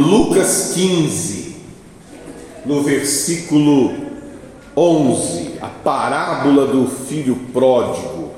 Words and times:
Lucas 0.00 0.72
15, 0.74 1.56
no 2.64 2.82
versículo 2.82 3.92
11, 4.76 5.58
a 5.60 5.66
parábola 5.66 6.66
do 6.66 6.86
filho 6.86 7.36
pródigo. 7.52 8.30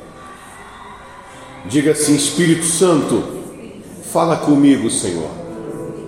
Diga 1.67 1.93
assim: 1.93 2.17
Espírito 2.17 2.65
Santo, 2.65 3.23
fala 4.13 4.37
comigo, 4.37 4.91
Senhor. 4.91 5.31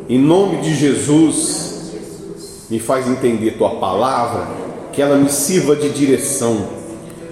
Em 0.09 0.19
nome 0.19 0.61
de 0.61 0.75
Jesus, 0.75 2.67
me 2.69 2.81
faz 2.81 3.07
entender 3.07 3.53
tua 3.53 3.77
palavra, 3.77 4.49
que 4.93 5.01
ela 5.01 5.17
me 5.17 5.29
sirva 5.29 5.77
de 5.77 5.89
direção 5.91 6.69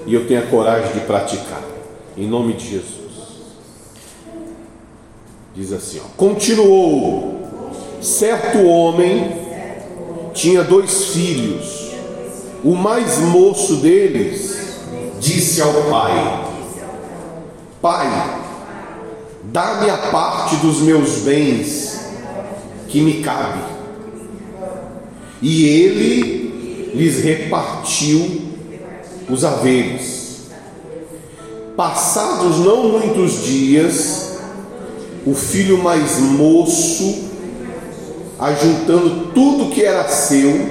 e 0.06 0.14
eu 0.14 0.26
tenha 0.26 0.42
coragem 0.42 0.92
de 0.92 1.00
praticar. 1.00 1.62
Em 2.16 2.26
nome 2.26 2.52
de 2.52 2.70
Jesus. 2.70 3.02
Diz 5.54 5.72
assim: 5.72 6.00
ó, 6.00 6.08
continuou. 6.16 7.41
Certo 8.02 8.58
homem 8.64 9.32
tinha 10.34 10.64
dois 10.64 11.06
filhos. 11.06 11.92
O 12.64 12.74
mais 12.74 13.18
moço 13.18 13.76
deles 13.76 14.80
disse 15.20 15.62
ao 15.62 15.72
pai: 15.84 16.44
Pai, 17.80 18.40
dá-me 19.44 19.88
a 19.88 19.96
parte 19.96 20.56
dos 20.56 20.80
meus 20.80 21.18
bens 21.18 22.10
que 22.88 23.00
me 23.00 23.22
cabe. 23.22 23.60
E 25.40 25.64
ele 25.64 26.90
lhes 26.94 27.22
repartiu 27.22 28.42
os 29.30 29.44
haveres. 29.44 30.48
Passados 31.76 32.58
não 32.58 32.88
muitos 32.88 33.44
dias, 33.44 34.38
o 35.24 35.34
filho 35.34 35.78
mais 35.78 36.18
moço, 36.18 37.31
ajuntando 38.42 39.32
tudo 39.32 39.72
que 39.72 39.84
era 39.84 40.08
seu, 40.08 40.68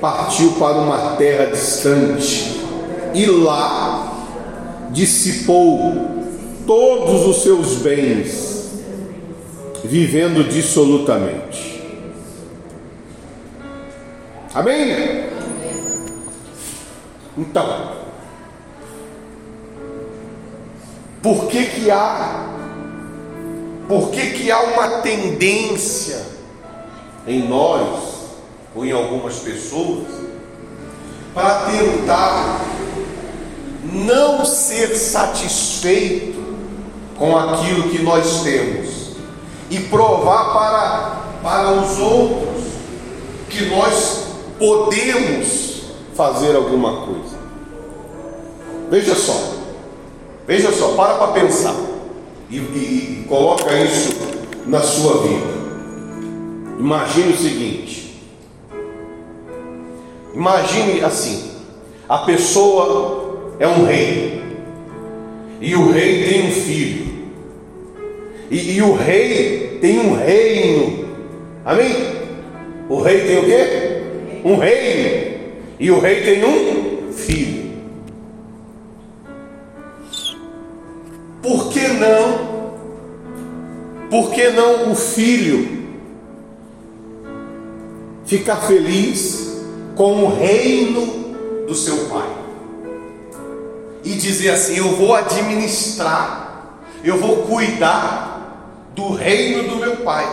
partiu 0.00 0.52
para 0.52 0.76
uma 0.76 1.16
terra 1.16 1.46
distante 1.46 2.60
e 3.12 3.26
lá 3.26 4.12
dissipou 4.90 6.24
todos 6.64 7.26
os 7.26 7.42
seus 7.42 7.78
bens, 7.78 8.70
vivendo 9.82 10.48
dissolutamente. 10.48 11.82
Amém? 14.54 15.24
Então, 17.36 17.92
por 21.20 21.48
que 21.48 21.64
que 21.64 21.90
há 21.90 22.50
por 23.88 24.10
que 24.10 24.30
que 24.30 24.50
há 24.50 24.60
uma 24.60 24.88
tendência 25.00 26.31
em 27.26 27.48
nós 27.48 28.12
ou 28.74 28.84
em 28.84 28.92
algumas 28.92 29.36
pessoas 29.36 30.06
para 31.34 31.70
tentar 31.70 32.60
não 33.92 34.44
ser 34.44 34.94
satisfeito 34.96 36.42
com 37.18 37.36
aquilo 37.36 37.90
que 37.90 38.02
nós 38.02 38.42
temos 38.42 39.12
e 39.70 39.78
provar 39.80 40.52
para, 40.52 41.22
para 41.42 41.72
os 41.72 41.98
outros 41.98 42.64
que 43.48 43.66
nós 43.66 44.26
podemos 44.58 45.82
fazer 46.14 46.54
alguma 46.54 47.06
coisa. 47.06 47.36
Veja 48.90 49.14
só, 49.14 49.54
veja 50.46 50.72
só, 50.72 50.88
para 50.88 51.14
para 51.14 51.28
pensar 51.28 51.74
e, 52.50 52.56
e, 52.58 53.22
e 53.22 53.26
coloca 53.28 53.74
isso 53.74 54.14
na 54.66 54.80
sua 54.80 55.22
vida. 55.22 55.51
Imagine 56.82 57.32
o 57.32 57.36
seguinte: 57.36 58.12
imagine 60.34 61.04
assim, 61.04 61.52
a 62.08 62.18
pessoa 62.18 63.54
é 63.60 63.68
um 63.68 63.84
rei, 63.84 64.42
e 65.60 65.76
o 65.76 65.92
rei 65.92 66.24
tem 66.24 66.48
um 66.48 66.50
filho, 66.50 67.06
e, 68.50 68.72
e 68.72 68.82
o 68.82 68.94
rei 68.94 69.78
tem 69.80 70.00
um 70.00 70.16
reino, 70.16 71.08
amém? 71.64 71.94
O 72.88 73.00
rei 73.00 73.20
tem 73.28 73.38
o 73.38 73.44
quê? 73.44 74.02
Um 74.44 74.56
reino, 74.56 75.38
e 75.78 75.88
o 75.88 76.00
rei 76.00 76.22
tem 76.22 76.44
um 76.44 77.12
filho. 77.12 77.62
Por 81.40 81.72
que 81.72 81.86
não? 81.86 82.72
Por 84.10 84.32
que 84.32 84.48
não 84.48 84.90
o 84.90 84.96
filho 84.96 85.81
ficar 88.38 88.56
feliz 88.56 89.58
com 89.94 90.24
o 90.24 90.34
reino 90.34 91.66
do 91.66 91.74
seu 91.74 92.06
pai? 92.06 92.30
E 94.02 94.14
dizer 94.14 94.50
assim: 94.50 94.78
Eu 94.78 94.96
vou 94.96 95.14
administrar, 95.14 96.80
eu 97.04 97.18
vou 97.18 97.42
cuidar 97.42 98.90
do 98.94 99.12
reino 99.12 99.68
do 99.68 99.76
meu 99.76 99.96
pai, 99.98 100.26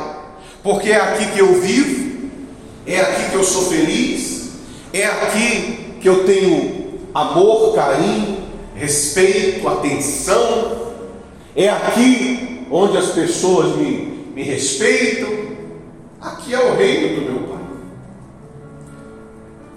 porque 0.63 0.91
é 0.91 0.95
aqui 0.95 1.25
que 1.33 1.39
eu 1.39 1.59
vivo, 1.59 2.29
é 2.87 3.01
aqui 3.01 3.31
que 3.31 3.35
eu 3.35 3.43
sou 3.43 3.63
feliz, 3.63 4.49
é 4.93 5.05
aqui 5.05 5.95
que 6.01 6.07
eu 6.07 6.25
tenho 6.25 6.99
amor, 7.13 7.75
carinho, 7.75 8.47
respeito, 8.75 9.67
atenção, 9.67 10.93
é 11.53 11.67
aqui 11.69 12.65
onde 12.71 12.97
as 12.97 13.07
pessoas 13.07 13.75
me, 13.75 14.31
me 14.33 14.43
respeitam. 14.43 15.49
Aqui 16.21 16.53
é 16.53 16.59
o 16.59 16.75
reino 16.75 17.15
do 17.15 17.21
meu. 17.21 17.38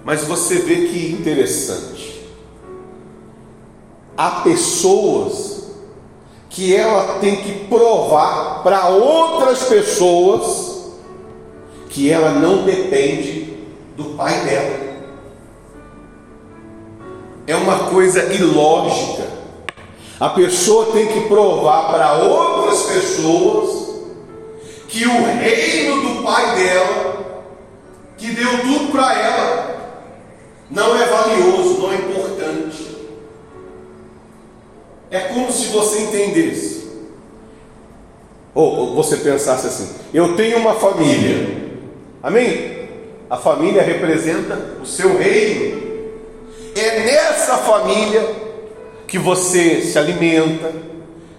Mas 0.03 0.23
você 0.23 0.55
vê 0.59 0.87
que 0.87 1.11
interessante. 1.11 2.23
Há 4.17 4.41
pessoas 4.41 5.63
que 6.49 6.75
ela 6.75 7.19
tem 7.19 7.37
que 7.37 7.65
provar 7.67 8.61
para 8.63 8.89
outras 8.89 9.63
pessoas 9.63 10.91
que 11.89 12.11
ela 12.11 12.31
não 12.31 12.63
depende 12.63 13.57
do 13.95 14.15
pai 14.15 14.43
dela. 14.45 14.83
É 17.47 17.55
uma 17.55 17.89
coisa 17.89 18.33
ilógica 18.33 19.33
a 20.23 20.29
pessoa 20.29 20.93
tem 20.93 21.07
que 21.07 21.27
provar 21.27 21.91
para 21.91 22.13
outras 22.13 22.83
pessoas 22.83 23.89
que 24.87 25.05
o 25.05 25.25
reino 25.37 26.01
do 26.01 26.23
pai 26.23 26.55
dela, 26.55 27.35
que 28.17 28.31
deu 28.31 28.61
tudo 28.61 28.91
para 28.91 29.19
ela, 29.19 29.62
não 30.73 30.99
é 30.99 31.05
valioso, 31.05 31.79
não 31.79 31.91
é 31.91 31.95
importante. 31.95 32.97
É 35.11 35.19
como 35.19 35.51
se 35.51 35.67
você 35.67 36.01
entendesse, 36.01 36.89
ou 38.55 38.95
você 38.95 39.17
pensasse 39.17 39.67
assim: 39.67 39.89
eu 40.11 40.35
tenho 40.35 40.57
uma 40.57 40.73
família, 40.73 41.79
amém? 42.23 42.89
A 43.29 43.37
família 43.37 43.83
representa 43.83 44.59
o 44.81 44.85
seu 44.85 45.15
reino. 45.17 45.83
É 46.75 47.01
nessa 47.01 47.57
família 47.57 48.27
que 49.07 49.19
você 49.19 49.81
se 49.81 49.97
alimenta, 49.99 50.73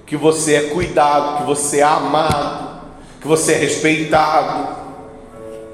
que 0.06 0.16
você 0.16 0.54
é 0.54 0.62
cuidado, 0.68 1.38
que 1.38 1.42
você 1.44 1.80
é 1.80 1.82
amado, 1.82 2.82
que 3.20 3.26
você 3.26 3.54
é 3.54 3.56
respeitado. 3.56 4.84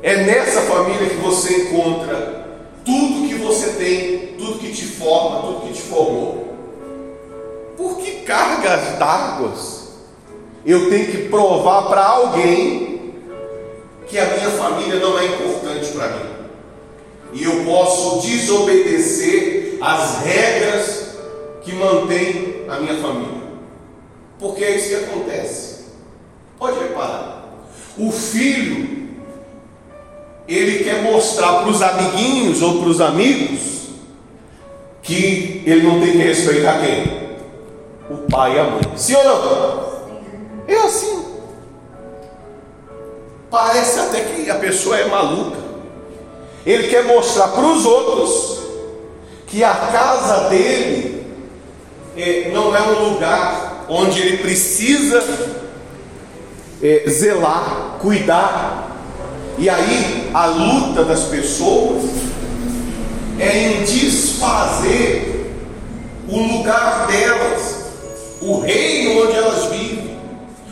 É 0.03 0.17
nessa 0.17 0.63
família 0.63 1.11
que 1.11 1.17
você 1.17 1.65
encontra 1.65 2.41
tudo 2.85 3.20
você 3.51 3.71
tem, 3.71 4.35
tudo 4.39 4.61
que 4.61 4.73
te 4.73 4.85
forma, 4.85 5.41
tudo 5.41 5.67
que 5.67 5.73
te 5.73 5.83
formou. 5.83 6.55
Por 7.77 7.97
que 7.97 8.23
cargas 8.23 8.97
d'água 8.99 9.53
eu 10.65 10.89
tenho 10.89 11.11
que 11.11 11.29
provar 11.29 11.89
para 11.89 12.07
alguém 12.07 13.15
que 14.07 14.19
a 14.19 14.27
minha 14.27 14.51
família 14.51 15.01
não 15.01 15.19
é 15.19 15.27
importante 15.27 15.91
para 15.93 16.09
mim? 16.09 16.31
E 17.33 17.43
eu 17.43 17.65
posso 17.65 18.21
desobedecer 18.27 19.79
as 19.81 20.23
regras 20.23 21.17
que 21.63 21.73
mantém 21.73 22.65
a 22.69 22.79
minha 22.79 23.01
família. 23.01 23.41
Porque 24.39 24.65
é 24.65 24.77
isso 24.77 24.89
que 24.91 25.05
acontece. 25.05 25.87
Pode 26.59 26.79
reparar. 26.79 27.47
O 27.99 28.13
filho, 28.13 28.90
ele 30.51 30.83
quer 30.83 31.03
mostrar 31.03 31.61
para 31.61 31.69
os 31.69 31.81
amiguinhos 31.81 32.61
ou 32.61 32.81
para 32.81 32.89
os 32.89 33.01
amigos 33.01 33.61
que 35.01 35.63
ele 35.65 35.83
não 35.87 36.01
tem 36.01 36.13
que 36.13 36.19
respeitar 36.19 36.81
quem? 36.81 37.31
O 38.11 38.29
pai 38.29 38.57
e 38.57 38.59
a 38.59 38.65
mãe. 38.65 38.81
Sim 38.97 39.15
ou 39.15 39.25
não? 39.25 39.91
É 40.67 40.77
assim. 40.79 41.25
Parece 43.49 44.01
até 44.01 44.21
que 44.23 44.51
a 44.51 44.57
pessoa 44.57 44.99
é 44.99 45.07
maluca. 45.07 45.59
Ele 46.67 46.89
quer 46.89 47.05
mostrar 47.05 47.49
para 47.49 47.65
os 47.65 47.87
outros 47.87 48.61
que 49.47 49.63
a 49.63 49.75
casa 49.75 50.49
dele 50.49 51.27
é, 52.17 52.51
não 52.53 52.75
é 52.75 52.83
um 52.83 53.13
lugar 53.13 53.87
onde 53.89 54.21
ele 54.21 54.39
precisa 54.39 55.23
é, 56.83 57.05
zelar, 57.09 57.99
cuidar 58.01 58.90
E 59.59 59.69
aí 59.69 60.31
a 60.33 60.47
luta 60.47 61.05
das 61.05 61.25
pessoas 61.25 62.03
é 63.39 63.73
em 63.73 63.85
desfazer 63.85 65.55
o 66.29 66.39
lugar 66.39 67.07
delas, 67.07 67.85
o 68.41 68.61
reino 68.61 69.23
onde 69.23 69.37
elas 69.37 69.65
vivem, 69.67 70.17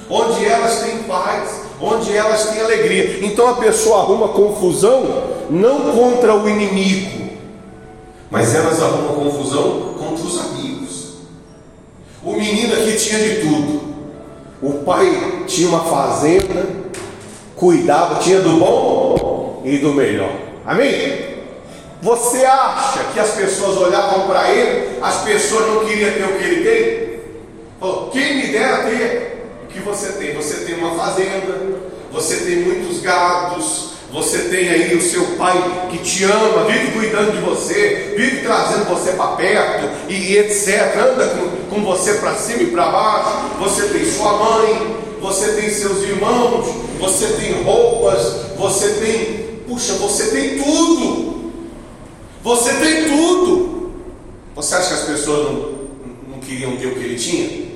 onde 0.08 0.44
elas 0.44 0.80
têm 0.80 1.02
paz, 1.02 1.62
onde 1.80 2.16
elas 2.16 2.50
têm 2.50 2.60
alegria. 2.60 3.26
Então 3.26 3.48
a 3.48 3.54
pessoa 3.54 4.02
arruma 4.02 4.28
confusão 4.28 5.24
não 5.50 5.92
contra 5.92 6.34
o 6.34 6.48
inimigo, 6.48 7.30
mas 8.30 8.54
elas 8.54 8.82
arrumam 8.82 9.24
confusão 9.24 9.94
contra 9.98 10.24
os 10.24 10.40
amigos. 10.40 11.14
O 12.22 12.32
menino 12.32 12.74
aqui 12.74 12.96
tinha 12.96 13.18
de 13.18 13.40
tudo. 13.40 13.88
O 14.60 14.84
pai 14.84 15.44
tinha 15.46 15.68
uma 15.68 15.84
fazenda, 15.84 16.66
cuidava, 17.58 18.20
tinha 18.20 18.40
do 18.40 18.58
bom 18.58 19.62
e 19.64 19.78
do 19.78 19.92
melhor. 19.92 20.30
Amém? 20.64 21.38
Você 22.00 22.44
acha 22.44 23.00
que 23.12 23.18
as 23.18 23.30
pessoas 23.32 23.76
olhavam 23.76 24.28
para 24.28 24.50
ele, 24.50 24.98
as 25.02 25.22
pessoas 25.22 25.66
não 25.66 25.84
queriam 25.84 26.12
ter 26.12 26.24
o 26.24 26.38
que 26.38 26.44
ele 26.44 26.62
tem? 26.62 27.08
Falou, 27.80 28.10
quem 28.10 28.36
me 28.36 28.46
dera 28.48 28.84
ter 28.84 29.46
o 29.64 29.66
que 29.66 29.80
você 29.80 30.12
tem? 30.12 30.34
Você 30.34 30.64
tem 30.64 30.76
uma 30.76 30.96
fazenda, 30.96 31.78
você 32.12 32.36
tem 32.36 32.56
muitos 32.56 33.00
gados, 33.00 33.88
você 34.12 34.38
tem 34.48 34.68
aí 34.70 34.96
o 34.96 35.02
seu 35.02 35.22
pai 35.36 35.88
que 35.90 35.98
te 35.98 36.24
ama, 36.24 36.64
vive 36.64 36.92
cuidando 36.92 37.32
de 37.32 37.42
você, 37.42 38.14
vive 38.16 38.42
trazendo 38.42 38.86
você 38.86 39.12
para 39.12 39.36
perto 39.36 39.88
e, 40.08 40.36
etc. 40.36 40.96
Anda 40.96 41.26
com, 41.26 41.74
com 41.74 41.84
você 41.84 42.14
para 42.14 42.34
cima 42.34 42.62
e 42.62 42.66
para 42.66 42.86
baixo. 42.86 43.30
Você 43.58 43.88
tem 43.88 44.04
sua 44.04 44.32
mãe, 44.32 44.96
você 45.20 45.52
tem 45.52 45.70
seus 45.70 46.02
irmãos, 46.02 46.66
você 46.98 47.28
tem 47.34 47.62
roupas, 47.62 48.20
você 48.56 48.94
tem, 48.94 49.60
puxa, 49.66 49.94
você 49.94 50.28
tem 50.28 50.62
tudo. 50.62 51.52
Você 52.42 52.72
tem 52.74 53.08
tudo. 53.08 53.92
Você 54.54 54.74
acha 54.74 54.88
que 54.88 54.94
as 54.94 55.02
pessoas 55.02 55.44
não, 55.44 55.52
não 56.28 56.40
queriam 56.40 56.76
ter 56.76 56.86
o 56.86 56.94
que 56.94 57.00
ele 57.00 57.16
tinha? 57.16 57.68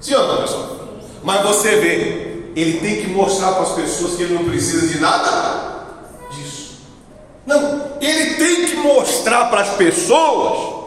Sim 0.00 0.14
ou 0.14 0.28
não, 0.28 0.42
pessoal? 0.42 0.78
Mas 1.22 1.42
você 1.42 1.76
vê, 1.76 2.28
ele 2.54 2.80
tem 2.80 3.02
que 3.02 3.08
mostrar 3.08 3.52
para 3.52 3.62
as 3.62 3.72
pessoas 3.72 4.14
que 4.14 4.22
ele 4.22 4.34
não 4.34 4.44
precisa 4.44 4.86
de 4.86 4.98
nada 5.00 5.86
disso. 6.30 6.78
Não, 7.46 7.82
ele 8.00 8.34
tem 8.34 8.66
que 8.66 8.76
mostrar 8.76 9.46
para 9.46 9.62
as 9.62 9.76
pessoas 9.76 10.78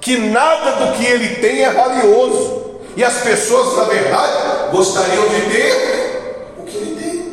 que 0.00 0.16
nada 0.18 0.84
do 0.84 0.98
que 0.98 1.04
ele 1.04 1.36
tem 1.36 1.62
é 1.62 1.72
valioso. 1.72 2.64
E 2.96 3.02
as 3.02 3.22
pessoas, 3.22 3.76
na 3.76 3.84
verdade, 3.84 4.53
gostariam 4.74 5.28
de 5.28 5.40
ter 5.42 6.54
o 6.58 6.62
que 6.64 6.76
ele 6.76 6.96
tem. 7.00 7.32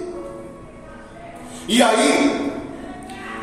E 1.68 1.82
aí, 1.82 2.54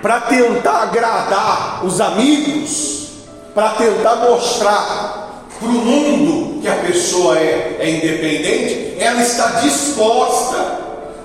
para 0.00 0.20
tentar 0.20 0.82
agradar 0.82 1.84
os 1.84 2.00
amigos, 2.00 3.08
para 3.54 3.70
tentar 3.70 4.16
mostrar 4.16 5.48
para 5.58 5.68
o 5.68 5.72
mundo 5.72 6.60
que 6.60 6.68
a 6.68 6.76
pessoa 6.76 7.36
é, 7.36 7.78
é 7.80 7.90
independente, 7.90 8.96
ela 9.00 9.20
está 9.20 9.60
disposta 9.60 10.78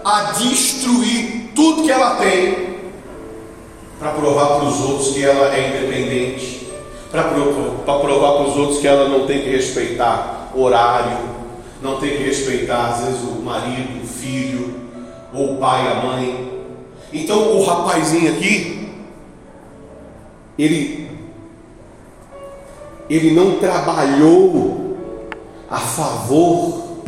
a 0.04 0.34
destruir 0.40 1.52
tudo 1.54 1.84
que 1.84 1.92
ela 1.92 2.16
tem 2.16 2.74
para 4.00 4.10
provar 4.12 4.60
para 4.60 4.66
os 4.66 4.82
outros 4.82 5.14
que 5.14 5.24
ela 5.24 5.56
é 5.56 5.70
independente, 5.70 6.68
para 7.12 7.24
provar 7.24 8.34
para 8.34 8.48
os 8.48 8.58
outros 8.58 8.80
que 8.80 8.88
ela 8.88 9.08
não 9.08 9.28
tem 9.28 9.42
que 9.42 9.50
respeitar 9.50 10.50
horário, 10.56 11.33
não 11.84 12.00
tem 12.00 12.12
que 12.12 12.24
respeitar 12.24 12.92
às 12.92 13.06
vezes 13.06 13.22
o 13.22 13.42
marido, 13.42 14.02
o 14.02 14.08
filho, 14.08 14.74
ou 15.34 15.56
o 15.56 15.58
pai, 15.58 15.86
a 15.92 15.96
mãe. 15.96 16.64
Então 17.12 17.58
o 17.58 17.64
rapazinho 17.64 18.32
aqui, 18.32 18.90
ele 20.58 21.04
ele 23.10 23.32
não 23.32 23.60
trabalhou 23.60 24.96
a 25.70 25.78
favor 25.78 27.02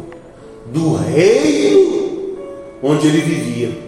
do 0.67 0.95
reino 0.95 2.37
onde 2.83 3.07
ele 3.07 3.21
vivia. 3.21 3.85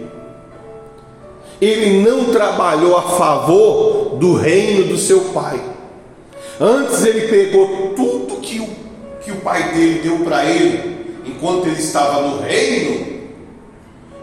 Ele 1.60 2.00
não 2.00 2.26
trabalhou 2.26 2.96
a 2.96 3.02
favor 3.02 4.16
do 4.16 4.34
reino 4.34 4.86
do 4.86 4.96
seu 4.96 5.20
pai. 5.32 5.62
Antes 6.58 7.04
ele 7.04 7.28
pegou 7.28 7.92
tudo 7.94 8.40
que 8.40 8.58
o, 8.58 8.87
que 9.22 9.32
o 9.32 9.36
pai 9.36 9.72
dele 9.72 10.00
deu 10.02 10.18
para 10.20 10.44
ele, 10.44 11.16
enquanto 11.24 11.66
ele 11.66 11.80
estava 11.80 12.22
no 12.22 12.40
reino, 12.40 13.06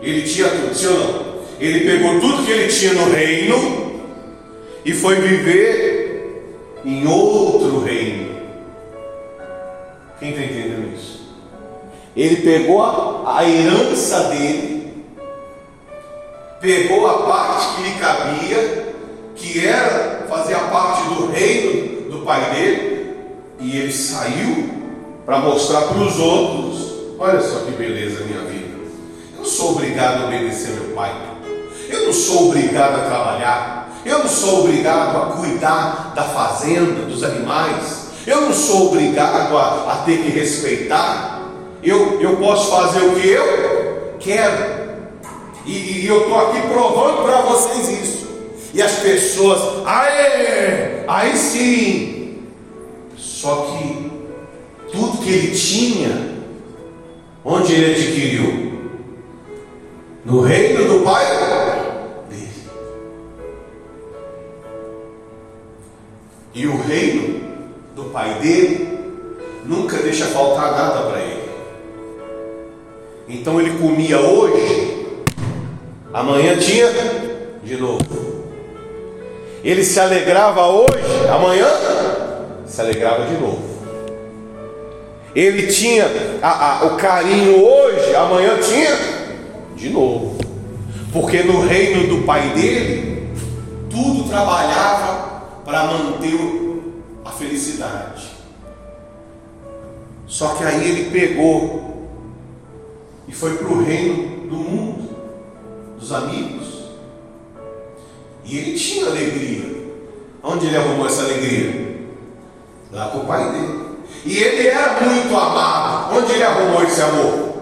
ele 0.02 0.22
tinha 0.24 0.50
tudo, 0.50 0.76
sim 0.76 0.88
ou 0.88 1.00
não? 1.00 1.36
Ele 1.60 1.90
pegou 1.90 2.20
tudo 2.20 2.46
que 2.46 2.52
ele 2.52 2.68
tinha 2.68 2.94
no 2.94 3.12
reino 3.12 4.02
e 4.84 4.94
foi 4.94 5.16
viver 5.16 6.52
em 6.84 7.08
outro 7.08 7.84
reino. 7.84 8.36
Quem 10.20 10.30
está 10.30 10.44
entendendo 10.44 10.94
isso? 10.96 11.36
Ele 12.16 12.38
pegou 12.38 12.82
a, 12.82 13.40
a 13.40 13.50
herança 13.50 14.26
dele, 14.30 14.94
pegou 16.62 17.08
a 17.08 17.24
parte 17.24 17.76
que 17.76 17.90
lhe 17.90 18.00
cabia, 18.00 18.94
que 19.36 19.66
era 19.66 20.26
fazer 20.30 20.56
parte 20.56 21.04
do 21.10 21.28
reino 21.28 22.10
do 22.10 22.20
pai 22.26 22.54
dele, 22.54 23.16
e 23.60 23.78
ele 23.78 23.92
saiu 23.92 24.70
para 25.26 25.40
mostrar 25.40 25.82
para 25.82 25.98
os 25.98 26.20
outros: 26.20 26.94
olha 27.18 27.42
só 27.42 27.60
que 27.60 27.72
beleza 27.72 28.24
minha 28.26 28.42
vida. 28.42 28.76
Eu 29.34 29.40
não 29.40 29.46
sou 29.46 29.72
obrigado 29.72 30.24
a 30.24 30.26
obedecer 30.28 30.72
meu 30.72 30.96
pai. 30.96 31.14
Eu 31.90 32.06
não 32.06 32.14
sou 32.14 32.50
obrigado 32.50 32.96
a 32.96 33.06
trabalhar. 33.06 34.02
Eu 34.06 34.20
não 34.20 34.28
sou 34.28 34.62
obrigado 34.62 35.18
a 35.18 35.26
cuidar 35.38 36.14
da 36.16 36.24
fazenda, 36.24 37.06
dos 37.06 37.24
animais. 37.24 38.06
Eu 38.28 38.42
não 38.42 38.54
sou 38.54 38.88
obrigado 38.88 39.58
a, 39.58 39.94
a 39.94 39.96
ter 40.06 40.18
que 40.18 40.30
respeitar. 40.30 41.42
Eu, 41.84 42.22
eu 42.22 42.38
posso 42.38 42.70
fazer 42.70 43.00
o 43.06 43.16
que 43.16 43.28
eu 43.28 44.16
quero. 44.20 44.76
E, 45.66 46.02
e 46.02 46.08
eu 46.08 46.22
estou 46.22 46.40
aqui 46.40 46.62
provando 46.68 47.24
para 47.24 47.42
vocês 47.42 47.90
isso. 47.90 48.28
E 48.74 48.82
as 48.82 48.92
pessoas, 48.94 49.86
aê, 49.86 51.04
aí 51.08 51.36
sim. 51.36 52.44
Só 53.18 53.56
que 53.56 54.05
que 55.26 55.32
ele 55.32 55.58
tinha, 55.58 56.36
onde 57.44 57.74
ele 57.74 57.96
adquiriu? 57.96 58.66
No 60.24 60.42
reino 60.42 60.88
do 60.88 61.04
Pai 61.04 61.26
E 66.56 66.66
o 66.68 66.82
reino 66.82 67.42
do 67.94 68.06
pai 68.06 68.36
dele 68.36 68.88
nunca 69.66 69.98
deixa 69.98 70.26
faltar 70.28 70.72
nada 70.72 71.10
para 71.10 71.20
ele. 71.20 71.50
Então 73.28 73.60
ele 73.60 73.78
comia 73.78 74.22
hoje, 74.22 75.26
amanhã 76.14 76.56
tinha 76.56 76.88
de 77.62 77.76
novo. 77.76 78.46
Ele 79.66 79.84
se 79.84 80.00
alegrava 80.00 80.66
hoje, 80.68 81.28
amanhã 81.30 81.68
se 82.66 82.80
alegrava 82.80 83.26
de 83.26 83.34
novo. 83.34 83.75
Ele 85.36 85.68
tinha 85.68 86.06
a, 86.42 86.84
a, 86.84 86.86
o 86.86 86.96
carinho 86.96 87.62
hoje, 87.62 88.16
amanhã 88.16 88.58
tinha 88.58 88.98
de 89.76 89.90
novo. 89.90 90.38
Porque 91.12 91.44
no 91.44 91.62
reino 91.62 92.08
do 92.08 92.26
pai 92.26 92.54
dele, 92.54 93.30
tudo 93.90 94.30
trabalhava 94.30 95.44
para 95.66 95.86
manter 95.86 96.34
a 97.26 97.32
felicidade. 97.32 98.32
Só 100.26 100.56
que 100.56 100.64
aí 100.64 100.90
ele 100.90 101.12
pegou 101.12 102.08
e 103.28 103.34
foi 103.34 103.58
para 103.58 103.68
o 103.68 103.84
reino 103.84 104.48
do 104.48 104.56
mundo, 104.56 105.10
dos 106.00 106.12
amigos. 106.14 106.86
E 108.46 108.58
ele 108.58 108.78
tinha 108.78 109.08
alegria. 109.08 109.76
Onde 110.44 110.68
ele 110.68 110.78
arrumou 110.78 111.08
essa 111.08 111.24
alegria? 111.24 111.98
Lá 112.92 113.08
com 113.08 113.20
o 113.20 113.26
pai 113.26 113.52
dele. 113.52 113.75
E 114.26 114.38
ele 114.38 114.68
era 114.68 115.00
muito 115.00 115.38
amado. 115.38 116.18
Onde 116.18 116.34
ele 116.34 116.44
arrumou 116.44 116.84
esse 116.84 117.00
amor? 117.02 117.54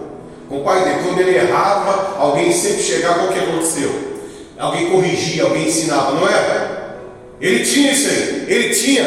Com 0.48 0.60
o 0.60 0.64
pai 0.64 0.82
dele. 0.82 1.00
Quando 1.04 1.20
ele 1.20 1.36
errava, 1.36 2.16
alguém 2.18 2.50
sempre 2.50 2.82
chegava, 2.82 3.24
o 3.24 3.32
que 3.32 3.38
aconteceu? 3.38 4.14
Alguém 4.58 4.90
corrigia, 4.90 5.44
alguém 5.44 5.68
ensinava, 5.68 6.12
não 6.12 6.26
era? 6.26 7.00
Ele 7.40 7.64
tinha 7.64 7.92
isso 7.92 8.08
aí. 8.08 8.46
Ele 8.48 8.74
tinha, 8.74 9.04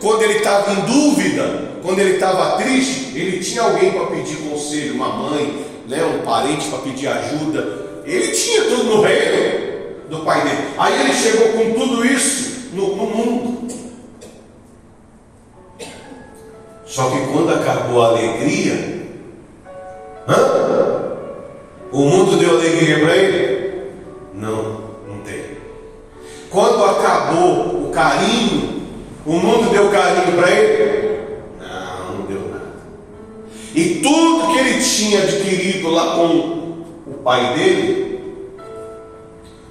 quando 0.00 0.22
ele 0.22 0.38
estava 0.38 0.72
em 0.72 0.80
dúvida, 0.80 1.66
quando 1.82 2.00
ele 2.00 2.14
estava 2.14 2.56
triste, 2.56 3.12
ele 3.14 3.38
tinha 3.38 3.62
alguém 3.62 3.92
para 3.92 4.06
pedir 4.06 4.36
conselho, 4.38 4.94
uma 4.94 5.08
mãe, 5.08 5.64
né, 5.86 6.02
um 6.04 6.24
parente 6.24 6.68
para 6.68 6.80
pedir 6.80 7.06
ajuda. 7.06 7.86
Ele 8.04 8.28
tinha 8.28 8.62
tudo 8.62 8.84
no 8.84 9.02
reino 9.02 9.66
do 10.10 10.18
pai 10.20 10.42
dele. 10.42 10.68
Aí 10.78 11.00
ele 11.00 11.14
chegou 11.14 11.48
com 11.48 11.72
tudo 11.74 12.04
isso 12.04 12.70
no, 12.72 12.96
no 12.96 13.06
mundo. 13.06 13.55
Só 16.96 17.10
que 17.10 17.26
quando 17.30 17.52
acabou 17.52 18.02
a 18.02 18.08
alegria, 18.08 19.06
hã? 20.26 21.12
o 21.92 22.00
mundo 22.00 22.38
deu 22.38 22.56
alegria 22.56 23.00
para 23.00 23.14
ele? 23.14 23.90
Não 24.32 24.76
acabou 26.88 27.84
o 27.86 27.90
carinho, 27.92 28.82
o 29.26 29.32
mundo 29.32 29.70
deu 29.70 29.90
carinho 29.90 30.38
para 30.38 30.50
ele? 30.50 31.36
Não, 31.60 32.14
não 32.14 32.26
deu 32.26 32.48
nada. 32.48 32.76
E 33.74 33.96
tudo 33.96 34.54
que 34.54 34.58
ele 34.58 34.82
tinha 34.82 35.22
adquirido 35.22 35.90
lá 35.90 36.16
com 36.16 36.82
o 37.06 37.20
pai 37.22 37.58
dele 37.58 38.20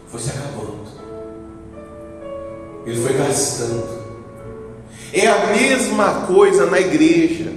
foi 0.09 0.19
se 0.19 0.29
acabando. 0.29 0.85
Ele 2.85 3.01
foi 3.01 3.13
gastando. 3.13 3.94
É 5.13 5.27
a 5.27 5.47
mesma 5.47 6.25
coisa 6.27 6.65
na 6.65 6.79
igreja. 6.79 7.53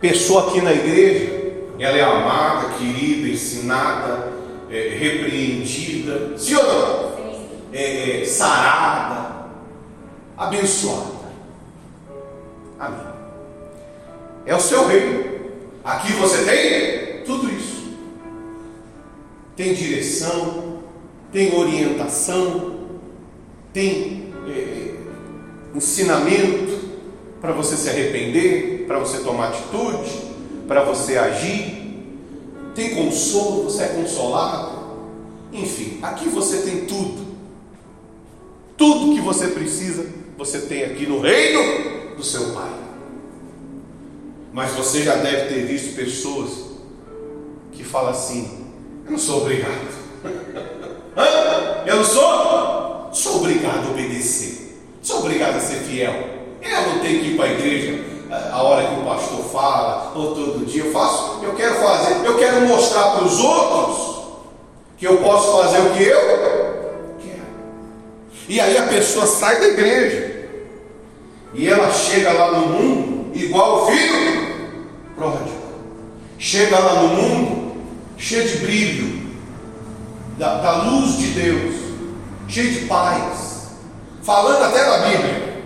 Pessoa 0.00 0.48
aqui 0.48 0.60
na 0.60 0.72
igreja, 0.72 1.54
ela 1.78 1.96
é 1.96 2.02
amada, 2.02 2.74
querida, 2.78 3.28
ensinada, 3.28 4.32
é, 4.70 4.96
repreendida, 4.98 6.36
sim 6.36 6.54
ou 6.54 6.64
não? 6.64 7.16
É, 7.72 8.22
é, 8.22 8.24
sarada, 8.24 9.46
abençoada. 10.36 11.16
Amém. 12.78 13.06
É 14.44 14.54
o 14.54 14.60
seu 14.60 14.86
reino. 14.86 15.24
Aqui 15.84 16.12
você 16.12 16.44
tem 16.44 17.24
tudo 17.24 17.50
isso. 17.50 17.76
Tem 19.56 19.72
direção, 19.72 20.82
tem 21.32 21.54
orientação, 21.58 22.76
tem 23.72 24.25
ensinamento 25.76 26.78
para 27.40 27.52
você 27.52 27.76
se 27.76 27.88
arrepender, 27.88 28.84
para 28.86 28.98
você 28.98 29.18
tomar 29.18 29.48
atitude, 29.48 30.10
para 30.66 30.82
você 30.82 31.18
agir. 31.18 31.76
Tem 32.74 32.94
consolo, 32.94 33.64
você 33.64 33.84
é 33.84 33.88
consolado. 33.88 34.76
Enfim, 35.52 35.98
aqui 36.02 36.28
você 36.28 36.58
tem 36.58 36.84
tudo. 36.84 37.26
Tudo 38.76 39.14
que 39.14 39.20
você 39.20 39.48
precisa, 39.48 40.06
você 40.36 40.60
tem 40.60 40.84
aqui 40.84 41.06
no 41.06 41.20
reino 41.20 42.14
do 42.16 42.22
seu 42.22 42.52
Pai. 42.52 42.72
Mas 44.52 44.72
você 44.72 45.02
já 45.02 45.16
deve 45.16 45.54
ter 45.54 45.66
visto 45.66 45.94
pessoas 45.94 46.66
que 47.72 47.84
falam 47.84 48.10
assim: 48.10 48.66
Eu 49.04 49.12
não 49.12 49.18
sou 49.18 49.42
obrigado. 49.42 50.06
Eu 51.86 51.96
não 51.96 52.04
sou? 52.04 53.10
Sou 53.12 53.36
obrigado 53.36 53.86
a 53.86 53.90
obedecer. 53.90 54.65
Sou 55.06 55.20
obrigado 55.20 55.54
a 55.54 55.60
ser 55.60 55.76
fiel. 55.84 56.12
Eu 56.60 56.82
não 56.88 56.98
tenho 56.98 57.20
que 57.20 57.28
ir 57.28 57.36
para 57.36 57.44
a 57.44 57.52
igreja 57.52 58.04
a 58.50 58.60
hora 58.60 58.88
que 58.88 59.00
o 59.00 59.04
pastor 59.04 59.44
fala, 59.52 60.12
ou 60.16 60.34
todo 60.34 60.66
dia. 60.66 60.82
Eu 60.82 60.90
faço, 60.90 61.44
eu 61.44 61.54
quero 61.54 61.76
fazer, 61.76 62.26
eu 62.26 62.36
quero 62.36 62.66
mostrar 62.66 63.12
para 63.12 63.24
os 63.24 63.38
outros 63.38 64.24
que 64.98 65.06
eu 65.06 65.18
posso 65.18 65.62
fazer 65.62 65.78
o 65.78 65.94
que 65.94 66.02
eu 66.02 66.20
quero. 67.20 67.46
E 68.48 68.60
aí 68.60 68.76
a 68.76 68.88
pessoa 68.88 69.28
sai 69.28 69.60
da 69.60 69.68
igreja 69.68 70.48
e 71.54 71.68
ela 71.68 71.92
chega 71.92 72.32
lá 72.32 72.58
no 72.58 72.66
mundo 72.66 73.30
igual 73.32 73.84
o 73.84 73.86
filho 73.86 74.72
pródigo. 75.14 75.56
Chega 76.36 76.80
lá 76.80 77.02
no 77.02 77.08
mundo 77.10 77.76
cheio 78.18 78.48
de 78.48 78.56
brilho, 78.56 79.22
da, 80.36 80.56
da 80.56 80.82
luz 80.82 81.16
de 81.16 81.28
Deus, 81.28 81.76
cheio 82.48 82.72
de 82.72 82.86
paz, 82.86 83.45
falando 84.26 84.64
até 84.64 84.84
da 84.84 85.08
Bíblia, 85.08 85.62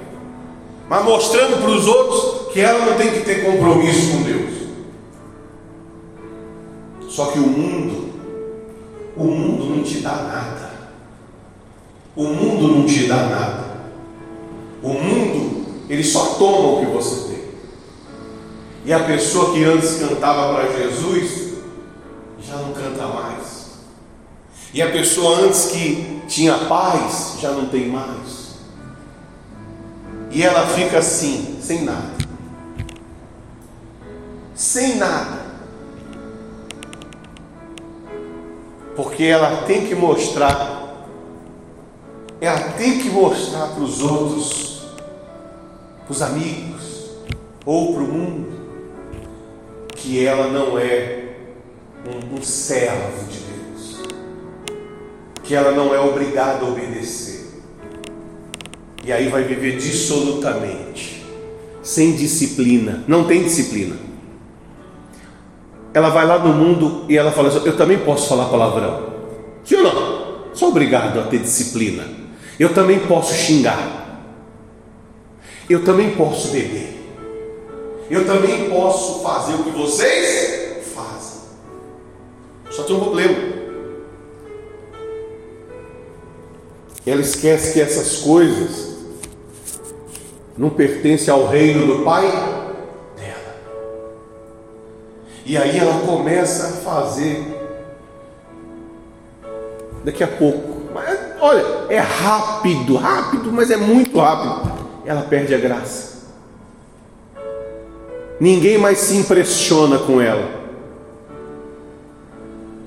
mas 0.87 1.03
mostrando 1.03 1.63
para 1.63 1.71
os 1.71 1.87
outros 1.87 2.53
que 2.53 2.61
ela 2.61 2.85
não 2.85 2.99
tem 2.99 3.11
que 3.11 3.21
ter 3.21 3.43
compromisso 3.43 4.13
com 4.13 4.23
Deus. 4.23 4.51
Só 7.09 7.27
que 7.27 7.39
o 7.39 7.47
mundo, 7.47 8.13
o 9.17 9.25
mundo 9.25 9.77
não 9.77 9.83
te 9.83 10.01
dá 10.01 10.15
nada. 10.15 10.71
O 12.15 12.25
mundo 12.25 12.69
não 12.69 12.85
te 12.85 13.07
dá 13.07 13.17
nada. 13.17 13.71
O 14.83 14.91
mundo, 14.91 15.67
ele 15.89 16.05
só 16.05 16.35
toma 16.35 16.69
o 16.69 16.81
que 16.81 16.93
você 16.93 17.29
tem. 17.29 17.45
E 18.85 18.93
a 18.93 19.01
pessoa 19.01 19.55
que 19.55 19.65
antes 19.65 19.95
cantava 19.95 20.55
para 20.55 20.73
Jesus, 20.73 21.55
já 22.43 22.57
não 22.57 22.73
canta 22.73 23.07
mais. 23.07 23.71
E 24.75 24.83
a 24.83 24.91
pessoa 24.91 25.41
antes 25.41 25.67
que 25.67 26.21
tinha 26.29 26.67
paz, 26.67 27.37
já 27.41 27.53
não 27.53 27.67
tem 27.67 27.89
mais. 27.89 28.40
E 30.31 30.43
ela 30.45 30.67
fica 30.69 30.99
assim, 30.99 31.59
sem 31.61 31.83
nada. 31.83 32.15
Sem 34.55 34.97
nada. 34.97 35.41
Porque 38.95 39.25
ela 39.25 39.63
tem 39.63 39.87
que 39.87 39.95
mostrar, 39.95 41.09
ela 42.41 42.61
tem 42.73 42.99
que 42.99 43.09
mostrar 43.09 43.69
para 43.69 43.83
os 43.83 44.03
outros, 44.03 44.87
para 46.05 46.13
os 46.13 46.23
amigos, 46.23 47.11
ou 47.65 47.95
para 47.95 48.03
o 48.03 48.07
mundo, 48.07 48.61
que 49.97 50.25
ela 50.25 50.49
não 50.49 50.79
é 50.79 51.35
um, 52.07 52.37
um 52.37 52.43
servo 52.43 53.27
de 53.29 53.39
Deus, 53.39 54.03
que 55.43 55.55
ela 55.55 55.73
não 55.73 55.95
é 55.95 55.99
obrigada 55.99 56.65
a 56.65 56.69
obedecer. 56.69 57.40
E 59.11 59.13
aí 59.13 59.27
vai 59.27 59.43
viver 59.43 59.77
dissolutamente, 59.77 61.27
sem 61.83 62.15
disciplina, 62.15 63.03
não 63.09 63.25
tem 63.25 63.43
disciplina. 63.43 63.97
Ela 65.93 66.11
vai 66.11 66.25
lá 66.25 66.39
no 66.39 66.55
mundo 66.55 67.07
e 67.09 67.19
ela 67.19 67.33
fala 67.33 67.49
assim: 67.49 67.67
Eu 67.67 67.77
também 67.77 67.99
posso 67.99 68.29
falar 68.29 68.45
palavrão. 68.45 69.13
Sim 69.65 69.79
ou 69.79 69.83
não? 69.83 70.55
Sou 70.55 70.69
obrigado 70.69 71.19
a 71.19 71.25
ter 71.25 71.41
disciplina. 71.41 72.05
Eu 72.57 72.73
também 72.73 73.01
posso 73.01 73.35
xingar. 73.35 74.31
Eu 75.69 75.83
também 75.85 76.13
posso 76.13 76.53
beber. 76.53 76.97
Eu 78.09 78.25
também 78.25 78.71
posso 78.71 79.25
fazer 79.25 79.55
o 79.55 79.65
que 79.65 79.71
vocês 79.71 80.87
fazem. 80.95 81.41
Só 82.71 82.85
tem 82.85 82.95
um 82.95 83.01
problema. 83.01 83.35
Ela 87.05 87.21
esquece 87.21 87.73
que 87.73 87.81
essas 87.81 88.19
coisas 88.19 88.90
não 90.57 90.71
pertencem 90.71 91.33
ao 91.33 91.47
reino 91.47 91.87
do 91.87 92.05
Pai 92.05 92.23
dela. 93.17 93.57
E 95.47 95.57
aí 95.57 95.79
ela 95.79 96.01
começa 96.07 96.67
a 96.67 96.71
fazer. 96.83 97.57
Daqui 100.05 100.25
a 100.25 100.29
pouco, 100.29 100.81
mas 100.95 101.19
olha, 101.41 101.65
é 101.89 101.99
rápido, 101.99 102.97
rápido, 102.97 103.53
mas 103.53 103.71
é 103.71 103.77
muito 103.77 104.19
rápido. 104.19 104.73
Ela 105.05 105.23
perde 105.23 105.55
a 105.55 105.59
graça. 105.59 106.11
Ninguém 108.41 108.79
mais 108.79 108.99
se 108.99 109.17
impressiona 109.17 109.99
com 109.99 110.19
ela, 110.19 110.49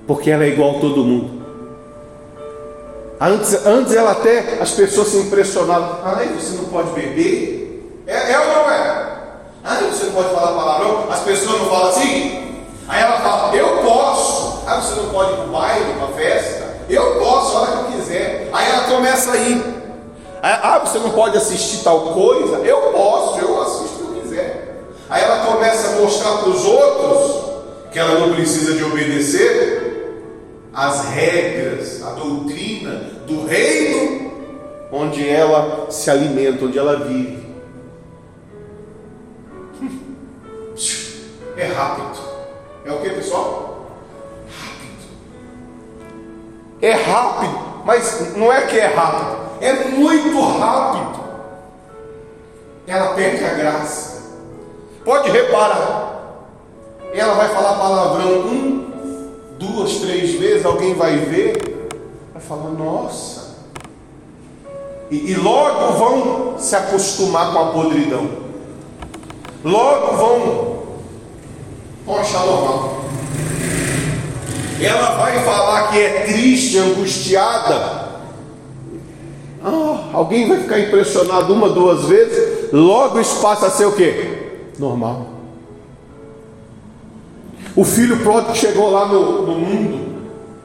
porque 0.08 0.32
ela 0.32 0.44
é 0.44 0.50
igual 0.50 0.78
a 0.78 0.80
todo 0.80 1.04
mundo. 1.04 1.43
Antes, 3.20 3.66
antes 3.66 3.94
ela 3.94 4.12
até 4.12 4.58
as 4.60 4.72
pessoas 4.72 5.10
se 5.10 5.18
impressionavam. 5.18 6.00
Ai, 6.04 6.28
você 6.38 6.58
não 6.58 6.66
pode 6.66 6.92
beber? 6.92 8.04
É, 8.06 8.32
é 8.32 8.40
ou 8.40 8.48
não 8.48 8.72
é? 8.72 9.14
Ai, 9.64 9.84
você 9.84 10.06
não 10.06 10.14
pode 10.14 10.30
falar 10.30 10.52
palavrão? 10.52 11.08
As 11.10 11.20
pessoas 11.20 11.60
não 11.60 11.70
falam 11.70 11.90
assim? 11.90 12.66
Aí 12.88 13.02
ela 13.02 13.20
fala, 13.20 13.56
eu 13.56 13.78
posso. 13.78 14.64
Ah, 14.68 14.82
você 14.82 15.00
não 15.00 15.10
pode 15.10 15.32
ir 15.32 15.36
para 15.36 15.46
o 15.46 15.50
baile, 15.50 15.94
para 15.98 16.08
festa? 16.10 16.74
Eu 16.90 17.16
posso, 17.20 17.58
a 17.58 17.62
hora 17.62 17.84
que 17.84 17.94
quiser. 17.94 18.50
Aí 18.52 18.70
ela 18.70 18.84
começa 18.84 19.32
a 19.32 19.38
ir. 19.38 19.64
Ah, 20.42 20.80
você 20.80 21.00
não 21.00 21.12
pode 21.12 21.38
assistir 21.38 21.84
tal 21.84 22.14
coisa? 22.14 22.58
Eu 22.58 22.92
posso, 22.92 23.40
eu 23.40 23.62
assisto 23.62 24.04
o 24.04 24.08
que 24.08 24.22
quiser. 24.22 24.84
Aí 25.10 25.24
ela 25.24 25.46
começa 25.46 25.88
a 25.88 26.02
mostrar 26.02 26.38
para 26.38 26.50
os 26.50 26.66
outros 26.66 27.44
que 27.92 28.00
ela 28.00 28.20
não 28.20 28.34
precisa 28.34 28.74
de 28.74 28.84
obedecer 28.84 29.83
as 30.74 31.06
regras, 31.10 32.02
a 32.02 32.12
doutrina 32.12 32.92
do 33.28 33.46
reino 33.46 34.34
onde 34.92 35.28
ela 35.28 35.90
se 35.90 36.10
alimenta, 36.10 36.66
onde 36.66 36.78
ela 36.78 36.98
vive. 37.06 37.44
É 41.56 41.68
rápido. 41.68 42.20
É 42.84 42.92
o 42.92 42.98
que, 42.98 43.12
pessoal? 43.12 43.86
Rápido. 44.50 45.08
É 46.82 46.92
rápido, 46.94 47.60
mas 47.86 48.36
não 48.36 48.52
é 48.52 48.66
que 48.66 48.80
é 48.80 48.88
rápido, 48.88 49.38
é 49.62 49.74
muito 49.90 50.42
rápido. 50.42 51.24
Ela 52.88 53.14
perde 53.14 53.46
a 53.46 53.54
graça. 53.54 54.24
Pode 55.06 55.30
reparar. 55.30 56.12
Ela 57.14 57.36
vai 57.36 57.50
falar 57.50 57.78
palavrão 57.78 58.40
um, 58.40 58.83
duas, 59.64 59.98
três 59.98 60.36
vezes, 60.36 60.66
alguém 60.66 60.94
vai 60.94 61.18
ver, 61.18 61.90
vai 62.34 62.42
falar, 62.42 62.70
nossa. 62.72 63.54
E, 65.10 65.32
e 65.32 65.36
logo 65.36 65.94
vão 65.94 66.60
se 66.60 66.76
acostumar 66.76 67.54
com 67.54 67.60
a 67.60 67.66
podridão. 67.68 68.30
Logo 69.64 70.18
vão, 72.06 72.18
achar 72.18 72.46
normal. 72.46 73.04
Ela 74.82 75.16
vai 75.16 75.44
falar 75.46 75.92
que 75.92 76.00
é 76.00 76.24
triste, 76.26 76.78
angustiada. 76.78 78.04
Ah, 79.64 80.10
alguém 80.12 80.48
vai 80.48 80.60
ficar 80.60 80.80
impressionado 80.80 81.54
uma, 81.54 81.70
duas 81.70 82.04
vezes, 82.06 82.70
logo 82.74 83.20
isso 83.20 83.40
passa 83.40 83.68
a 83.68 83.70
ser 83.70 83.86
o 83.86 83.94
quê? 83.94 84.52
Normal. 84.78 85.33
O 87.76 87.84
filho 87.84 88.20
pródigo 88.22 88.56
chegou 88.56 88.92
lá 88.92 89.08
no, 89.08 89.48
no 89.48 89.56
mundo 89.56 90.14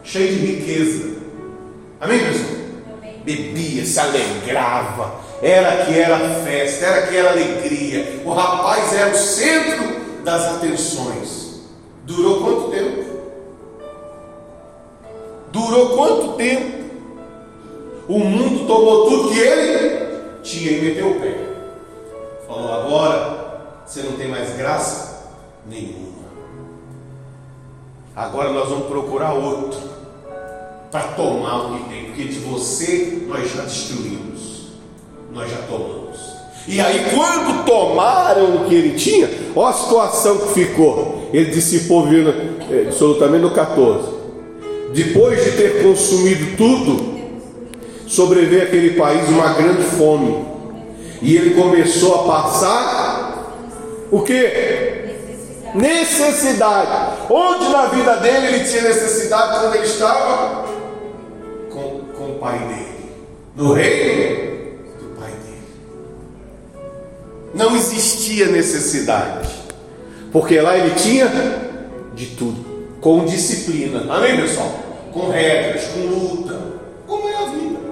cheio 0.05 0.29
de 0.29 0.47
riqueza. 0.47 1.19
Amém, 2.01 2.19
pessoal? 2.19 2.59
Bebia, 3.25 3.85
se 3.85 3.99
alegrava, 3.99 5.15
era 5.43 5.85
que 5.85 5.99
era 5.99 6.19
festa, 6.45 6.87
era 6.87 7.07
que 7.07 7.17
era 7.17 7.31
alegria. 7.31 8.23
O 8.25 8.33
rapaz 8.33 8.93
era 8.95 9.11
o 9.11 9.17
centro 9.17 10.01
das 10.25 10.57
atenções. 10.57 11.61
Durou 12.05 12.41
quanto 12.43 12.71
tempo? 12.71 13.05
Durou 15.53 15.97
quanto 15.97 16.33
tempo? 16.35 16.79
O 18.09 18.19
mundo 18.19 18.67
tomou 18.67 19.09
tudo 19.09 19.31
que 19.31 19.39
ele 19.39 20.09
tinha 20.43 20.73
e 20.73 20.83
meteu 20.83 21.11
o 21.11 21.21
pé. 21.21 21.37
Falou: 22.47 22.73
agora 22.73 23.61
você 23.85 24.03
não 24.03 24.13
tem 24.13 24.29
mais 24.29 24.57
graça 24.57 25.33
nenhuma. 25.67 26.18
Agora 28.19 28.53
nós 28.53 28.69
vamos 28.69 28.89
procurar 28.89 29.33
outro 29.33 29.79
para 30.91 31.03
tomar 31.13 31.67
o 31.67 31.77
que 31.77 31.89
tem, 31.89 32.05
porque 32.07 32.25
de 32.25 32.41
você 32.41 33.23
nós 33.29 33.49
já 33.49 33.63
destruímos, 33.63 34.73
nós 35.33 35.49
já 35.49 35.59
tomamos. 35.59 36.19
E 36.67 36.81
aí, 36.81 37.07
quando 37.15 37.65
tomaram 37.65 38.57
o 38.57 38.69
que 38.69 38.75
ele 38.75 38.99
tinha, 38.99 39.31
olha 39.55 39.69
a 39.69 39.73
situação 39.73 40.37
que 40.37 40.53
ficou. 40.53 41.29
Ele 41.33 41.53
dissipou, 41.53 42.09
vindo, 42.09 42.35
é, 42.69 42.89
absolutamente 42.89 43.43
no 43.43 43.53
14. 43.53 44.09
Depois 44.93 45.45
de 45.45 45.53
ter 45.53 45.85
consumido 45.85 46.57
tudo, 46.57 47.21
sobreveio 48.09 48.65
aquele 48.65 48.95
país 48.95 49.29
uma 49.29 49.53
grande 49.53 49.85
fome. 49.85 50.45
E 51.23 51.37
ele 51.37 51.51
começou 51.51 52.17
a 52.17 52.35
passar 52.35 53.55
o 54.11 54.23
que? 54.23 54.88
Necessidade. 55.75 57.19
Onde 57.31 57.69
na 57.69 57.87
vida 57.87 58.17
dele 58.17 58.47
ele 58.47 58.65
tinha 58.65 58.83
necessidade 58.83 59.61
quando 59.61 59.75
ele 59.75 59.87
estava 59.87 60.65
com, 61.71 62.01
com 62.17 62.31
o 62.33 62.39
pai 62.41 62.59
dele? 62.59 63.13
No 63.57 63.73
reino 63.73 64.79
do 65.01 65.21
pai 65.21 65.31
dele. 65.31 66.83
Não 67.55 67.77
existia 67.77 68.47
necessidade. 68.47 69.49
Porque 70.33 70.61
lá 70.61 70.77
ele 70.77 70.95
tinha 70.95 71.29
de 72.15 72.27
tudo. 72.27 72.69
Com 73.01 73.25
disciplina. 73.25 74.13
Amém, 74.13 74.37
pessoal? 74.37 74.73
Com 75.13 75.29
regras, 75.31 75.85
com 75.89 76.01
luta. 76.01 76.59
Como 77.07 77.29
é 77.29 77.37
a 77.37 77.45
vida? 77.47 77.89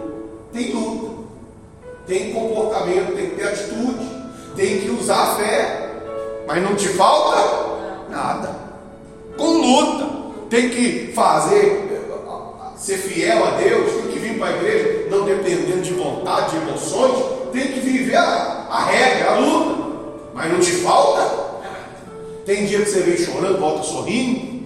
tem 0.56 0.72
luta, 0.72 1.22
tem 2.06 2.32
comportamento, 2.32 3.14
tem 3.14 3.30
que 3.30 3.36
ter 3.36 3.48
atitude, 3.48 4.06
tem 4.56 4.80
que 4.80 4.90
usar 4.90 5.22
a 5.22 5.36
fé, 5.36 5.85
mas 6.46 6.62
não 6.62 6.74
te 6.74 6.88
falta 6.88 7.76
nada. 8.08 8.50
Com 9.36 9.58
luta, 9.58 10.06
tem 10.48 10.70
que 10.70 11.12
fazer, 11.14 11.86
ser 12.76 12.98
fiel 12.98 13.44
a 13.44 13.50
Deus, 13.52 13.92
tem 13.92 14.12
que 14.12 14.18
vir 14.18 14.38
para 14.38 14.48
a 14.48 14.56
igreja, 14.56 15.08
não 15.10 15.24
dependendo 15.24 15.82
de 15.82 15.94
vontade, 15.94 16.50
de 16.50 16.56
emoções, 16.68 17.24
tem 17.52 17.72
que 17.72 17.80
viver 17.80 18.16
a, 18.16 18.66
a 18.70 18.84
regra, 18.84 19.32
a 19.32 19.38
luta, 19.38 19.82
mas 20.34 20.52
não 20.52 20.60
te 20.60 20.72
falta 20.72 21.20
nada. 21.20 21.86
Tem 22.44 22.66
dia 22.66 22.80
que 22.80 22.90
você 22.90 23.00
vem 23.00 23.16
chorando, 23.16 23.58
volta 23.58 23.82
sorrindo. 23.82 24.56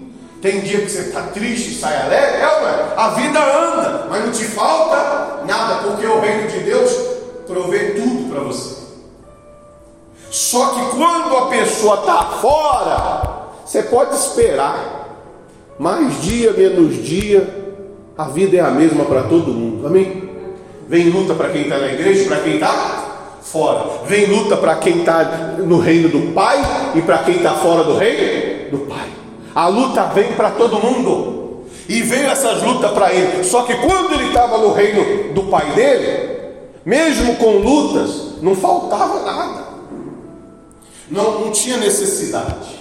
Tem 0.42 0.60
dia 0.60 0.80
que 0.80 0.90
você 0.90 1.00
está 1.00 1.22
triste 1.22 1.78
sai 1.78 1.96
alegre. 2.02 2.40
É, 2.40 2.46
ué, 2.46 2.94
a 2.96 3.08
vida 3.10 3.38
anda, 3.38 4.06
mas 4.08 4.24
não 4.24 4.32
te 4.32 4.44
falta 4.44 5.44
nada, 5.46 5.82
porque 5.82 6.06
o 6.06 6.18
reino 6.18 6.48
de 6.48 6.60
Deus 6.60 6.90
provê 7.46 7.90
tudo 7.90 8.30
para 8.30 8.40
você. 8.40 8.89
Só 10.30 10.66
que 10.66 10.96
quando 10.96 11.36
a 11.36 11.46
pessoa 11.46 11.96
está 11.96 12.22
fora, 12.40 13.48
você 13.64 13.82
pode 13.82 14.14
esperar. 14.14 14.98
Mais 15.78 16.22
dia, 16.22 16.52
menos 16.52 17.04
dia, 17.04 17.72
a 18.16 18.24
vida 18.24 18.56
é 18.56 18.60
a 18.60 18.70
mesma 18.70 19.04
para 19.04 19.24
todo 19.24 19.52
mundo. 19.52 19.86
Amém? 19.86 20.28
Vem 20.88 21.08
luta 21.10 21.34
para 21.34 21.48
quem 21.48 21.62
está 21.62 21.78
na 21.78 21.88
igreja, 21.88 22.28
para 22.28 22.40
quem 22.42 22.54
está 22.54 23.38
fora. 23.42 24.04
Vem 24.06 24.26
luta 24.26 24.56
para 24.56 24.76
quem 24.76 25.00
está 25.00 25.24
no 25.58 25.78
reino 25.78 26.08
do 26.08 26.32
Pai 26.32 26.58
e 26.94 27.02
para 27.02 27.18
quem 27.18 27.36
está 27.36 27.54
fora 27.54 27.82
do 27.82 27.96
reino 27.96 28.70
do 28.70 28.78
Pai. 28.86 29.08
A 29.54 29.66
luta 29.66 30.04
vem 30.14 30.32
para 30.34 30.50
todo 30.50 30.78
mundo. 30.78 31.64
E 31.88 32.02
veio 32.02 32.28
essas 32.28 32.62
lutas 32.62 32.92
para 32.92 33.12
ele. 33.12 33.42
Só 33.42 33.62
que 33.62 33.74
quando 33.74 34.14
ele 34.14 34.28
estava 34.28 34.58
no 34.58 34.72
reino 34.72 35.32
do 35.34 35.42
pai 35.44 35.72
dele, 35.72 36.38
mesmo 36.84 37.34
com 37.34 37.56
lutas, 37.56 38.40
não 38.40 38.54
faltava 38.54 39.24
nada. 39.24 39.69
Não, 41.10 41.40
não 41.40 41.50
tinha 41.50 41.76
necessidade. 41.76 42.78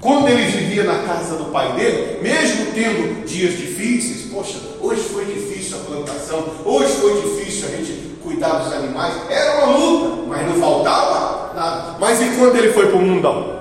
Quando 0.00 0.28
ele 0.28 0.44
vivia 0.44 0.84
na 0.84 1.02
casa 1.02 1.36
do 1.36 1.46
pai 1.46 1.72
dele, 1.72 2.20
mesmo 2.22 2.66
tendo 2.72 3.24
dias 3.24 3.56
difíceis, 3.56 4.30
poxa, 4.32 4.58
hoje 4.80 5.00
foi 5.02 5.24
difícil 5.24 5.78
a 5.78 5.80
plantação, 5.80 6.44
hoje 6.64 6.92
foi 6.92 7.20
difícil 7.22 7.66
a 7.66 7.70
gente 7.70 7.92
cuidar 8.22 8.58
dos 8.58 8.72
animais, 8.72 9.14
era 9.28 9.64
uma 9.64 9.76
luta, 9.76 10.22
mas 10.28 10.46
não 10.46 10.60
faltava 10.60 11.54
nada. 11.54 11.96
Mas 11.98 12.20
e 12.20 12.36
quando 12.36 12.56
ele 12.56 12.72
foi 12.72 12.86
para 12.86 12.96
o 12.96 13.02
mundão? 13.02 13.58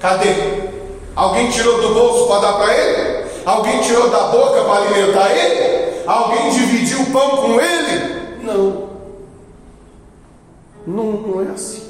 Cadê? 0.00 0.34
Alguém 1.14 1.50
tirou 1.50 1.80
do 1.80 1.94
bolso 1.94 2.26
para 2.28 2.40
dar 2.40 2.52
para 2.54 2.74
ele? 2.76 3.28
Alguém 3.44 3.80
tirou 3.80 4.08
da 4.08 4.28
boca 4.28 4.62
para 4.64 4.82
alimentar 4.82 5.30
ele? 5.36 6.02
Alguém 6.06 6.50
dividiu 6.50 7.02
o 7.02 7.06
pão 7.06 7.36
com 7.36 7.60
ele? 7.60 8.38
Não. 8.42 8.87
Não, 10.88 11.12
não 11.12 11.42
é 11.42 11.52
assim. 11.52 11.82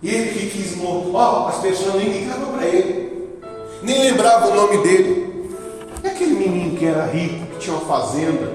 Ele 0.00 0.30
que 0.30 0.50
quis 0.50 0.76
morrer. 0.76 1.10
Oh, 1.12 1.48
as 1.48 1.56
pessoas 1.56 1.96
nem 1.96 2.20
ligavam 2.20 2.52
para 2.52 2.66
ele. 2.66 3.40
Nem 3.82 4.02
lembravam 4.02 4.52
o 4.52 4.54
nome 4.54 4.78
dele. 4.78 5.50
É 6.04 6.08
aquele 6.08 6.34
menino 6.34 6.76
que 6.76 6.86
era 6.86 7.06
rico, 7.06 7.46
que 7.46 7.58
tinha 7.58 7.74
uma 7.74 7.86
fazenda 7.86 8.52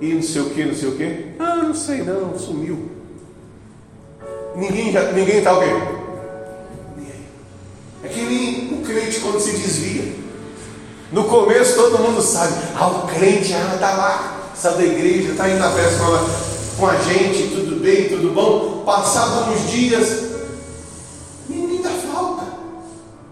e 0.00 0.14
não 0.14 0.22
sei 0.22 0.42
o 0.42 0.50
que, 0.50 0.64
não 0.64 0.74
sei 0.74 0.88
o 0.88 0.96
que. 0.96 1.26
Ah, 1.38 1.56
não 1.56 1.74
sei 1.74 2.02
não, 2.02 2.36
sumiu. 2.36 2.90
Ninguém 4.56 4.90
já, 4.90 5.12
ninguém 5.12 5.38
está 5.38 5.56
o 5.56 5.60
quê? 5.60 5.70
É 8.02 8.08
que 8.08 8.20
nem 8.22 8.74
o 8.74 8.82
crente 8.84 9.20
quando 9.20 9.38
se 9.38 9.52
desvia. 9.52 10.14
No 11.12 11.24
começo 11.24 11.76
todo 11.76 11.98
mundo 11.98 12.20
sabe, 12.22 12.54
ah, 12.74 12.88
o 12.88 13.06
crente 13.06 13.52
ah, 13.52 13.74
está 13.74 13.92
lá, 13.92 14.50
sai 14.54 14.74
da 14.74 14.84
igreja, 14.84 15.32
está 15.32 15.48
indo 15.48 15.58
na 15.58 15.70
festa 15.70 16.02
com 16.78 16.86
a 16.86 16.96
gente, 16.96 17.54
tudo 17.54 17.69
bem, 17.80 18.08
tudo 18.08 18.32
bom. 18.32 18.82
Passados 18.84 19.48
uns 19.48 19.70
dias, 19.70 20.30
dá 21.82 21.90
falta. 21.90 22.46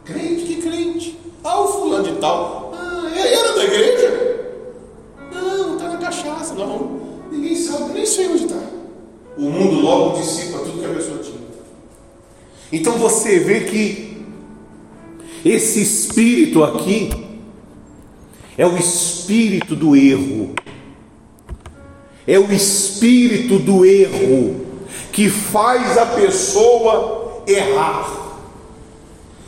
Crente, 0.05 0.45
que 0.45 0.63
crente? 0.63 1.19
Ah, 1.45 1.61
o 1.61 1.69
fulano 1.69 2.05
de 2.05 2.21
tal. 2.21 2.73
Ah, 2.75 3.11
era 3.15 3.53
da 3.55 3.65
igreja? 3.65 4.39
Não, 5.33 5.75
está 5.77 5.89
na 5.89 5.97
cachaça, 5.99 6.55
não. 6.55 6.99
Ninguém 7.31 7.55
sabe, 7.55 7.93
nem 7.93 8.07
sei 8.07 8.29
onde 8.29 8.45
está. 8.45 8.61
O 9.37 9.43
mundo 9.43 9.81
logo 9.81 10.19
dissipa 10.19 10.59
tudo 10.59 10.81
que 10.81 10.87
a 10.87 10.95
pessoa 10.95 11.19
tinha. 11.19 11.39
Então 12.73 12.95
você 12.95 13.39
vê 13.39 13.61
que 13.61 14.19
esse 15.45 15.81
espírito 15.81 16.65
aqui 16.65 17.11
é 18.57 18.67
o 18.67 18.77
espírito 18.77 19.77
do 19.77 19.95
erro. 19.95 20.55
É 22.29 22.39
o 22.39 22.53
espírito 22.53 23.59
do 23.59 23.87
erro 23.87 24.67
que 25.11 25.31
faz 25.31 25.97
a 25.97 26.05
pessoa 26.05 27.43
errar. 27.47 28.07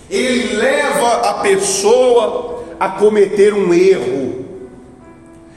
Ele 0.08 0.56
leva 0.56 1.28
a 1.28 1.34
pessoa 1.34 2.64
a 2.80 2.88
cometer 2.88 3.52
um 3.52 3.74
erro. 3.74 4.46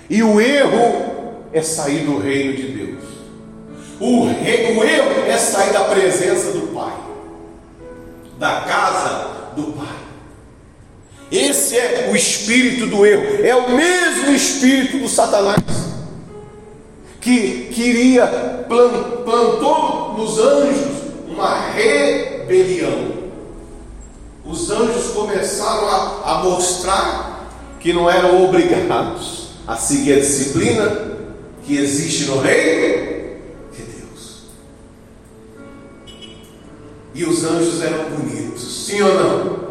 E 0.09 0.21
o 0.21 0.41
erro 0.41 1.45
é 1.53 1.61
sair 1.61 2.03
do 2.03 2.19
reino 2.19 2.57
de 2.57 2.63
Deus. 2.63 3.03
O, 4.01 4.25
re, 4.25 4.77
o 4.77 4.83
erro 4.83 5.25
é 5.25 5.37
sair 5.37 5.71
da 5.71 5.85
presença 5.85 6.51
do 6.51 6.73
Pai, 6.73 6.93
da 8.37 8.61
casa 8.67 9.53
do 9.55 9.71
Pai. 9.71 9.95
Esse 11.31 11.77
é 11.77 12.09
o 12.11 12.15
espírito 12.17 12.85
do 12.87 13.05
erro, 13.05 13.45
é 13.45 13.55
o 13.55 13.71
mesmo 13.71 14.35
espírito 14.35 14.97
do 14.97 15.07
Satanás 15.07 15.92
que 17.23 17.69
queria 17.73 18.27
plantou 18.67 20.15
nos 20.17 20.37
anjos 20.37 21.03
uma 21.27 21.71
rebelião. 21.71 23.23
Os 24.45 24.69
anjos 24.69 25.11
começaram 25.13 25.87
a, 25.87 26.21
a 26.25 26.43
mostrar 26.43 27.49
que 27.79 27.93
não 27.93 28.09
eram 28.09 28.43
obrigados 28.43 29.47
a 29.65 29.75
seguir 29.75 30.13
a 30.13 30.19
disciplina 30.19 31.13
que 31.63 31.77
existe 31.77 32.25
no 32.25 32.41
reino 32.41 33.37
de 33.71 33.83
Deus. 33.83 34.43
E 37.15 37.23
os 37.23 37.43
anjos 37.45 37.81
eram 37.81 38.09
bonitos, 38.09 38.85
sim 38.85 39.01
ou 39.01 39.13
não? 39.15 39.63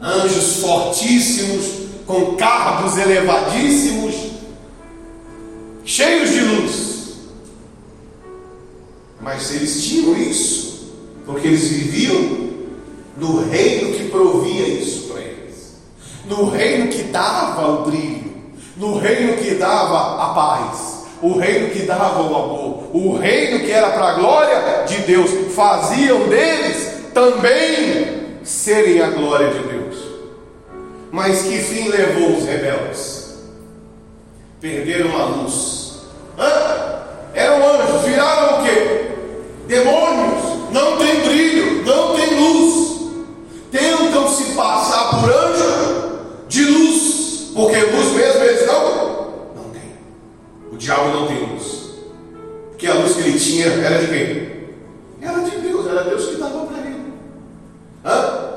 anjos 0.00 0.60
fortíssimos, 0.60 1.66
com 2.06 2.36
cargos 2.36 2.96
elevadíssimos, 2.96 4.14
cheios 5.84 6.30
de 6.30 6.40
luz. 6.40 6.77
Mas 9.28 9.54
eles 9.54 9.84
tinham 9.84 10.16
isso, 10.16 10.90
porque 11.26 11.48
eles 11.48 11.68
viviam 11.68 12.48
no 13.18 13.46
reino 13.46 13.92
que 13.92 14.08
provia 14.08 14.66
isso 14.66 15.08
para 15.08 15.20
eles, 15.20 15.76
no 16.24 16.48
reino 16.48 16.88
que 16.88 17.02
dava 17.02 17.68
o 17.68 17.84
brilho, 17.84 18.32
no 18.78 18.98
reino 18.98 19.36
que 19.36 19.50
dava 19.56 20.24
a 20.24 20.28
paz, 20.32 21.04
o 21.20 21.36
reino 21.36 21.68
que 21.68 21.80
dava 21.80 22.22
o 22.22 22.34
amor, 22.34 22.88
o 22.94 23.18
reino 23.18 23.60
que 23.60 23.70
era 23.70 23.90
para 23.90 24.12
a 24.12 24.14
glória 24.14 24.84
de 24.86 24.96
Deus, 25.02 25.30
faziam 25.54 26.26
deles 26.26 26.90
também 27.12 28.38
serem 28.42 29.02
a 29.02 29.10
glória 29.10 29.50
de 29.50 29.58
Deus. 29.58 29.96
Mas 31.12 31.42
que 31.42 31.58
fim 31.58 31.88
levou 31.88 32.38
os 32.38 32.46
rebeldes? 32.46 33.34
Perderam 34.58 35.20
a 35.20 35.24
luz. 35.26 35.98
Hã? 36.38 36.88
Eram 37.34 37.74
anjos, 37.74 38.02
viraram 38.06 38.60
o 38.60 38.64
quê? 38.64 38.97
Demônios. 39.68 40.72
Não 40.72 40.96
tem 40.96 41.20
brilho, 41.20 41.84
não 41.84 42.16
tem 42.16 42.40
luz. 42.40 42.98
Tentam 43.70 44.28
se 44.28 44.54
passar 44.54 45.20
por 45.20 45.30
anjo 45.30 46.18
de 46.48 46.64
luz, 46.64 47.50
porque 47.54 47.76
luz 47.76 48.12
mesmo 48.12 48.44
eles 48.44 48.66
não, 48.66 48.84
não 49.54 49.70
tem. 49.70 49.92
O 50.72 50.76
diabo 50.76 51.10
não 51.10 51.26
tem 51.26 51.38
luz. 51.44 51.90
Porque 52.70 52.86
a 52.86 52.94
luz 52.94 53.14
que 53.14 53.20
ele 53.20 53.38
tinha 53.38 53.66
era 53.66 53.98
de 53.98 54.06
quem? 54.06 54.58
Era 55.20 55.40
de 55.40 55.58
Deus, 55.58 55.86
era 55.86 56.04
Deus 56.04 56.26
que 56.26 56.36
dava 56.36 56.64
para 56.64 56.78
ele. 56.78 57.12
Hã? 58.04 58.48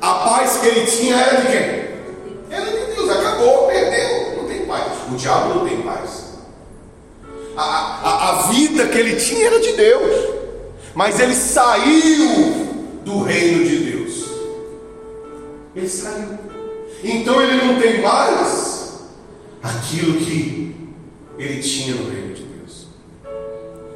A 0.00 0.14
paz 0.14 0.58
que 0.58 0.66
ele 0.66 0.86
tinha 0.86 1.16
era 1.16 1.40
de 1.40 1.46
quem? 1.46 1.92
Era 2.50 2.66
de 2.66 2.94
Deus, 2.94 3.08
acabou, 3.08 3.66
perdeu, 3.68 4.36
não 4.36 4.44
tem 4.46 4.66
paz. 4.66 4.92
O 5.10 5.16
diabo 5.16 5.54
não 5.54 5.66
tem 5.66 5.80
paz. 5.80 6.21
A, 7.56 7.62
a, 7.62 8.30
a 8.30 8.52
vida 8.52 8.88
que 8.88 8.98
ele 8.98 9.16
tinha 9.16 9.46
era 9.46 9.60
de 9.60 9.72
Deus, 9.72 10.28
mas 10.94 11.20
ele 11.20 11.34
saiu 11.34 12.66
do 13.04 13.22
reino 13.22 13.64
de 13.64 13.76
Deus. 13.78 14.24
Ele 15.74 15.88
saiu. 15.88 16.38
Então 17.02 17.42
ele 17.42 17.64
não 17.64 17.80
tem 17.80 18.00
mais 18.00 19.00
aquilo 19.62 20.18
que 20.18 20.74
ele 21.38 21.62
tinha 21.62 21.94
no 21.94 22.10
reino 22.10 22.34
de 22.34 22.42
Deus. 22.42 22.86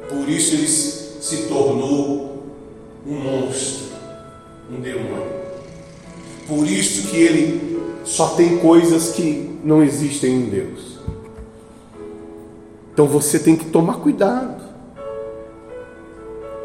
Por 0.09 0.29
isso 0.29 0.55
ele 0.55 0.67
se 0.67 1.47
tornou 1.47 2.43
um 3.05 3.15
monstro, 3.15 3.87
um 4.71 4.79
demônio. 4.79 5.37
Por 6.47 6.67
isso 6.67 7.09
que 7.09 7.17
ele 7.17 7.79
só 8.05 8.29
tem 8.29 8.57
coisas 8.57 9.11
que 9.11 9.59
não 9.63 9.83
existem 9.83 10.33
em 10.33 10.49
Deus. 10.49 10.86
Então 12.97 13.05
você 13.05 13.37
tem 13.37 13.55
que 13.55 13.65
tomar 13.65 13.99
cuidado. 13.99 14.59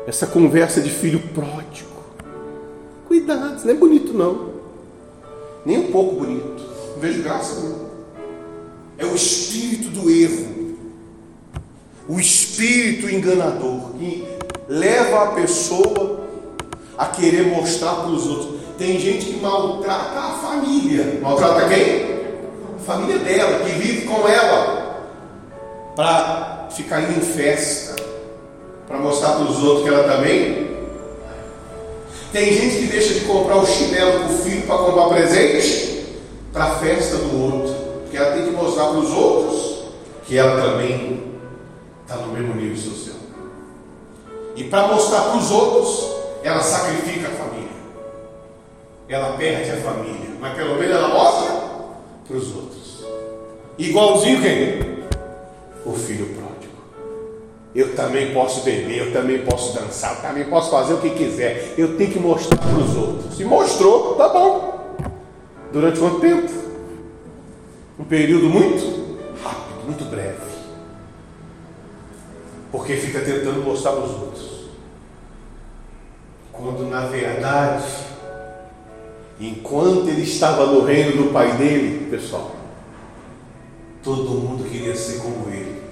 Essa 0.06 0.26
conversa 0.26 0.80
de 0.80 0.88
filho 0.88 1.20
pródigo. 1.34 1.90
Cuidado, 3.06 3.62
não 3.62 3.70
é 3.70 3.74
bonito 3.74 4.14
não. 4.14 4.52
Nem 5.66 5.78
um 5.78 5.92
pouco 5.92 6.14
bonito. 6.20 6.62
Não 6.94 7.00
vejo 7.02 7.22
graça 7.22 7.60
não. 7.60 7.86
É 8.96 9.04
o 9.04 9.14
espírito 9.14 9.90
do 9.90 10.10
erro. 10.10 10.78
O 12.08 12.18
espírito 12.18 13.10
enganador 13.10 13.90
que 13.98 14.26
leva 14.66 15.24
a 15.24 15.26
pessoa 15.32 16.18
a 16.96 17.08
querer 17.08 17.48
mostrar 17.48 17.96
para 17.96 18.08
os 18.08 18.26
outros. 18.26 18.60
Tem 18.78 18.98
gente 18.98 19.26
que 19.26 19.38
maltrata 19.38 20.18
a 20.18 20.30
família. 20.38 21.18
Maltrata 21.20 21.68
quem? 21.68 22.22
A 22.74 22.78
família 22.78 23.18
dela, 23.18 23.66
que 23.66 23.72
vive 23.72 24.06
com 24.06 24.26
ela. 24.26 24.81
Para 25.94 26.68
ficar 26.70 27.02
indo 27.02 27.18
em 27.18 27.20
festa. 27.20 28.02
Para 28.86 28.98
mostrar 28.98 29.32
para 29.32 29.44
os 29.44 29.62
outros 29.62 29.82
que 29.82 29.94
ela 29.94 30.08
também. 30.08 30.72
Tem 32.32 32.52
gente 32.52 32.76
que 32.76 32.86
deixa 32.86 33.14
de 33.14 33.20
comprar 33.20 33.56
o 33.56 33.66
chinelo 33.66 34.20
para 34.20 34.34
o 34.34 34.38
filho 34.38 34.62
para 34.62 34.78
comprar 34.78 35.08
presente 35.08 36.06
para 36.52 36.64
a 36.64 36.74
festa 36.76 37.16
do 37.16 37.42
outro. 37.42 37.74
Porque 38.02 38.16
ela 38.16 38.32
tem 38.32 38.44
que 38.44 38.50
mostrar 38.50 38.86
para 38.86 38.98
os 38.98 39.10
outros 39.10 39.84
que 40.26 40.38
ela 40.38 40.60
também 40.60 41.22
está 42.02 42.16
no 42.16 42.32
mesmo 42.32 42.54
nível 42.54 42.76
social. 42.76 43.16
E 44.56 44.64
para 44.64 44.88
mostrar 44.88 45.22
para 45.22 45.36
os 45.36 45.50
outros, 45.50 46.10
ela 46.42 46.60
sacrifica 46.60 47.28
a 47.28 47.30
família 47.30 47.52
ela 49.12 49.36
perde 49.36 49.70
a 49.70 49.76
família, 49.76 50.30
mas 50.40 50.54
pelo 50.54 50.76
menos 50.76 50.96
ela 50.96 51.08
mostra 51.08 51.54
para 52.26 52.36
os 52.36 52.54
outros. 52.54 53.04
Igualzinho 53.78 54.40
quem? 54.40 55.01
O 55.84 55.92
filho 55.92 56.26
pródigo. 56.26 56.72
Eu 57.74 57.94
também 57.96 58.32
posso 58.34 58.62
beber, 58.62 58.98
eu 58.98 59.12
também 59.12 59.44
posso 59.44 59.74
dançar, 59.74 60.16
eu 60.16 60.22
também 60.22 60.44
posso 60.44 60.70
fazer 60.70 60.94
o 60.94 61.00
que 61.00 61.10
quiser. 61.10 61.74
Eu 61.78 61.96
tenho 61.96 62.12
que 62.12 62.18
mostrar 62.18 62.58
para 62.58 62.78
os 62.78 62.96
outros. 62.96 63.36
Se 63.36 63.44
mostrou, 63.44 64.14
tá 64.14 64.28
bom. 64.28 64.96
Durante 65.72 65.98
quanto 65.98 66.20
tempo? 66.20 66.52
Um 67.98 68.04
período 68.04 68.48
muito 68.48 69.18
rápido, 69.42 69.86
muito 69.86 70.04
breve. 70.04 70.52
Porque 72.70 72.94
fica 72.96 73.20
tentando 73.20 73.62
mostrar 73.62 73.92
para 73.92 74.04
os 74.04 74.12
outros. 74.12 74.52
Quando 76.52 76.88
na 76.88 77.06
verdade 77.06 78.12
Enquanto 79.42 80.08
ele 80.08 80.22
estava 80.22 80.66
no 80.66 80.84
reino 80.84 81.24
do 81.24 81.32
pai 81.32 81.56
dele, 81.56 82.06
pessoal, 82.08 82.52
todo 84.02 84.30
mundo 84.30 84.68
queria 84.68 84.94
ser 84.94 85.18
como 85.18 85.48
ele. 85.48 85.82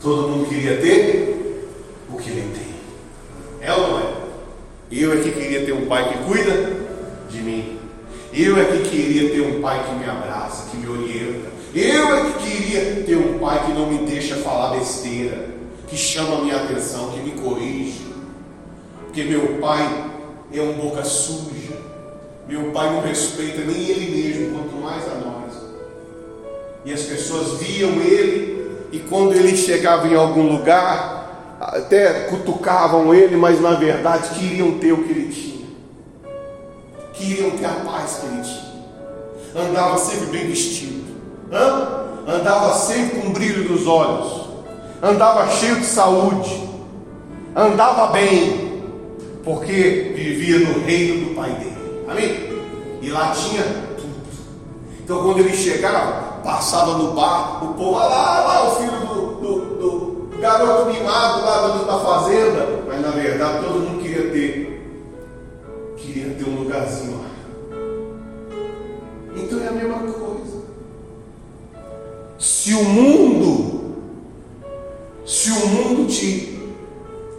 Todo 0.00 0.28
mundo 0.28 0.48
queria 0.48 0.76
ter 0.78 1.68
o 2.10 2.16
que 2.16 2.30
ele 2.30 2.52
tem. 2.54 3.68
É 3.68 3.72
ou 3.72 3.88
não 3.88 3.98
é? 3.98 4.12
Eu 4.90 5.12
é 5.12 5.22
que 5.22 5.32
queria 5.32 5.64
ter 5.64 5.72
um 5.72 5.86
pai 5.86 6.12
que 6.12 6.24
cuida 6.24 6.76
de 7.30 7.38
mim. 7.40 7.78
Eu 8.32 8.58
é 8.58 8.64
que 8.64 8.88
queria 8.88 9.30
ter 9.30 9.40
um 9.40 9.60
pai 9.60 9.84
que 9.86 9.94
me 9.94 10.04
abraça, 10.04 10.70
que 10.70 10.76
me 10.76 10.88
orienta. 10.88 11.50
Eu 11.74 12.14
é 12.14 12.30
que 12.30 12.50
queria 12.50 13.02
ter 13.02 13.16
um 13.16 13.38
pai 13.38 13.64
que 13.66 13.72
não 13.72 13.90
me 13.90 14.06
deixa 14.06 14.36
falar 14.36 14.76
besteira, 14.76 15.48
que 15.88 15.96
chama 15.96 16.36
a 16.36 16.40
minha 16.42 16.56
atenção, 16.56 17.10
que 17.10 17.20
me 17.20 17.32
corrige. 17.32 18.06
Porque 19.04 19.24
meu 19.24 19.58
pai 19.58 20.10
é 20.52 20.60
um 20.60 20.74
boca 20.74 21.04
suja. 21.04 21.76
Meu 22.46 22.70
pai 22.72 22.92
não 22.92 23.00
respeita 23.00 23.62
nem 23.64 23.88
ele 23.88 24.22
mesmo, 24.22 24.58
quanto 24.58 24.76
mais 24.76 25.04
a 25.08 25.14
nós. 25.14 25.31
E 26.84 26.92
as 26.92 27.02
pessoas 27.02 27.60
viam 27.60 27.92
ele, 28.00 28.70
e 28.90 28.98
quando 28.98 29.32
ele 29.32 29.56
chegava 29.56 30.08
em 30.08 30.14
algum 30.14 30.48
lugar, 30.48 31.56
até 31.60 32.24
cutucavam 32.24 33.14
ele, 33.14 33.36
mas 33.36 33.60
na 33.60 33.74
verdade 33.74 34.30
queriam 34.38 34.78
ter 34.78 34.92
o 34.92 35.04
que 35.04 35.10
ele 35.10 35.32
tinha. 35.32 35.66
Queriam 37.12 37.50
ter 37.52 37.66
a 37.66 37.70
paz 37.84 38.18
que 38.20 38.26
ele 38.26 38.42
tinha. 38.42 38.72
Andava 39.54 39.96
sempre 39.98 40.26
bem 40.26 40.46
vestido. 40.48 41.04
Hã? 41.52 42.02
Andava 42.26 42.74
sempre 42.74 43.20
com 43.20 43.32
brilho 43.32 43.70
nos 43.70 43.86
olhos. 43.86 44.48
Andava 45.02 45.48
cheio 45.50 45.76
de 45.76 45.86
saúde. 45.86 46.68
Andava 47.54 48.08
bem. 48.08 48.82
Porque 49.44 50.12
vivia 50.14 50.58
no 50.60 50.84
reino 50.84 51.28
do 51.28 51.34
pai 51.34 51.50
dele. 51.50 52.04
Amém? 52.08 52.52
E 53.02 53.10
lá 53.10 53.32
tinha 53.32 53.62
tudo. 53.96 54.14
Então 55.04 55.22
quando 55.22 55.40
ele 55.40 55.56
chegava, 55.56 56.31
passava 56.42 56.98
no 56.98 57.12
bar, 57.12 57.64
o 57.64 57.74
povo, 57.74 57.92
olha 57.92 58.06
lá, 58.06 58.40
lá 58.40 58.68
o 58.68 58.76
filho 58.76 59.00
do, 59.00 59.26
do, 59.40 59.60
do 59.76 60.38
garoto 60.38 60.92
mimado 60.92 61.44
lá 61.44 61.68
da 61.86 61.98
fazenda. 61.98 62.84
Mas 62.86 63.00
na 63.00 63.10
verdade 63.10 63.64
todo 63.64 63.80
mundo 63.80 64.02
queria 64.02 64.30
ter. 64.30 64.72
Queria 65.96 66.34
ter 66.34 66.48
um 66.48 66.62
lugarzinho 66.62 67.18
lá. 67.18 67.30
Então 69.36 69.62
é 69.62 69.68
a 69.68 69.72
mesma 69.72 69.98
coisa. 69.98 70.62
Se 72.38 72.74
o 72.74 72.84
mundo, 72.84 73.94
se 75.24 75.50
o 75.50 75.66
mundo 75.68 76.08
te, 76.08 76.60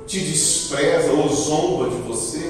te 0.08 0.20
despreza 0.20 1.12
ou 1.12 1.28
zomba 1.28 1.90
de 1.90 1.98
você, 2.08 2.48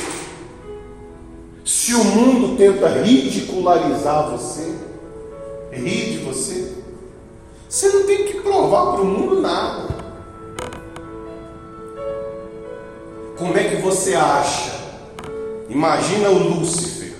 se 1.65 1.95
o 1.95 2.03
mundo 2.03 2.55
tenta 2.57 2.87
ridicularizar 3.01 4.29
você, 4.29 4.75
rir 5.73 6.11
de 6.11 6.17
você, 6.19 6.73
você 7.67 7.87
não 7.89 8.05
tem 8.05 8.25
que 8.25 8.39
provar 8.41 8.93
para 8.93 9.01
o 9.01 9.05
mundo 9.05 9.41
nada. 9.41 9.93
Como 13.37 13.57
é 13.57 13.63
que 13.63 13.81
você 13.81 14.13
acha? 14.15 14.73
Imagina 15.69 16.29
o 16.29 16.37
Lúcifer, 16.37 17.13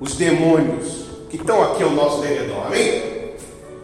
os 0.00 0.16
demônios 0.16 1.04
que 1.30 1.36
estão 1.36 1.62
aqui 1.62 1.82
ao 1.82 1.90
nosso 1.90 2.20
derredor, 2.20 2.66
amém? 2.66 3.32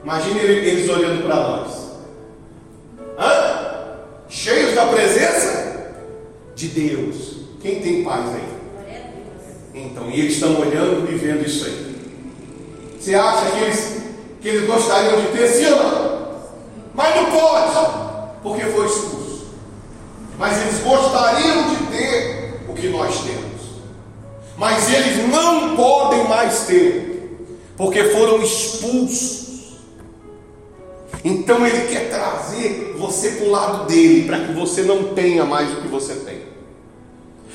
Imagina 0.02 0.40
eles 0.40 0.88
olhando 0.88 1.22
para 1.24 1.36
nós, 1.36 1.90
Hã? 3.18 3.60
cheios 4.28 4.74
da 4.74 4.86
presença 4.86 5.92
de 6.54 6.68
Deus. 6.68 7.40
Quem 7.60 7.80
tem 7.80 8.02
paz 8.02 8.34
aí? 8.34 8.60
Então, 9.74 10.10
e 10.10 10.20
eles 10.20 10.34
estão 10.34 10.58
olhando 10.58 11.10
e 11.10 11.14
vendo 11.16 11.46
isso 11.46 11.66
aí. 11.66 11.89
Você 13.00 13.14
acha 13.14 13.50
que 13.50 13.64
eles, 13.64 13.96
que 14.42 14.48
eles 14.48 14.66
gostariam 14.66 15.22
de 15.22 15.28
ter 15.28 15.48
sim 15.48 15.72
ou 15.72 15.76
não? 15.82 16.20
Mas 16.92 17.16
não 17.16 17.30
pode, 17.30 18.40
porque 18.42 18.64
foi 18.66 18.86
expulso. 18.86 19.46
Mas 20.38 20.60
eles 20.60 20.80
gostariam 20.80 21.70
de 21.70 21.76
ter 21.86 22.60
o 22.68 22.74
que 22.74 22.88
nós 22.88 23.22
temos. 23.22 23.40
Mas 24.58 24.92
eles 24.92 25.30
não 25.30 25.74
podem 25.74 26.28
mais 26.28 26.66
ter, 26.66 27.46
porque 27.74 28.04
foram 28.04 28.42
expulsos. 28.42 29.78
Então 31.24 31.66
ele 31.66 31.88
quer 31.88 32.10
trazer 32.10 32.96
você 32.98 33.30
para 33.30 33.46
o 33.46 33.50
lado 33.50 33.86
dele, 33.86 34.26
para 34.26 34.40
que 34.40 34.52
você 34.52 34.82
não 34.82 35.14
tenha 35.14 35.46
mais 35.46 35.70
do 35.70 35.80
que 35.80 35.88
você 35.88 36.16
tem. 36.16 36.29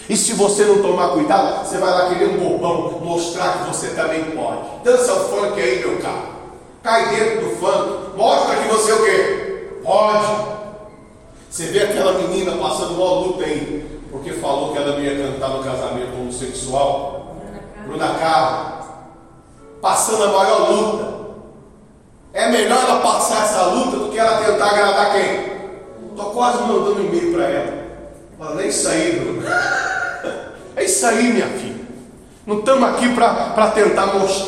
E 0.07 0.15
se 0.15 0.33
você 0.33 0.65
não 0.65 0.81
tomar 0.81 1.09
cuidado, 1.09 1.65
você 1.65 1.77
vai 1.77 1.89
lá 1.89 2.09
querer 2.09 2.29
um 2.29 2.37
bobão 2.37 2.99
mostrar 3.01 3.59
que 3.59 3.67
você 3.69 3.89
também 3.89 4.23
pode. 4.31 4.59
Dança 4.83 5.13
o 5.13 5.19
funk 5.29 5.59
aí, 5.59 5.79
meu 5.79 5.97
carro. 5.99 6.35
Cai 6.83 7.15
dentro 7.15 7.49
do 7.49 7.55
funk. 7.55 8.17
Mostra 8.17 8.55
que 8.57 8.67
você 8.67 8.91
é 8.91 8.93
o 8.93 9.03
quê? 9.03 9.69
Pode. 9.83 10.55
Você 11.49 11.65
vê 11.67 11.83
aquela 11.83 12.13
menina 12.13 12.51
passando 12.57 12.95
uma 12.95 13.13
luta 13.21 13.45
aí, 13.45 14.01
porque 14.11 14.33
falou 14.33 14.73
que 14.73 14.77
ela 14.77 14.99
ia 14.99 15.31
cantar 15.31 15.49
no 15.49 15.63
casamento 15.63 16.13
homossexual. 16.13 17.35
Bruna 17.87 18.13
Carla. 18.19 18.75
Passando 19.81 20.23
a 20.25 20.27
maior 20.27 20.71
luta. 20.71 21.15
É 22.33 22.49
melhor 22.49 22.83
ela 22.83 22.99
passar 22.99 23.45
essa 23.45 23.63
luta 23.67 23.97
do 23.97 24.09
que 24.11 24.19
ela 24.19 24.43
tentar 24.43 24.67
agradar 24.67 25.13
quem? 25.13 25.55
Estou 26.09 26.31
quase 26.31 26.61
mandando 26.63 27.01
um 27.01 27.05
e-mail 27.05 27.33
para 27.33 27.43
ela. 27.45 27.85
Fala, 28.37 28.61
é 28.61 28.67
isso 28.67 28.87
aí, 28.89 29.19
Bruno. 29.19 29.47
É 29.47 29.64
isso 30.95 31.05
aí, 31.05 31.33
minha 31.33 31.47
filha. 31.47 31.85
Não 32.47 32.59
estamos 32.59 32.89
aqui 32.89 33.09
para 33.13 33.71
tentar 33.71 34.07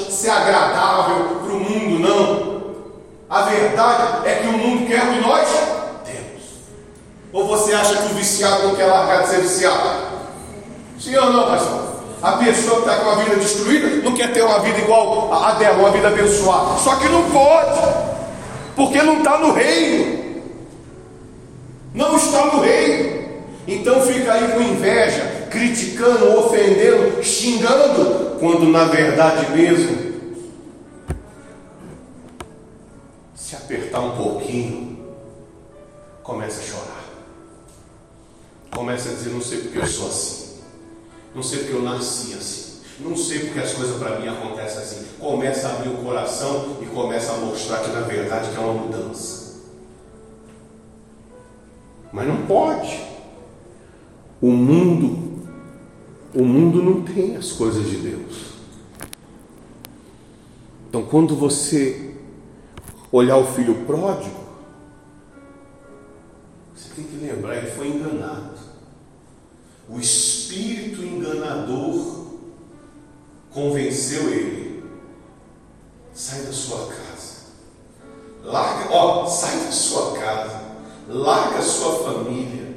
ser 0.09 0.29
agradável 0.29 1.41
para 1.43 1.53
o 1.53 1.59
mundo, 1.59 1.99
não. 1.99 2.57
A 3.29 3.41
verdade 3.41 4.27
é 4.27 4.35
que 4.35 4.47
o 4.47 4.53
mundo 4.53 4.87
quer 4.87 5.03
o 5.03 5.13
que 5.13 5.19
nós 5.19 5.49
temos. 6.05 6.43
Ou 7.33 7.45
você 7.47 7.73
acha 7.73 7.97
que 7.97 8.13
o 8.13 8.15
viciado 8.15 8.67
não 8.67 8.75
quer 8.75 8.85
largar 8.85 9.23
de 9.23 9.29
ser 9.29 9.41
viciado? 9.41 10.07
Sim 10.99 11.17
ou 11.17 11.33
não, 11.33 11.47
pastor? 11.47 11.97
A 12.21 12.31
pessoa 12.33 12.81
que 12.81 12.89
está 12.89 13.03
com 13.03 13.09
a 13.09 13.15
vida 13.15 13.35
destruída 13.35 13.87
não 14.03 14.13
quer 14.13 14.31
ter 14.31 14.41
uma 14.41 14.59
vida 14.59 14.79
igual 14.79 15.33
a 15.33 15.51
dela, 15.53 15.79
uma 15.79 15.91
vida 15.91 16.07
abençoada. 16.07 16.77
Só 16.79 16.95
que 16.95 17.09
não 17.09 17.29
pode, 17.29 17.79
porque 18.75 19.01
não 19.01 19.17
está 19.17 19.37
no 19.37 19.51
reino. 19.51 20.43
Não 21.93 22.15
está 22.15 22.45
no 22.45 22.61
reino. 22.61 23.27
Então 23.67 24.01
fica 24.01 24.31
aí 24.31 24.47
com 24.53 24.61
inveja, 24.61 25.26
criticando, 25.57 26.37
ofendendo, 26.37 27.23
xingando, 27.23 28.37
quando 28.39 28.67
na 28.67 28.85
verdade 28.85 29.51
mesmo, 29.51 29.97
se 33.33 33.55
apertar 33.55 34.01
um 34.01 34.15
pouquinho, 34.15 35.15
começa 36.21 36.61
a 36.61 36.63
chorar. 36.63 37.05
Começa 38.69 39.09
a 39.09 39.13
dizer: 39.13 39.31
Não 39.31 39.41
sei 39.41 39.61
porque 39.61 39.79
eu 39.79 39.87
sou 39.87 40.07
assim, 40.07 40.59
não 41.33 41.41
sei 41.41 41.59
porque 41.59 41.73
eu 41.73 41.81
nasci 41.81 42.33
assim. 42.35 42.67
Não 42.99 43.15
sei 43.15 43.41
porque 43.41 43.59
as 43.59 43.73
coisas 43.73 43.95
para 43.97 44.19
mim 44.19 44.27
acontecem 44.27 44.79
assim. 44.79 45.05
Começa 45.19 45.67
a 45.67 45.73
abrir 45.73 45.89
o 45.89 45.97
coração 45.97 46.77
e 46.81 46.85
começa 46.87 47.31
a 47.31 47.37
mostrar 47.37 47.81
que 47.81 47.91
na 47.91 48.01
verdade 48.01 48.49
é 48.55 48.59
uma 48.59 48.73
mudança. 48.73 49.61
Mas 52.11 52.27
não 52.27 52.37
pode. 52.47 52.99
O 54.41 54.47
mundo, 54.47 55.27
o 56.33 56.43
mundo 56.43 56.81
não 56.81 57.03
tem 57.03 57.35
as 57.35 57.51
coisas 57.51 57.89
de 57.89 57.97
Deus. 57.97 58.57
Então, 60.89 61.03
quando 61.05 61.35
você 61.35 62.15
olhar 63.11 63.37
o 63.37 63.45
filho 63.45 63.85
pródigo, 63.85 64.35
você 66.75 66.89
tem 66.95 67.05
que 67.05 67.15
lembrar, 67.17 67.57
ele 67.57 67.71
foi 67.71 67.89
enganado. 67.89 68.57
O 69.89 69.99
espírito 69.99 71.01
enganador 71.01 72.27
convenceu 73.51 74.29
ele. 74.29 74.83
Sai 76.13 76.41
da 76.41 76.51
sua 76.51 76.87
casa. 76.87 77.37
Larga, 78.43 78.93
ó, 78.93 79.25
sai 79.25 79.65
da 79.65 79.71
sua 79.71 80.17
casa. 80.17 80.61
Larga 81.07 81.59
a 81.59 81.61
sua 81.61 82.03
família 82.03 82.67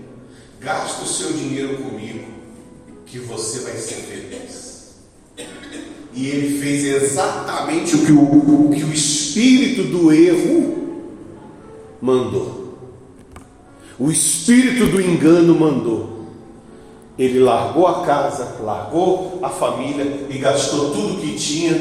Gasta 0.61 1.03
o 1.03 1.07
seu 1.07 1.33
dinheiro 1.33 1.79
comigo, 1.79 2.00
que 3.11 3.19
você 3.19 3.61
vai 3.61 3.73
ser 3.73 3.97
feliz. 3.97 4.95
E 6.13 6.29
ele 6.29 6.61
fez 6.61 6.85
exatamente 6.85 7.97
o 7.97 8.07
que 8.07 8.13
o, 8.13 8.67
o 8.67 8.71
que 8.71 8.85
o 8.85 8.93
espírito 8.93 9.85
do 9.85 10.13
erro 10.13 11.03
mandou. 12.01 12.79
O 13.99 14.11
espírito 14.11 14.87
do 14.87 15.01
engano 15.01 15.55
mandou. 15.55 16.21
Ele 17.19 17.41
largou 17.41 17.87
a 17.87 18.07
casa, 18.07 18.57
largou 18.61 19.41
a 19.43 19.49
família 19.49 20.27
e 20.31 20.39
gastou 20.39 20.91
tudo 20.93 21.21
que 21.21 21.35
tinha 21.37 21.75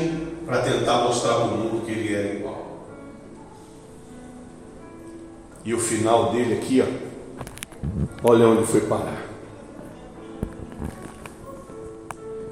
para 0.45 0.61
tentar 0.61 1.03
mostrar 1.03 1.35
para 1.35 1.45
o 1.45 1.57
mundo 1.57 1.85
que 1.85 1.91
ele 1.91 2.13
era 2.13 2.33
igual. 2.33 2.87
E 5.63 5.73
o 5.73 5.79
final 5.79 6.31
dele 6.31 6.55
aqui, 6.55 6.81
ó, 6.81 7.09
Olha 8.23 8.47
onde 8.47 8.67
foi 8.67 8.81
parar. 8.81 9.28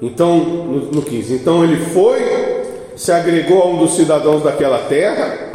Então, 0.00 0.38
no, 0.38 0.92
no 0.92 1.02
15, 1.02 1.34
então 1.34 1.64
ele 1.64 1.84
foi, 1.86 2.20
se 2.96 3.10
agregou 3.10 3.62
a 3.62 3.66
um 3.66 3.78
dos 3.78 3.96
cidadãos 3.96 4.42
daquela 4.42 4.78
terra, 4.86 5.48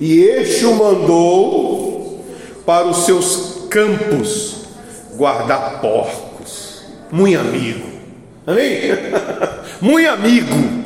e 0.00 0.20
este 0.20 0.64
o 0.64 0.74
mandou 0.74 2.24
para 2.64 2.86
os 2.86 3.04
seus 3.04 3.66
campos 3.68 4.64
guardar 5.16 5.80
porcos. 5.80 6.82
Muito 7.10 7.38
amigo. 7.38 7.86
Amém? 8.46 8.80
Muito 9.80 10.08
amigo. 10.08 10.82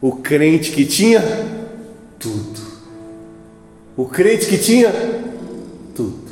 O 0.00 0.16
crente 0.16 0.70
que 0.72 0.84
tinha 0.84 1.22
tudo. 2.18 2.60
O 3.96 4.06
crente 4.06 4.46
que 4.46 4.58
tinha 4.58 4.92
tudo. 5.94 6.30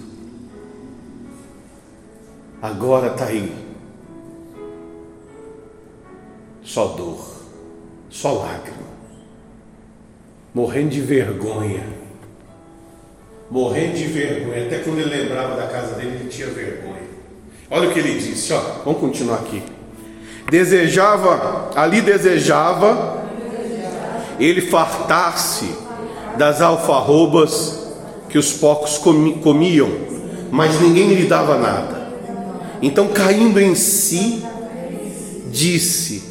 Agora 2.60 3.08
está 3.08 3.26
aí. 3.26 3.67
Só 6.68 6.88
dor, 6.88 7.24
só 8.10 8.30
lágrima, 8.30 8.76
morrendo 10.52 10.90
de 10.90 11.00
vergonha. 11.00 11.82
Morrendo 13.50 13.96
de 13.96 14.04
vergonha. 14.04 14.66
Até 14.66 14.80
quando 14.80 14.98
ele 14.98 15.08
lembrava 15.08 15.56
da 15.56 15.66
casa 15.66 15.94
dele, 15.94 16.18
ele 16.20 16.28
tinha 16.28 16.48
vergonha. 16.48 17.08
Olha 17.70 17.88
o 17.88 17.92
que 17.94 17.98
ele 17.98 18.18
disse, 18.20 18.52
ó. 18.52 18.60
Vamos 18.84 19.00
continuar 19.00 19.36
aqui. 19.36 19.62
Desejava, 20.50 21.70
ali 21.74 22.02
desejava, 22.02 23.26
ele 24.38 24.60
fartar-se 24.60 25.74
das 26.36 26.60
alfarrobas 26.60 27.94
que 28.28 28.36
os 28.36 28.52
porcos 28.52 28.98
comiam, 28.98 29.90
mas 30.50 30.78
ninguém 30.82 31.14
lhe 31.14 31.24
dava 31.26 31.56
nada. 31.56 32.12
Então, 32.82 33.08
caindo 33.08 33.58
em 33.58 33.74
si, 33.74 34.44
disse: 35.50 36.28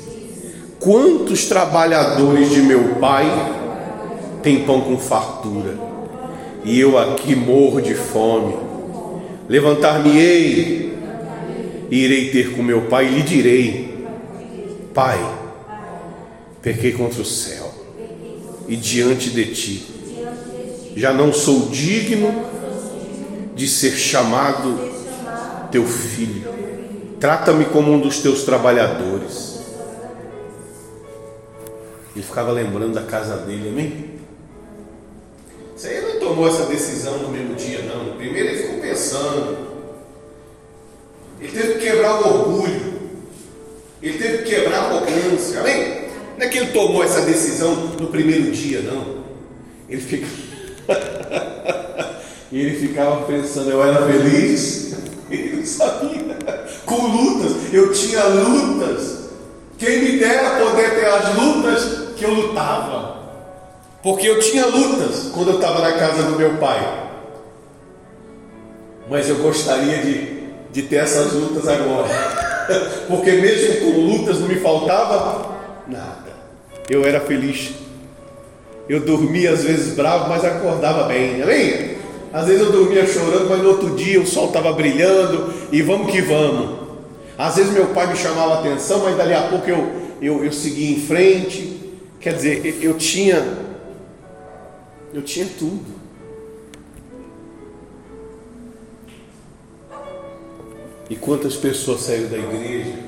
Quantos 0.87 1.47
trabalhadores 1.47 2.49
de 2.49 2.61
meu 2.61 2.95
pai 2.95 3.25
têm 4.41 4.63
pão 4.63 4.79
com 4.79 4.97
fartura, 4.97 5.77
e 6.63 6.79
eu 6.79 6.97
aqui 6.97 7.35
morro 7.35 7.81
de 7.81 7.93
fome. 7.93 8.55
Levantar-me-ei, 9.49 10.97
e 11.91 11.97
irei 11.97 12.31
ter 12.31 12.55
com 12.55 12.63
meu 12.63 12.83
pai, 12.83 13.07
e 13.07 13.15
lhe 13.15 13.21
direi: 13.21 14.07
Pai, 14.93 15.19
pequei 16.61 16.93
contra 16.93 17.21
o 17.21 17.25
céu 17.25 17.69
e 18.65 18.77
diante 18.77 19.29
de 19.29 19.43
ti, 19.47 19.85
já 20.95 21.11
não 21.11 21.33
sou 21.33 21.67
digno 21.67 22.45
de 23.57 23.67
ser 23.67 23.91
chamado 23.91 24.79
teu 25.69 25.85
filho. 25.85 26.47
Trata-me 27.19 27.65
como 27.65 27.91
um 27.91 27.99
dos 27.99 28.19
teus 28.19 28.43
trabalhadores. 28.43 29.56
Ele 32.17 32.25
ficava 32.25 32.51
lembrando 32.51 32.95
da 32.95 33.03
casa 33.03 33.37
dele, 33.37 33.69
amém? 33.69 34.09
Isso 35.75 35.85
aí 35.85 36.01
não 36.01 36.19
tomou 36.19 36.47
essa 36.47 36.65
decisão 36.65 37.15
no 37.19 37.29
mesmo 37.29 37.53
dia, 37.53 37.83
não. 37.83 38.17
Primeiro 38.17 38.49
ele 38.49 38.57
ficou 38.57 38.79
pensando. 38.79 39.55
Ele 41.39 41.51
teve 41.51 41.73
que 41.75 41.79
quebrar 41.81 42.19
o 42.19 42.27
orgulho. 42.27 42.93
Ele 44.01 44.17
teve 44.17 44.37
que 44.39 44.55
quebrar 44.55 44.79
a 44.79 44.85
arrogância, 44.85 45.59
amém? 45.59 46.07
Não 46.39 46.47
é 46.47 46.49
que 46.49 46.57
ele 46.57 46.71
tomou 46.71 47.03
essa 47.03 47.21
decisão 47.21 47.75
no 47.99 48.07
primeiro 48.07 48.51
dia, 48.51 48.81
não. 48.81 49.17
Ele 49.87 50.01
fica. 50.01 50.25
ele 52.51 52.75
ficava 52.77 53.25
pensando, 53.27 53.69
eu 53.69 53.83
era 53.83 54.07
feliz 54.07 54.87
ele 55.29 55.57
não 55.57 55.65
sabia. 55.67 56.65
Com 56.83 56.95
lutas, 56.95 57.71
eu 57.71 57.93
tinha 57.93 58.23
lutas. 58.23 59.27
Quem 59.77 60.01
me 60.01 60.17
dera 60.17 60.65
poder 60.65 60.95
ter 60.95 61.05
as 61.05 61.35
lutas 61.35 62.06
que 62.17 62.25
eu 62.25 62.33
lutava. 62.33 63.17
Porque 64.03 64.27
eu 64.27 64.39
tinha 64.39 64.65
lutas 64.65 65.31
quando 65.33 65.51
eu 65.51 65.55
estava 65.55 65.81
na 65.81 65.93
casa 65.93 66.23
do 66.23 66.37
meu 66.37 66.55
pai. 66.55 67.07
Mas 69.09 69.29
eu 69.29 69.37
gostaria 69.37 69.97
de, 69.97 70.43
de 70.71 70.81
ter 70.83 70.97
essas 70.97 71.33
lutas 71.33 71.67
agora. 71.67 72.09
Porque 73.07 73.31
mesmo 73.31 73.81
com 73.81 73.99
lutas 73.99 74.39
não 74.39 74.47
me 74.47 74.55
faltava 74.55 75.55
nada. 75.87 76.33
Eu 76.89 77.05
era 77.05 77.19
feliz. 77.19 77.71
Eu 78.87 79.01
dormia 79.01 79.51
às 79.51 79.63
vezes 79.63 79.93
bravo, 79.95 80.29
mas 80.29 80.43
acordava 80.43 81.03
bem. 81.03 81.41
Amém? 81.41 81.97
Às 82.31 82.47
vezes 82.47 82.61
eu 82.61 82.71
dormia 82.71 83.05
chorando, 83.05 83.49
mas 83.49 83.61
no 83.61 83.69
outro 83.69 83.95
dia 83.95 84.21
o 84.21 84.27
sol 84.27 84.47
estava 84.47 84.71
brilhando 84.73 85.53
e 85.71 85.81
vamos 85.81 86.11
que 86.11 86.21
vamos. 86.21 86.87
Às 87.37 87.55
vezes 87.55 87.71
meu 87.71 87.87
pai 87.87 88.07
me 88.07 88.15
chamava 88.15 88.55
a 88.55 88.59
atenção, 88.59 89.01
mas 89.03 89.15
dali 89.15 89.33
a 89.33 89.43
pouco 89.43 89.69
eu, 89.69 89.91
eu, 90.21 90.43
eu 90.43 90.51
seguia 90.51 90.91
em 90.91 90.99
frente. 90.99 91.76
Quer 92.19 92.35
dizer, 92.35 92.83
eu 92.83 92.97
tinha, 92.97 93.37
eu 95.13 95.21
tinha 95.21 95.47
tudo. 95.57 95.97
E 101.09 101.15
quantas 101.15 101.55
pessoas 101.55 102.01
saíram 102.01 102.29
da 102.29 102.37
igreja 102.37 102.99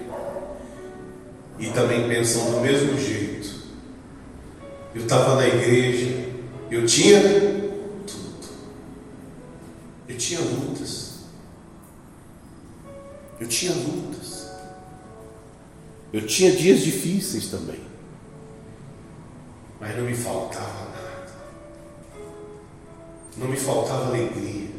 e 1.60 1.70
também 1.72 2.08
pensam 2.08 2.52
do 2.52 2.62
mesmo 2.62 2.98
jeito. 2.98 3.60
Eu 4.96 5.02
estava 5.02 5.36
na 5.36 5.48
igreja, 5.48 6.30
eu 6.72 6.86
tinha 6.86 7.20
tudo. 8.08 8.48
Eu 10.08 10.18
tinha 10.18 10.40
lutas. 10.40 11.20
Eu 13.40 13.48
tinha 13.48 13.74
lutas. 13.74 14.50
Eu 16.14 16.26
tinha 16.26 16.52
dias 16.52 16.80
difíceis 16.80 17.48
também. 17.48 17.89
Mas 19.80 19.96
não 19.96 20.04
me 20.04 20.14
faltava 20.14 20.66
nada. 20.66 21.28
Não 23.38 23.48
me 23.48 23.58
faltava 23.58 24.08
alegria. 24.08 24.70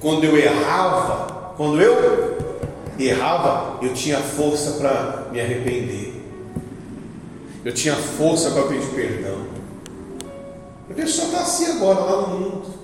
Quando 0.00 0.24
eu 0.24 0.36
errava, 0.36 1.54
quando 1.56 1.80
eu 1.80 2.38
errava, 2.98 3.78
eu 3.82 3.92
tinha 3.92 4.18
força 4.18 4.72
para 4.72 5.28
me 5.32 5.40
arrepender. 5.40 6.22
Eu 7.64 7.72
tinha 7.72 7.96
força 7.96 8.50
para 8.50 8.64
pedir 8.64 8.86
perdão. 8.94 9.46
A 10.90 10.94
pessoa 10.94 11.28
está 11.28 11.40
assim 11.40 11.66
agora, 11.72 12.00
lá 12.00 12.22
no 12.22 12.38
mundo. 12.38 12.74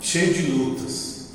Cheio 0.00 0.32
de 0.32 0.50
lutas. 0.50 1.28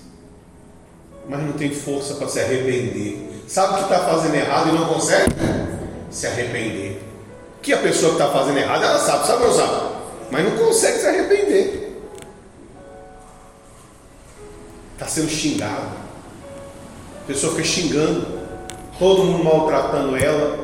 Mas 1.29 1.41
não 1.41 1.53
tem 1.53 1.71
força 1.71 2.15
para 2.15 2.27
se 2.27 2.39
arrepender. 2.39 3.43
Sabe 3.47 3.75
que 3.75 3.83
está 3.83 3.99
fazendo 3.99 4.33
errado 4.33 4.69
e 4.69 4.71
não 4.71 4.87
consegue 4.87 5.31
se 6.09 6.25
arrepender. 6.25 7.12
Que 7.63 7.71
a 7.71 7.77
pessoa 7.77 8.15
que 8.15 8.21
está 8.21 8.29
fazendo 8.29 8.57
errado, 8.57 8.83
ela 8.83 8.99
sabe, 8.99 9.25
sabe 9.25 9.43
ou 9.45 9.53
sabe? 9.53 9.95
Mas 10.29 10.43
não 10.43 10.57
consegue 10.57 10.99
se 10.99 11.07
arrepender. 11.07 12.01
Está 14.93 15.07
sendo 15.07 15.29
xingado. 15.29 16.03
A 17.23 17.25
pessoa 17.25 17.53
fica 17.53 17.63
xingando, 17.63 18.27
todo 18.99 19.23
mundo 19.23 19.45
maltratando 19.45 20.17
ela. 20.17 20.61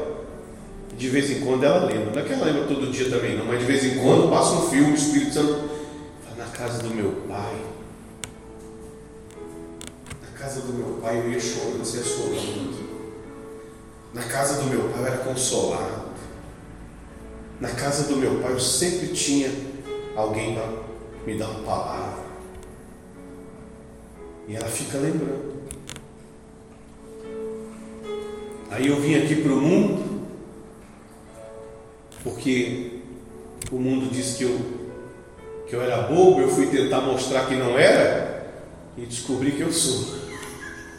De 0.97 1.07
vez 1.07 1.31
em 1.31 1.39
quando 1.39 1.63
ela 1.63 1.85
lembra. 1.85 2.12
Não 2.12 2.19
é 2.19 2.25
que 2.25 2.33
ela 2.33 2.45
lembra 2.45 2.65
todo 2.65 2.91
dia 2.91 3.09
também, 3.09 3.38
não, 3.38 3.45
mas 3.45 3.59
de 3.59 3.65
vez 3.65 3.85
em 3.85 3.99
quando 3.99 4.29
passa 4.29 4.55
um 4.55 4.69
filme, 4.69 4.91
o 4.91 4.95
Espírito 4.95 5.33
Santo 5.33 5.69
fala, 6.27 6.45
na 6.45 6.51
casa 6.51 6.83
do 6.83 6.89
meu 6.89 7.12
pai. 7.29 7.55
Na 10.21 10.38
casa 10.38 10.59
do 10.59 10.73
meu 10.73 10.99
pai 11.01 11.17
eu 11.17 11.31
ia 11.31 11.39
chorando, 11.39 11.79
você 11.79 11.99
ia 11.99 12.03
chorando. 12.03 12.89
Na 14.13 14.23
casa 14.23 14.62
do 14.62 14.65
meu 14.65 14.89
pai 14.89 14.99
eu 14.99 15.07
era 15.07 15.17
consolado. 15.19 16.08
Na 17.59 17.69
casa 17.69 18.03
do 18.07 18.15
meu 18.15 18.39
pai 18.39 18.53
eu 18.53 18.59
sempre 18.59 19.07
tinha 19.07 19.51
alguém 20.15 20.55
para 20.55 20.69
me 21.25 21.37
dar 21.37 21.49
uma 21.49 21.63
palavra. 21.63 22.23
E 24.47 24.55
ela 24.55 24.67
fica 24.67 24.97
lembrando. 24.97 25.59
Aí 28.71 28.87
eu 28.87 28.95
vim 29.01 29.15
aqui 29.15 29.35
para 29.35 29.51
o 29.51 29.59
mundo, 29.59 30.21
porque 32.23 33.01
o 33.71 33.75
mundo 33.75 34.09
disse 34.09 34.37
que 34.37 34.43
eu, 34.45 34.59
que 35.67 35.75
eu 35.75 35.81
era 35.81 36.03
bobo, 36.03 36.39
eu 36.39 36.49
fui 36.49 36.67
tentar 36.67 37.01
mostrar 37.01 37.47
que 37.47 37.55
não 37.55 37.77
era, 37.77 38.53
e 38.95 39.05
descobri 39.05 39.51
que 39.51 39.61
eu 39.61 39.73
sou. 39.73 40.17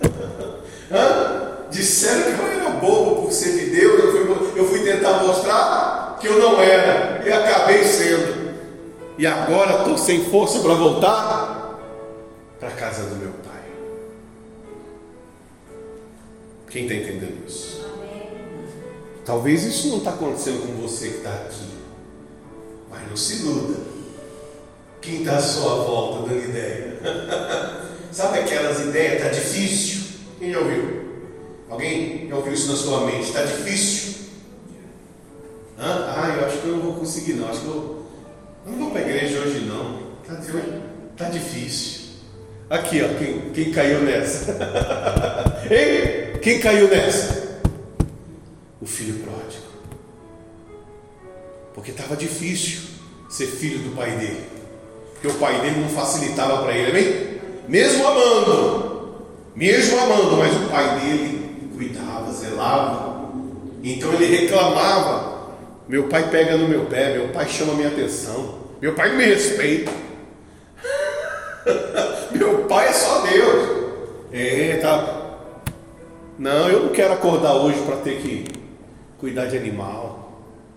Disseram 1.70 2.34
que 2.34 2.40
eu 2.42 2.46
era 2.48 2.70
bobo 2.70 3.22
por 3.22 3.32
ser 3.32 3.52
de 3.52 3.70
Deus, 3.70 3.98
eu 4.00 4.12
fui, 4.12 4.60
eu 4.60 4.68
fui 4.68 4.80
tentar 4.80 5.22
mostrar 5.22 5.89
que 6.20 6.26
eu 6.26 6.38
não 6.38 6.60
era, 6.60 7.26
e 7.26 7.32
acabei 7.32 7.82
sendo. 7.84 8.50
E 9.18 9.26
agora 9.26 9.78
estou 9.78 9.98
sem 9.98 10.24
força 10.26 10.60
para 10.60 10.74
voltar 10.74 11.78
para 12.58 12.68
a 12.68 12.72
casa 12.72 13.04
do 13.04 13.16
meu 13.16 13.32
pai. 13.44 13.62
Quem 16.70 16.82
está 16.82 16.94
entendendo 16.94 17.46
isso? 17.46 17.80
Talvez 19.24 19.64
isso 19.64 19.88
não 19.88 19.98
está 19.98 20.10
acontecendo 20.10 20.66
com 20.66 20.80
você 20.80 21.08
que 21.08 21.16
está 21.18 21.30
aqui, 21.30 21.68
mas 22.90 23.08
não 23.08 23.16
se 23.16 23.42
iluda. 23.42 23.78
Quem 25.00 25.20
está 25.20 25.36
à 25.36 25.40
sua 25.40 25.74
volta 25.84 26.28
dando 26.28 26.44
ideia? 26.44 26.98
Sabe 28.12 28.40
aquelas 28.40 28.80
ideias? 28.80 29.14
Está 29.14 29.28
difícil. 29.28 30.00
Quem 30.38 30.52
já 30.52 30.58
ouviu? 30.58 31.00
Alguém 31.70 32.28
já 32.28 32.36
ouviu 32.36 32.52
isso 32.52 32.70
na 32.70 32.76
sua 32.76 33.06
mente? 33.06 33.28
Está 33.28 33.42
difícil? 33.44 34.29
Hã? 35.80 36.14
Ah, 36.14 36.36
eu 36.38 36.46
acho 36.46 36.58
que 36.58 36.66
eu 36.66 36.76
não 36.76 36.82
vou 36.82 36.94
conseguir 36.94 37.32
não. 37.34 37.48
Acho 37.48 37.60
que 37.60 37.66
eu, 37.66 38.06
não 38.66 38.78
vou 38.78 38.90
para 38.90 39.00
a 39.00 39.04
igreja 39.04 39.38
hoje 39.38 39.60
não. 39.60 39.98
Está 40.22 40.60
tá 41.16 41.30
difícil. 41.30 42.00
Aqui, 42.68 43.02
ó, 43.02 43.08
quem, 43.18 43.50
quem 43.50 43.72
caiu 43.72 44.02
nessa? 44.02 44.56
Ei, 45.70 46.38
quem 46.40 46.60
caiu 46.60 46.88
nessa? 46.88 47.60
O 48.80 48.86
filho 48.86 49.14
pródigo. 49.20 49.64
Porque 51.74 51.92
estava 51.92 52.14
difícil 52.14 52.82
ser 53.28 53.46
filho 53.46 53.78
do 53.78 53.96
pai 53.96 54.10
dele. 54.12 54.44
Porque 55.14 55.28
o 55.28 55.34
pai 55.34 55.60
dele 55.62 55.80
não 55.80 55.88
facilitava 55.88 56.62
para 56.62 56.76
ele, 56.76 56.90
amém? 56.90 57.40
Mesmo 57.68 58.06
amando, 58.06 59.26
mesmo 59.54 59.98
amando, 59.98 60.36
mas 60.36 60.56
o 60.56 60.68
pai 60.68 61.00
dele 61.00 61.70
cuidava, 61.74 62.32
zelava. 62.32 63.30
Então 63.82 64.12
ele 64.12 64.26
reclamava. 64.26 65.39
Meu 65.88 66.04
pai 66.08 66.30
pega 66.30 66.56
no 66.56 66.68
meu 66.68 66.86
pé, 66.86 67.14
meu 67.14 67.28
pai 67.28 67.48
chama 67.48 67.74
minha 67.74 67.88
atenção, 67.88 68.60
meu 68.80 68.94
pai 68.94 69.16
me 69.16 69.24
respeita. 69.24 69.90
Meu 72.32 72.64
pai 72.64 72.88
é 72.88 72.92
só 72.92 73.20
Deus. 73.20 73.80
É, 74.32 74.78
tá. 74.80 75.20
Não, 76.38 76.68
eu 76.68 76.84
não 76.84 76.88
quero 76.90 77.12
acordar 77.12 77.54
hoje 77.54 77.80
para 77.82 77.96
ter 77.96 78.22
que 78.22 78.44
cuidar 79.18 79.46
de 79.46 79.56
animal. 79.56 80.32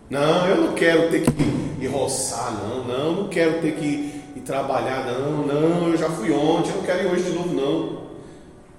Não, 0.10 0.48
eu 0.48 0.58
não 0.58 0.74
quero 0.74 1.10
ter 1.10 1.22
que 1.22 1.32
ir 1.80 1.88
roçar, 1.88 2.54
não. 2.54 2.84
Não, 2.84 3.12
não 3.14 3.30
quero 3.30 3.62
ter 3.62 3.76
que 3.76 4.22
ir 4.36 4.42
trabalhar, 4.46 5.06
não. 5.06 5.46
Não, 5.46 5.90
eu 5.90 5.98
já 5.98 6.10
fui 6.10 6.32
ontem, 6.32 6.72
eu 6.72 6.78
não 6.78 6.84
quero 6.84 7.08
ir 7.08 7.12
hoje 7.12 7.24
de 7.24 7.32
novo, 7.32 7.54
não. 7.54 8.04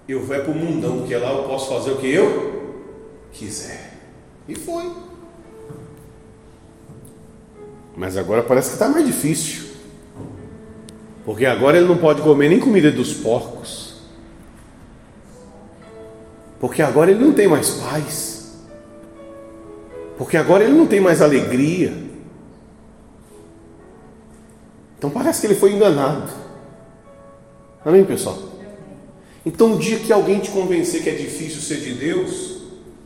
Eu 0.06 0.22
vou 0.22 0.36
é 0.36 0.40
para 0.40 0.52
o 0.52 0.54
mundão, 0.54 0.98
porque 0.98 1.16
lá 1.16 1.32
eu 1.32 1.44
posso 1.44 1.72
fazer 1.72 1.92
o 1.92 1.96
que 1.96 2.12
eu 2.12 2.74
quiser. 3.32 3.94
E 4.46 4.54
foi. 4.54 4.92
Mas 7.96 8.16
agora 8.16 8.42
parece 8.42 8.70
que 8.70 8.74
está 8.74 8.88
mais 8.88 9.06
difícil. 9.06 9.64
Porque 11.24 11.46
agora 11.46 11.76
ele 11.76 11.86
não 11.86 11.96
pode 11.96 12.20
comer 12.22 12.48
nem 12.48 12.60
comida 12.60 12.90
dos 12.90 13.14
porcos. 13.14 13.94
Porque 16.60 16.82
agora 16.82 17.10
ele 17.10 17.24
não 17.24 17.32
tem 17.32 17.48
mais 17.48 17.70
paz. 17.70 18.56
Porque 20.18 20.36
agora 20.36 20.64
ele 20.64 20.74
não 20.74 20.86
tem 20.86 21.00
mais 21.00 21.22
alegria. 21.22 21.92
Então 24.98 25.10
parece 25.10 25.40
que 25.40 25.46
ele 25.46 25.54
foi 25.54 25.72
enganado. 25.72 26.30
Amém, 27.84 28.04
pessoal? 28.04 28.38
Então, 29.44 29.72
um 29.74 29.78
dia 29.78 29.98
que 29.98 30.10
alguém 30.10 30.40
te 30.40 30.50
convencer 30.50 31.02
que 31.02 31.10
é 31.10 31.14
difícil 31.14 31.60
ser 31.60 31.82
de 31.82 31.92
Deus, 31.92 32.62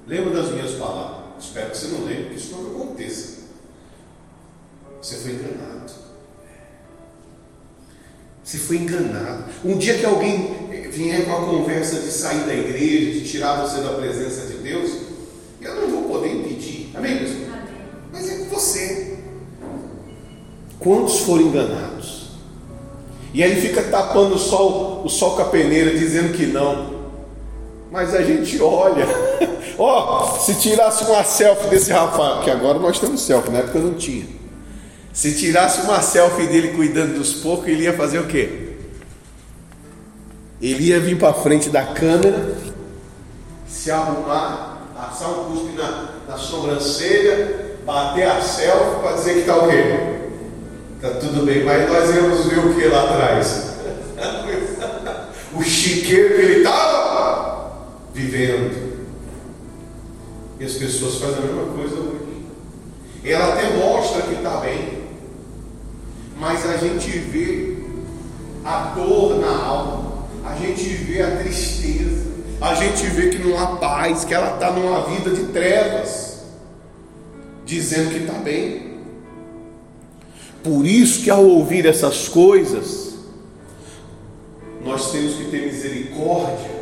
lembra 0.07 0.30
das 0.30 0.53
minhas 0.53 0.72
palavras. 0.72 1.45
Espero 1.45 1.70
que 1.70 1.76
você 1.76 1.89
não 1.89 2.05
lembre, 2.05 2.26
que 2.30 2.36
isso 2.36 2.55
não 2.55 2.70
aconteça. 2.70 3.38
Você 5.01 5.16
foi 5.16 5.32
enganado. 5.32 5.92
Você 8.42 8.59
foi 8.59 8.76
enganado. 8.76 9.44
Um 9.64 9.76
dia 9.76 9.99
que 9.99 10.07
alguém 10.07 10.68
vier 10.90 11.24
com 11.26 11.32
a 11.32 11.46
conversa 11.46 12.01
de 12.01 12.11
sair 12.11 12.44
da 12.46 12.55
igreja, 12.55 13.12
de 13.12 13.28
tirar 13.28 13.61
você 13.61 13.80
da 13.80 13.90
presença 13.90 14.46
de 14.46 14.59
Deus, 14.59 14.90
eu 15.61 15.74
não 15.74 15.90
vou 15.90 16.03
poder 16.14 16.34
impedir. 16.34 16.90
Amém, 16.94 17.18
pessoal? 17.18 17.42
Amém. 17.53 17.74
Mas 18.12 18.30
é 18.30 18.44
você. 18.44 19.18
Quantos 20.78 21.20
foram 21.20 21.42
enganados? 21.42 22.28
E 23.34 23.42
aí 23.42 23.61
fica 23.61 23.82
tapando 23.82 24.34
o 24.34 24.38
sol, 24.38 25.03
o 25.05 25.09
sol 25.09 25.36
com 25.36 25.42
a 25.42 25.46
peneira, 25.46 25.96
dizendo 25.96 26.32
que 26.32 26.46
não. 26.46 26.99
Mas 27.90 28.14
a 28.14 28.22
gente 28.22 28.61
olha, 28.61 29.07
Ó, 29.78 30.24
oh, 30.24 30.40
se 30.40 30.57
tirasse 30.57 31.05
uma 31.05 31.22
selfie 31.22 31.68
desse 31.68 31.92
rapaz, 31.92 32.42
que 32.42 32.51
agora 32.51 32.80
nós 32.80 32.99
temos 32.99 33.22
selfie, 33.22 33.53
na 33.53 33.61
época 33.61 33.78
não 33.78 33.94
tinha. 33.94 34.26
Se 35.12 35.34
tirasse 35.34 35.82
uma 35.82 36.00
selfie 36.00 36.46
dele 36.46 36.68
cuidando 36.68 37.18
dos 37.18 37.34
porcos, 37.34 37.68
ele 37.68 37.84
ia 37.84 37.92
fazer 37.92 38.18
o 38.18 38.26
quê? 38.26 38.76
Ele 40.61 40.84
ia 40.84 41.00
vir 41.00 41.18
para 41.18 41.34
frente 41.34 41.70
da 41.70 41.84
câmera, 41.84 42.56
se 43.66 43.90
arrumar, 43.90 44.88
passar 44.94 45.28
um 45.28 45.44
cuspe 45.44 45.76
na, 45.76 46.09
na 46.28 46.36
sobrancelha, 46.36 47.76
bater 47.84 48.28
a 48.28 48.40
selfie 48.40 49.00
para 49.00 49.12
dizer 49.12 49.34
que 49.34 49.40
está 49.40 49.56
o 49.56 49.68
quê? 49.68 50.18
Tá 51.00 51.11
tudo 51.20 51.46
bem, 51.46 51.64
mas 51.64 51.88
nós 51.88 52.14
íamos 52.14 52.46
ver 52.46 52.59
o 52.59 52.74
que 52.74 52.86
lá 52.86 53.04
atrás? 53.04 53.68
o 55.54 55.62
chiqueiro 55.62 56.34
que 56.34 56.40
ele 56.40 56.59
estava 56.59 57.72
vivendo. 58.12 58.88
E 60.59 60.64
as 60.64 60.72
pessoas 60.72 61.16
fazem 61.16 61.38
a 61.38 61.40
mesma 61.40 61.72
coisa 61.72 61.94
hoje. 61.94 62.46
Ela 63.24 63.54
até 63.54 63.76
mostra 63.76 64.22
que 64.22 64.34
está 64.34 64.56
bem, 64.59 64.97
mas 66.39 66.64
a 66.68 66.76
gente 66.76 67.11
vê 67.11 67.76
a 68.64 68.95
dor 68.95 69.41
na 69.41 69.57
alma, 69.57 70.28
a 70.45 70.55
gente 70.55 70.84
vê 70.84 71.22
a 71.22 71.36
tristeza, 71.39 72.26
a 72.61 72.74
gente 72.74 73.07
vê 73.07 73.28
que 73.28 73.39
não 73.39 73.59
há 73.59 73.76
paz, 73.76 74.24
que 74.24 74.32
ela 74.32 74.55
está 74.55 74.70
numa 74.70 75.03
vida 75.07 75.30
de 75.30 75.53
trevas, 75.53 76.43
dizendo 77.64 78.11
que 78.11 78.18
está 78.18 78.34
bem. 78.34 78.99
Por 80.62 80.86
isso 80.86 81.22
que 81.22 81.30
ao 81.30 81.45
ouvir 81.45 81.86
essas 81.86 82.28
coisas, 82.28 83.14
nós 84.84 85.11
temos 85.11 85.34
que 85.34 85.45
ter 85.51 85.66
misericórdia 85.66 86.78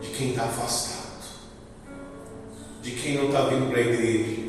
de 0.00 0.08
quem 0.10 0.30
está 0.30 0.44
afastado, 0.44 0.98
de 2.82 2.92
quem 2.92 3.16
não 3.16 3.26
está 3.26 3.42
vindo 3.42 3.68
para 3.70 3.78
a 3.78 3.82
igreja, 3.82 4.47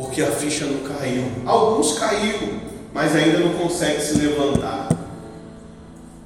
porque 0.00 0.22
a 0.22 0.30
ficha 0.30 0.64
não 0.64 0.80
caiu. 0.80 1.24
Alguns 1.44 1.98
caíram, 1.98 2.60
mas 2.92 3.14
ainda 3.14 3.38
não 3.38 3.52
conseguem 3.54 4.00
se 4.00 4.18
levantar. 4.18 4.88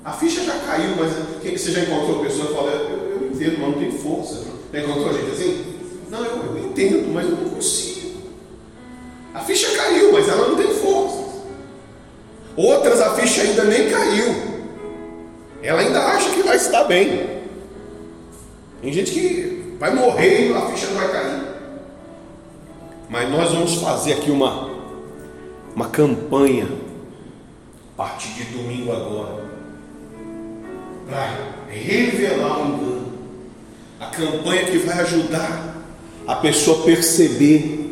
A 0.05 0.13
ficha 0.13 0.45
já 0.45 0.59
caiu, 0.61 0.95
mas 0.97 1.13
quem 1.43 1.57
você 1.57 1.73
já 1.73 1.81
encontrou 1.81 2.25
pessoa 2.25 2.47
que 2.47 2.55
fala, 2.55 2.71
eu, 2.71 3.21
eu 3.21 3.31
entendo, 3.33 3.59
mas 3.59 3.71
não 3.71 3.79
tem 3.81 3.91
força. 3.91 4.45
Já 4.73 4.81
encontrou 4.81 5.13
gente 5.13 5.31
assim? 5.33 5.65
Não, 6.09 6.25
eu, 6.25 6.57
eu 6.57 6.67
entendo, 6.67 7.13
mas 7.13 7.25
eu 7.29 7.37
não 7.37 7.51
consigo. 7.51 8.13
A 9.35 9.41
ficha 9.41 9.77
caiu, 9.77 10.13
mas 10.13 10.29
ela 10.29 10.49
não 10.49 10.57
tem 10.57 10.73
força. 10.75 11.25
Outras 12.57 13.01
a 13.01 13.15
ficha 13.15 13.43
ainda 13.43 13.65
nem 13.65 13.91
caiu. 13.91 14.55
Ela 15.63 15.81
ainda 15.81 16.01
acha 16.01 16.31
que 16.31 16.43
vai 16.43 16.57
estar 16.57 16.85
bem. 16.85 17.43
Tem 18.81 18.93
gente 18.93 19.11
que 19.11 19.77
vai 19.81 19.93
morrer 19.93 20.51
e 20.51 20.55
a 20.55 20.61
ficha 20.67 20.87
não 20.89 20.97
vai 20.97 21.11
cair. 21.11 21.54
Mas 23.09 23.31
nós 23.31 23.53
vamos 23.53 23.75
fazer 23.77 24.15
aqui 24.15 24.31
uma, 24.31 24.71
uma 25.75 25.89
campanha 25.89 26.69
a 27.95 27.97
partir 27.97 28.29
de 28.35 28.45
domingo 28.45 28.93
agora. 28.93 29.45
Para 31.09 31.55
revelar 31.69 32.59
o 32.59 32.69
engano. 32.69 33.13
A 34.01 34.07
campanha 34.07 34.65
que 34.65 34.79
vai 34.79 35.01
ajudar 35.01 35.75
a 36.27 36.37
pessoa 36.37 36.81
a 36.81 36.85
perceber 36.85 37.85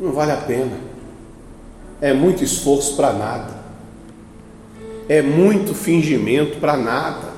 não 0.00 0.12
vale 0.12 0.32
a 0.32 0.36
pena. 0.36 0.78
É 2.00 2.12
muito 2.12 2.42
esforço 2.42 2.96
para 2.96 3.12
nada. 3.12 3.60
É 5.08 5.20
muito 5.20 5.74
fingimento 5.74 6.58
para 6.58 6.76
nada. 6.76 7.28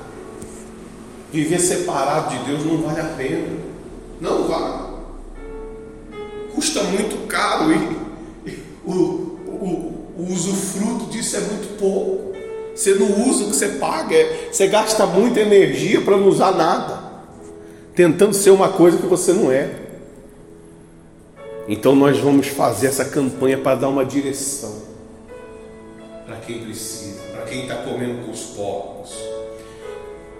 Viver 1.31 1.59
separado 1.59 2.29
de 2.29 2.45
Deus 2.45 2.65
não 2.65 2.77
vale 2.77 3.01
a 3.01 3.05
pena. 3.05 3.57
Não 4.21 4.47
vale. 4.47 4.72
Custa 6.63 6.81
muito 6.83 7.27
caro 7.27 7.73
e, 7.73 8.49
e 8.49 8.63
o, 8.85 8.93
o, 8.93 10.13
o 10.17 10.27
usufruto 10.31 11.07
disso 11.07 11.35
é 11.35 11.41
muito 11.41 11.77
pouco. 11.77 12.31
Você 12.73 12.95
não 12.95 13.27
usa 13.27 13.43
o 13.43 13.47
que 13.49 13.55
você 13.57 13.67
paga, 13.67 14.15
é, 14.15 14.47
você 14.49 14.67
gasta 14.67 15.05
muita 15.05 15.41
energia 15.41 15.99
para 15.99 16.15
não 16.15 16.25
usar 16.25 16.53
nada, 16.53 17.03
tentando 17.93 18.33
ser 18.33 18.51
uma 18.51 18.69
coisa 18.69 18.97
que 18.97 19.05
você 19.05 19.33
não 19.33 19.51
é. 19.51 19.71
Então 21.67 21.97
nós 21.97 22.17
vamos 22.17 22.47
fazer 22.47 22.87
essa 22.87 23.03
campanha 23.03 23.57
para 23.57 23.75
dar 23.75 23.89
uma 23.89 24.05
direção 24.05 24.83
para 26.25 26.37
quem 26.37 26.63
precisa, 26.63 27.23
para 27.33 27.41
quem 27.41 27.63
está 27.63 27.75
comendo 27.75 28.25
com 28.25 28.31
os 28.31 28.41
porcos. 28.41 29.32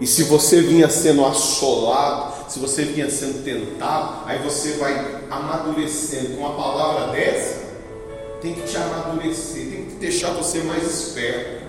E 0.01 0.07
se 0.07 0.23
você 0.23 0.61
vinha 0.61 0.89
sendo 0.89 1.25
assolado, 1.25 2.51
se 2.51 2.59
você 2.59 2.83
vinha 2.83 3.09
sendo 3.09 3.43
tentado, 3.43 4.27
aí 4.27 4.39
você 4.39 4.73
vai 4.73 5.23
amadurecendo 5.29 6.35
com 6.35 6.41
uma 6.41 6.55
palavra 6.55 7.13
dessa, 7.13 7.61
tem 8.41 8.53
que 8.53 8.61
te 8.61 8.75
amadurecer, 8.75 9.65
tem 9.69 9.85
que 9.85 9.95
deixar 9.95 10.31
você 10.31 10.59
mais 10.59 10.83
esperto, 10.83 11.63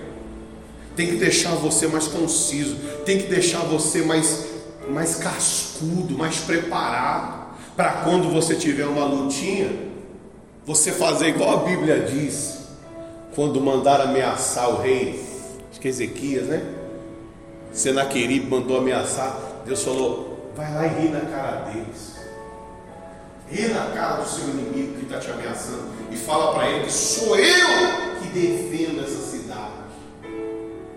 tem 0.95 1.07
que 1.07 1.15
deixar 1.15 1.55
você 1.55 1.87
mais 1.87 2.07
conciso, 2.07 2.75
tem 3.05 3.19
que 3.19 3.27
deixar 3.27 3.59
você 3.59 4.01
mais, 4.01 4.45
mais 4.89 5.15
cascudo, 5.15 6.17
mais 6.17 6.37
preparado 6.37 7.45
para 7.75 7.91
quando 8.03 8.31
você 8.31 8.55
tiver 8.55 8.85
uma 8.85 9.05
lutinha, 9.05 9.69
você 10.65 10.91
fazer 10.91 11.29
igual 11.29 11.61
a 11.61 11.63
Bíblia 11.63 12.01
diz, 12.01 12.59
quando 13.35 13.59
mandar 13.61 14.01
ameaçar 14.01 14.69
o 14.69 14.81
rei, 14.81 15.23
acho 15.69 15.79
que 15.79 15.87
é 15.87 15.91
Ezequias, 15.91 16.47
né? 16.47 16.63
Senaquerib 17.75 18.49
mandou 18.49 18.77
ameaçar, 18.77 19.37
Deus 19.65 19.83
falou: 19.83 20.49
vai 20.55 20.73
lá 20.73 20.85
e 20.87 21.01
ri 21.01 21.09
na 21.09 21.19
cara 21.19 21.69
deles, 21.69 22.15
ri 23.51 23.67
na 23.67 23.87
cara 23.87 24.21
do 24.21 24.29
seu 24.29 24.47
inimigo 24.47 24.97
que 24.97 25.03
está 25.03 25.19
te 25.19 25.29
ameaçando, 25.29 25.89
e 26.09 26.15
fala 26.15 26.53
para 26.53 26.69
ele 26.69 26.85
que 26.85 26.93
sou 26.93 27.35
eu 27.35 27.67
que 28.21 28.29
defendo 28.29 29.03
essa 29.03 29.19
cidade. 29.29 29.73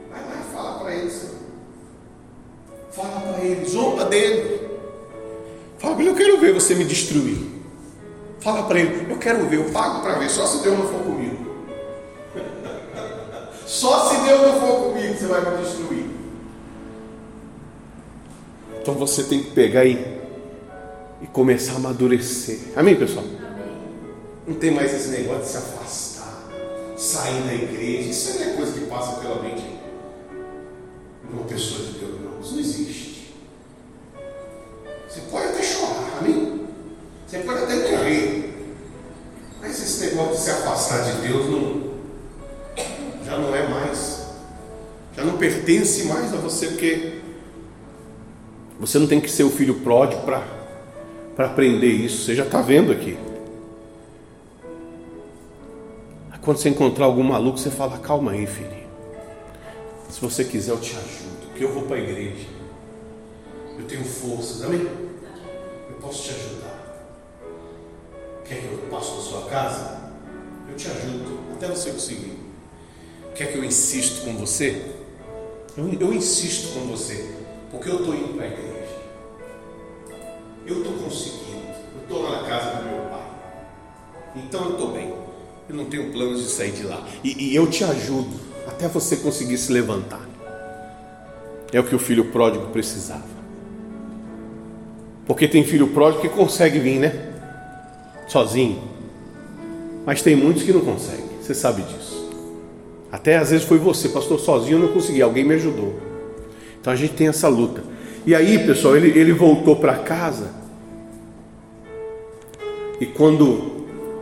Vai 0.09 0.21
lá 0.21 0.37
e 0.41 0.55
fala 0.55 0.79
para 0.79 0.95
eles, 0.95 1.31
fala 2.93 3.21
para 3.23 3.45
eles, 3.45 3.71
zomba 3.73 4.05
dele. 4.05 4.69
Fala 5.81 6.01
eu 6.01 6.15
quero 6.15 6.39
ver 6.39 6.55
você 6.55 6.77
me 6.77 6.85
destruir. 6.85 7.59
Fala 8.41 8.63
para 8.65 8.79
ele, 8.79 9.11
eu 9.11 9.19
quero 9.19 9.45
ver, 9.47 9.57
eu 9.57 9.71
pago 9.73 10.01
para 10.01 10.15
ver, 10.15 10.31
só 10.31 10.47
se 10.47 10.63
Deus 10.63 10.79
não 10.79 10.87
for 10.87 11.01
comigo. 11.03 11.39
só 13.67 14.09
se 14.11 14.21
Deus 14.21 14.43
não 14.43 14.61
for 14.61 14.77
comigo, 14.85 15.15
você 15.15 15.27
vai 15.27 15.41
me 15.41 15.65
destruir. 15.65 15.88
Então 18.89 18.99
você 18.99 19.23
tem 19.25 19.43
que 19.43 19.51
pegar 19.51 19.85
e, 19.85 19.99
e 21.21 21.27
começar 21.27 21.73
a 21.73 21.77
amadurecer. 21.77 22.59
Amém, 22.75 22.97
pessoal? 22.97 23.27
Não 24.47 24.55
tem 24.55 24.71
mais 24.71 24.95
esse 24.95 25.09
negócio 25.09 25.43
de 25.43 25.49
se 25.49 25.57
afastar, 25.59 26.49
sair 26.97 27.43
da 27.43 27.53
igreja. 27.53 28.09
Isso 28.09 28.39
não 28.39 28.47
é 28.47 28.55
coisa 28.55 28.73
que 28.73 28.87
passa 28.87 29.21
pela 29.21 29.43
mente 29.43 29.61
de 29.61 31.35
uma 31.35 31.45
pessoa 31.45 31.85
de 31.85 31.99
Deus, 31.99 32.13
não. 32.23 32.41
Isso 32.41 32.53
não 32.55 32.61
existe. 32.61 33.35
Você 35.07 35.21
pode 35.31 35.49
até 35.49 35.63
chorar, 35.63 36.19
amém? 36.21 36.67
Você 37.27 37.41
pode 37.41 37.65
até 37.65 37.75
morrer. 37.75 38.55
Mas 39.61 39.83
esse 39.83 40.07
negócio 40.07 40.33
de 40.33 40.41
se 40.41 40.51
afastar 40.51 41.03
de 41.03 41.29
Deus 41.29 41.45
não, 41.51 41.93
já 43.23 43.37
não 43.37 43.55
é 43.55 43.69
mais. 43.69 44.29
Já 45.15 45.25
não 45.25 45.37
pertence 45.37 46.05
mais 46.05 46.33
a 46.33 46.39
você, 46.39 46.69
porque 46.69 47.18
você 48.79 48.99
não 48.99 49.07
tem 49.07 49.21
que 49.21 49.31
ser 49.31 49.45
o 49.45 49.51
filho 49.51 49.77
pródigo 49.81 50.23
para 50.23 50.45
aprender 51.39 51.91
isso. 51.91 52.25
Você 52.25 52.35
já 52.35 52.45
está 52.45 52.61
vendo 52.61 52.93
aqui. 52.93 53.19
Quando 56.41 56.57
você 56.57 56.71
encontrar 56.71 57.05
algum 57.05 57.23
maluco, 57.23 57.59
você 57.59 57.71
fala: 57.71 57.99
calma 57.99 58.33
aí, 58.33 58.47
filho. 58.47 58.79
Se 60.09 60.21
você 60.21 60.45
quiser, 60.45 60.73
eu 60.73 60.81
te 60.81 60.93
ajudo, 60.93 61.47
porque 61.49 61.65
eu 61.65 61.73
vou 61.73 61.83
para 61.83 61.97
a 61.97 62.01
igreja 62.01 62.59
eu 63.79 63.85
tenho 63.87 64.05
forças, 64.05 64.63
amém? 64.65 64.81
Eu 64.81 65.97
posso 66.01 66.25
te 66.25 66.31
ajudar. 66.31 67.07
Quer 68.45 68.61
que 68.61 68.65
eu 68.65 68.79
passe 68.91 69.15
na 69.15 69.21
sua 69.21 69.43
casa? 69.43 70.11
Eu 70.69 70.77
te 70.77 70.89
ajudo 70.89 71.39
até 71.55 71.69
você 71.69 71.93
conseguir. 71.93 72.39
Quer 73.35 73.53
que 73.53 73.59
eu 73.59 73.65
insisto 73.65 74.25
com 74.25 74.37
você? 74.37 74.95
Eu, 75.77 75.89
eu 76.01 76.13
insisto 76.13 76.75
com 76.75 76.87
você, 76.89 77.37
porque 77.71 77.89
eu 77.89 77.97
estou 77.99 78.15
indo 78.15 78.35
para 78.35 78.45
a 78.45 78.49
igreja. 78.49 78.97
Eu 80.67 80.79
estou 80.79 80.93
conseguindo. 80.95 81.69
Eu 81.95 82.03
estou 82.03 82.31
na 82.31 82.43
casa 82.49 82.77
do 82.77 82.85
meu 82.85 83.05
pai. 83.07 83.23
Então 84.37 84.65
eu 84.65 84.71
estou 84.73 84.93
bem. 84.93 85.15
Eu 85.69 85.77
não 85.77 85.85
tenho 85.85 86.11
planos 86.11 86.43
de 86.43 86.49
sair 86.49 86.73
de 86.73 86.85
lá. 86.85 87.07
E, 87.23 87.51
e 87.51 87.55
eu 87.55 87.69
te 87.69 87.85
ajudo 87.85 88.35
até 88.67 88.89
você 88.89 89.17
conseguir 89.17 89.59
se 89.59 89.73
levantar. 89.73 90.27
É 91.73 91.81
o 91.81 91.85
que 91.85 91.95
o 91.95 91.99
filho 91.99 92.27
pródigo 92.27 92.67
precisava. 92.69 93.39
Porque 95.27 95.47
tem 95.47 95.63
filho 95.63 95.89
pródigo 95.89 96.23
que 96.23 96.29
consegue 96.31 96.79
vir, 96.79 96.99
né? 96.99 97.35
Sozinho. 98.27 98.83
Mas 100.07 100.23
tem 100.23 100.35
muitos 100.35 100.63
que 100.63 100.73
não 100.73 100.81
conseguem. 100.81 101.27
Você 101.43 101.55
sabe 101.55 101.83
disso. 101.83 102.31
Até 103.13 103.37
às 103.37 103.51
vezes 103.51 103.67
foi 103.67 103.79
você, 103.79 104.09
pastor, 104.09 104.41
sozinho 104.41 104.77
eu 104.77 104.87
não 104.87 104.89
consegui, 104.89 105.21
alguém 105.21 105.45
me 105.45 105.55
ajudou. 105.55 106.08
Então 106.89 106.95
a 106.95 106.97
gente 106.97 107.13
tem 107.13 107.29
essa 107.29 107.49
luta. 107.49 107.83
E 108.25 108.35
aí, 108.35 108.67
pessoal, 108.67 108.97
ele, 108.97 109.09
ele 109.09 109.31
voltou 109.31 109.77
para 109.77 109.97
casa. 109.97 110.49
E 112.99 113.05
quando 113.05 113.45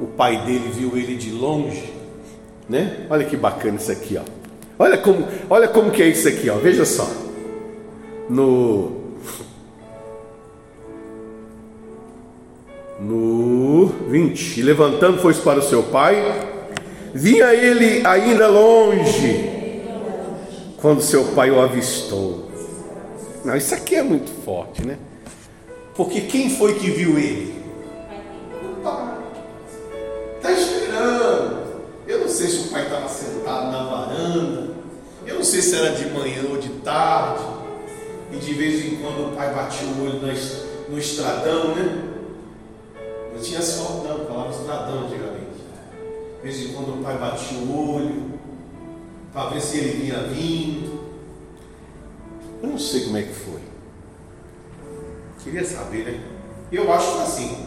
o 0.01 0.09
pai 0.17 0.45
dele 0.45 0.73
viu 0.75 0.97
ele 0.97 1.15
de 1.15 1.31
longe, 1.31 1.93
né? 2.69 3.07
Olha 3.09 3.25
que 3.25 3.37
bacana 3.37 3.77
isso 3.77 3.93
aqui, 3.93 4.19
ó. 4.19 4.23
Olha 4.81 4.99
como, 4.99 5.29
olha 5.49 5.69
como 5.69 5.93
que 5.93 6.03
é 6.03 6.09
isso 6.09 6.27
aqui, 6.27 6.51
ó. 6.51 6.57
Veja 6.57 6.85
só. 6.85 7.09
No 8.29 9.13
no 12.99 13.93
20. 14.09 14.59
E 14.59 14.63
levantando 14.65 15.19
foi 15.19 15.35
para 15.35 15.61
o 15.61 15.63
seu 15.63 15.85
pai, 15.85 16.17
vinha 17.15 17.55
ele 17.55 18.05
ainda 18.05 18.49
longe, 18.49 19.53
quando 20.79 21.01
seu 21.01 21.27
pai 21.27 21.53
o 21.53 21.61
avistou. 21.61 22.46
Não, 23.47 23.57
isso 23.57 23.77
aqui 23.77 23.95
é 23.95 24.03
muito 24.03 24.29
forte, 24.45 24.85
né? 24.85 24.99
Porque 25.95 26.23
quem 26.23 26.51
foi 26.51 26.81
que 26.81 26.91
viu 26.91 27.17
ele? 27.17 27.63
O 28.61 28.83
pai. 28.83 29.19
Está 30.35 30.51
esperando. 30.51 31.65
Eu 32.09 32.23
não 32.23 32.29
sei 32.29 32.49
se 32.49 32.67
o 32.67 32.71
pai 32.73 32.83
estava 32.83 33.09
sentado 33.09 33.71
na 33.71 33.85
varanda. 33.85 34.75
Eu 35.25 35.37
não 35.37 35.45
sei 35.45 35.63
se 35.63 35.77
era 35.77 35.95
de 35.95 36.07
manhã 36.11 36.43
ou 36.51 36.59
de 36.59 36.71
tarde. 36.81 37.45
E 38.33 38.37
de 38.37 38.53
vez 38.53 38.85
em 38.85 38.97
quando 38.97 39.31
o 39.31 39.37
pai 39.37 39.55
batia 39.55 39.87
o 39.87 40.03
olho 40.03 40.21
no 40.89 40.99
estradão, 40.99 41.77
né? 41.77 42.03
Não 43.33 43.41
tinha 43.41 43.61
asfalto 43.61 44.09
não, 44.09 44.27
falava 44.27 44.51
estradão 44.51 45.05
antigamente. 45.05 45.63
De 46.39 46.43
vez 46.43 46.63
em 46.63 46.73
quando 46.73 46.99
o 46.99 47.05
pai 47.05 47.17
batia 47.17 47.59
o 47.59 47.95
olho 47.95 48.41
para 49.33 49.51
ver 49.51 49.61
se 49.61 49.79
ele 49.79 50.03
vinha 50.03 50.25
vindo. 50.25 51.06
Eu 52.67 52.73
não 52.73 52.79
sei 52.79 53.05
como 53.05 53.17
é 53.17 53.23
que 53.23 53.33
foi. 53.33 53.61
Queria 55.45 55.65
saber, 55.65 56.05
né? 56.05 56.21
Eu 56.73 56.93
acho 56.93 57.13
que 57.13 57.23
assim. 57.23 57.67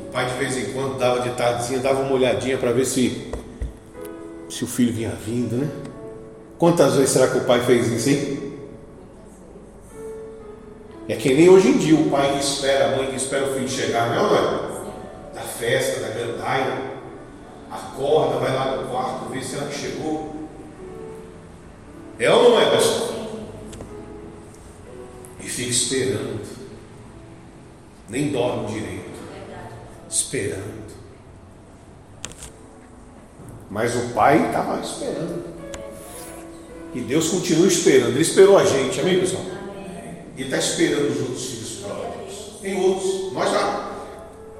O 0.00 0.10
pai 0.10 0.26
de 0.26 0.34
vez 0.34 0.56
em 0.56 0.72
quando 0.72 0.98
dava 0.98 1.20
de 1.20 1.30
tardezinha, 1.30 1.78
dava 1.78 2.02
uma 2.02 2.12
olhadinha 2.12 2.58
para 2.58 2.72
ver 2.72 2.84
se, 2.84 3.30
se 4.50 4.64
o 4.64 4.66
filho 4.66 4.92
vinha 4.92 5.10
vindo, 5.10 5.56
né? 5.56 5.68
Quantas 6.58 6.94
vezes 6.94 7.10
será 7.10 7.28
que 7.28 7.38
o 7.38 7.44
pai 7.44 7.64
fez 7.64 7.86
isso, 7.86 8.08
hein? 8.08 8.56
É 11.08 11.14
que 11.14 11.32
nem 11.32 11.48
hoje 11.48 11.68
em 11.68 11.78
dia 11.78 11.94
o 11.94 12.10
pai 12.10 12.32
que 12.32 12.40
espera, 12.40 12.92
a 12.92 12.96
mãe 12.96 13.06
que 13.06 13.16
espera 13.16 13.48
o 13.48 13.54
filho 13.54 13.68
chegar, 13.68 14.10
não 14.10 14.36
é? 14.36 15.32
Da 15.32 15.42
festa, 15.42 16.00
da 16.00 16.08
gandaia. 16.08 16.96
Acorda, 17.70 18.38
vai 18.40 18.52
lá 18.52 18.76
no 18.76 18.88
quarto, 18.88 19.30
vê 19.30 19.40
se 19.40 19.56
ela 19.56 19.70
chegou. 19.70 20.34
É 22.18 22.28
ou 22.32 22.50
não 22.50 22.60
é, 22.60 22.70
pessoal? 22.70 23.05
Fica 25.56 25.70
esperando. 25.70 26.40
Nem 28.10 28.30
dorme 28.30 28.74
direito. 28.74 29.18
Esperando. 30.06 30.94
Mas 33.70 33.96
o 33.96 34.12
pai 34.12 34.48
estava 34.48 34.78
esperando. 34.82 35.44
E 36.94 37.00
Deus 37.00 37.30
continua 37.30 37.66
esperando. 37.66 38.10
Ele 38.10 38.20
esperou 38.20 38.58
a 38.58 38.66
gente, 38.66 39.00
amém, 39.00 39.18
pessoal? 39.18 39.44
Ele 40.36 40.44
está 40.44 40.58
esperando 40.58 41.10
os 41.10 41.20
outros 41.22 41.46
filhos 41.46 41.70
pródigos. 41.76 42.60
Tem 42.60 42.78
outros. 42.78 43.32
Nós 43.32 43.50
já. 43.50 43.92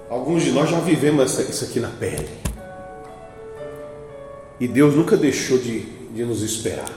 Alguns 0.08 0.44
de 0.44 0.52
nós 0.52 0.70
já 0.70 0.80
vivemos 0.80 1.38
isso 1.38 1.64
aqui 1.66 1.78
na 1.78 1.90
pele. 1.90 2.30
E 4.58 4.66
Deus 4.66 4.94
nunca 4.94 5.14
deixou 5.14 5.58
de, 5.58 5.80
de 5.80 6.24
nos 6.24 6.40
esperar. 6.40 6.90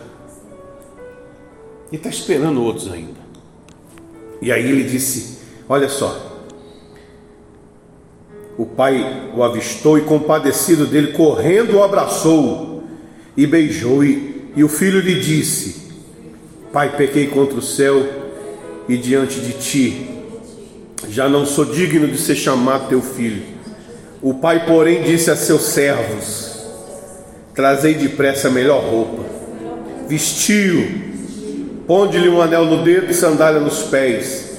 E 1.92 1.98
está 1.98 2.08
esperando 2.08 2.64
outros 2.64 2.90
ainda. 2.90 3.29
E 4.42 4.52
aí 4.52 4.70
ele 4.70 4.84
disse: 4.84 5.40
Olha 5.68 5.90
só. 5.90 6.28
O 8.58 8.66
pai 8.66 9.32
o 9.34 9.42
avistou 9.42 9.98
e, 9.98 10.02
compadecido 10.02 10.86
dele, 10.86 11.14
correndo 11.14 11.78
o 11.78 11.84
abraçou 11.84 12.84
e 13.38 13.48
beijou. 13.48 14.04
E, 14.04 14.52
e 14.56 14.64
o 14.64 14.70
filho 14.70 15.00
lhe 15.00 15.20
disse: 15.20 15.90
Pai, 16.72 16.96
pequei 16.96 17.28
contra 17.28 17.58
o 17.58 17.62
céu 17.62 18.06
e 18.88 18.98
diante 18.98 19.40
de 19.40 19.54
ti. 19.54 20.10
Já 21.08 21.30
não 21.30 21.46
sou 21.46 21.66
digno 21.66 22.08
de 22.08 22.18
ser 22.18 22.36
chamado 22.36 22.90
teu 22.90 23.02
filho. 23.02 23.44
O 24.22 24.34
pai, 24.34 24.66
porém, 24.66 25.04
disse 25.04 25.32
a 25.32 25.36
seus 25.36 25.62
servos: 25.62 26.50
Trazei 27.56 27.94
depressa 27.94 28.50
a 28.50 28.52
melhor 28.52 28.84
roupa, 28.84 29.24
vestiu, 30.08 31.09
ponde-lhe 31.90 32.30
um 32.30 32.40
anel 32.40 32.66
no 32.66 32.84
dedo 32.84 33.10
e 33.10 33.16
sandália 33.16 33.60
nos 33.60 33.82
pés. 33.82 34.50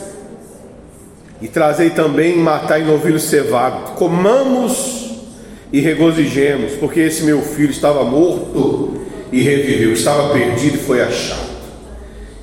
E 1.41 1.47
trazei 1.47 1.91
também 1.91 2.37
matai 2.37 2.83
novilho 2.83 3.21
cevado. 3.21 3.93
Comamos 3.93 5.13
e 5.73 5.79
regozijemos, 5.79 6.73
porque 6.73 6.99
esse 6.99 7.23
meu 7.23 7.41
filho 7.41 7.71
estava 7.71 8.03
morto 8.03 9.03
e 9.31 9.43
reviveu, 9.43 9.93
estava 9.93 10.33
perdido 10.33 10.75
e 10.75 10.79
foi 10.79 11.03
achado. 11.03 11.51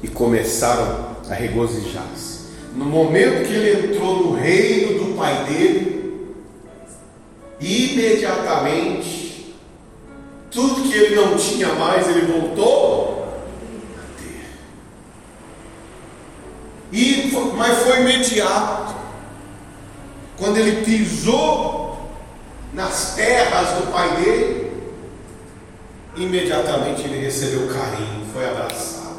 E 0.01 0.07
começaram 0.07 1.17
a 1.29 1.33
regozijar-se. 1.33 2.47
No 2.73 2.85
momento 2.85 3.45
que 3.45 3.53
ele 3.53 3.91
entrou 3.91 4.23
no 4.23 4.35
reino 4.35 5.03
do 5.03 5.17
pai 5.17 5.43
dele, 5.49 6.23
imediatamente, 7.59 9.53
tudo 10.49 10.89
que 10.89 10.97
ele 10.97 11.15
não 11.15 11.35
tinha 11.35 11.73
mais, 11.73 12.07
ele 12.07 12.31
voltou 12.31 13.27
a 13.97 14.21
ter. 14.21 14.45
E, 16.91 17.31
mas 17.55 17.79
foi 17.79 18.01
imediato. 18.01 18.95
Quando 20.37 20.57
ele 20.57 20.85
pisou 20.85 22.09
nas 22.73 23.15
terras 23.15 23.69
do 23.79 23.91
pai 23.91 24.17
dele, 24.17 24.71
imediatamente 26.15 27.03
ele 27.03 27.19
recebeu 27.19 27.67
carinho, 27.67 28.25
foi 28.31 28.47
abraçado. 28.47 29.17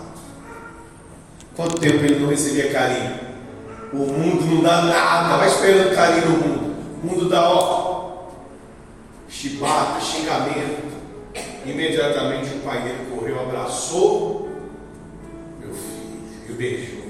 Quanto 1.57 1.81
tempo 1.81 2.05
ele 2.05 2.21
não 2.21 2.29
recebia 2.29 2.71
carinho? 2.73 3.19
O 3.93 3.97
mundo 3.97 4.45
não 4.45 4.63
dá 4.63 4.83
nada, 4.83 5.37
vai 5.39 5.49
esperando 5.49 5.95
carinho 5.95 6.31
no 6.31 6.37
mundo. 6.37 6.77
O 7.03 7.07
mundo 7.07 7.29
dá, 7.29 7.51
ó, 7.51 8.29
chibata, 9.29 10.01
xingamento. 10.01 10.89
Imediatamente 11.67 12.55
o 12.55 12.61
pai 12.61 12.83
dele 12.83 13.11
correu, 13.11 13.41
abraçou 13.41 14.49
meu 15.61 15.75
filho 15.75 16.49
e 16.49 16.53
o 16.53 16.55
beijou. 16.55 17.08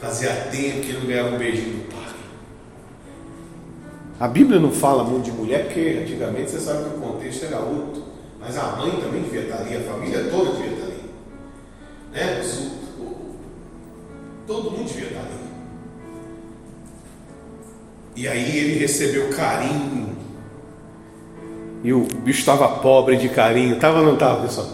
Fazia 0.00 0.30
tempo 0.50 0.80
que 0.80 0.90
ele 0.90 0.98
não 0.98 1.06
ganhava 1.06 1.34
um 1.34 1.38
beijinho 1.38 1.78
do 1.78 1.92
pai. 1.92 2.14
A 4.20 4.28
Bíblia 4.28 4.60
não 4.60 4.70
fala 4.70 5.04
muito 5.04 5.24
de 5.24 5.32
mulher, 5.32 5.64
porque 5.64 6.00
antigamente 6.02 6.50
você 6.50 6.60
sabe 6.60 6.88
que 6.88 6.96
o 6.96 7.00
contexto 7.00 7.44
era 7.44 7.58
outro. 7.60 8.02
Mas 8.40 8.56
a 8.56 8.76
mãe 8.76 8.92
também 9.00 9.22
devia 9.22 9.42
estar 9.42 9.58
ali, 9.58 9.76
a 9.76 9.80
família 9.80 10.24
toda 10.30 10.52
devia 10.52 10.72
estar 10.72 10.86
ali. 10.86 11.02
Né? 12.12 12.42
Todo 14.46 14.70
mundo 14.70 14.86
devia 14.86 15.08
estar 15.08 15.20
ali. 15.20 15.48
E 18.14 18.26
aí 18.26 18.56
ele 18.58 18.78
recebeu 18.78 19.30
carinho. 19.30 20.16
E 21.84 21.92
o 21.92 22.00
bicho 22.00 22.40
estava 22.40 22.68
pobre 22.80 23.16
de 23.16 23.28
carinho. 23.28 23.74
Estava 23.74 23.98
ou 24.00 24.06
não 24.06 24.14
estava, 24.14 24.42
pessoal? 24.42 24.68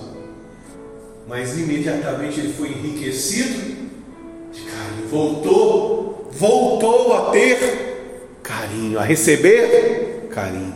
Mas 1.29 1.59
imediatamente 1.59 2.41
ele 2.41 2.53
foi 2.53 2.69
enriquecido. 2.69 3.74
Voltou, 5.11 6.31
voltou 6.33 7.15
a 7.15 7.31
ter 7.31 8.39
carinho, 8.43 8.99
a 8.99 9.03
receber 9.03 10.29
carinho. 10.31 10.75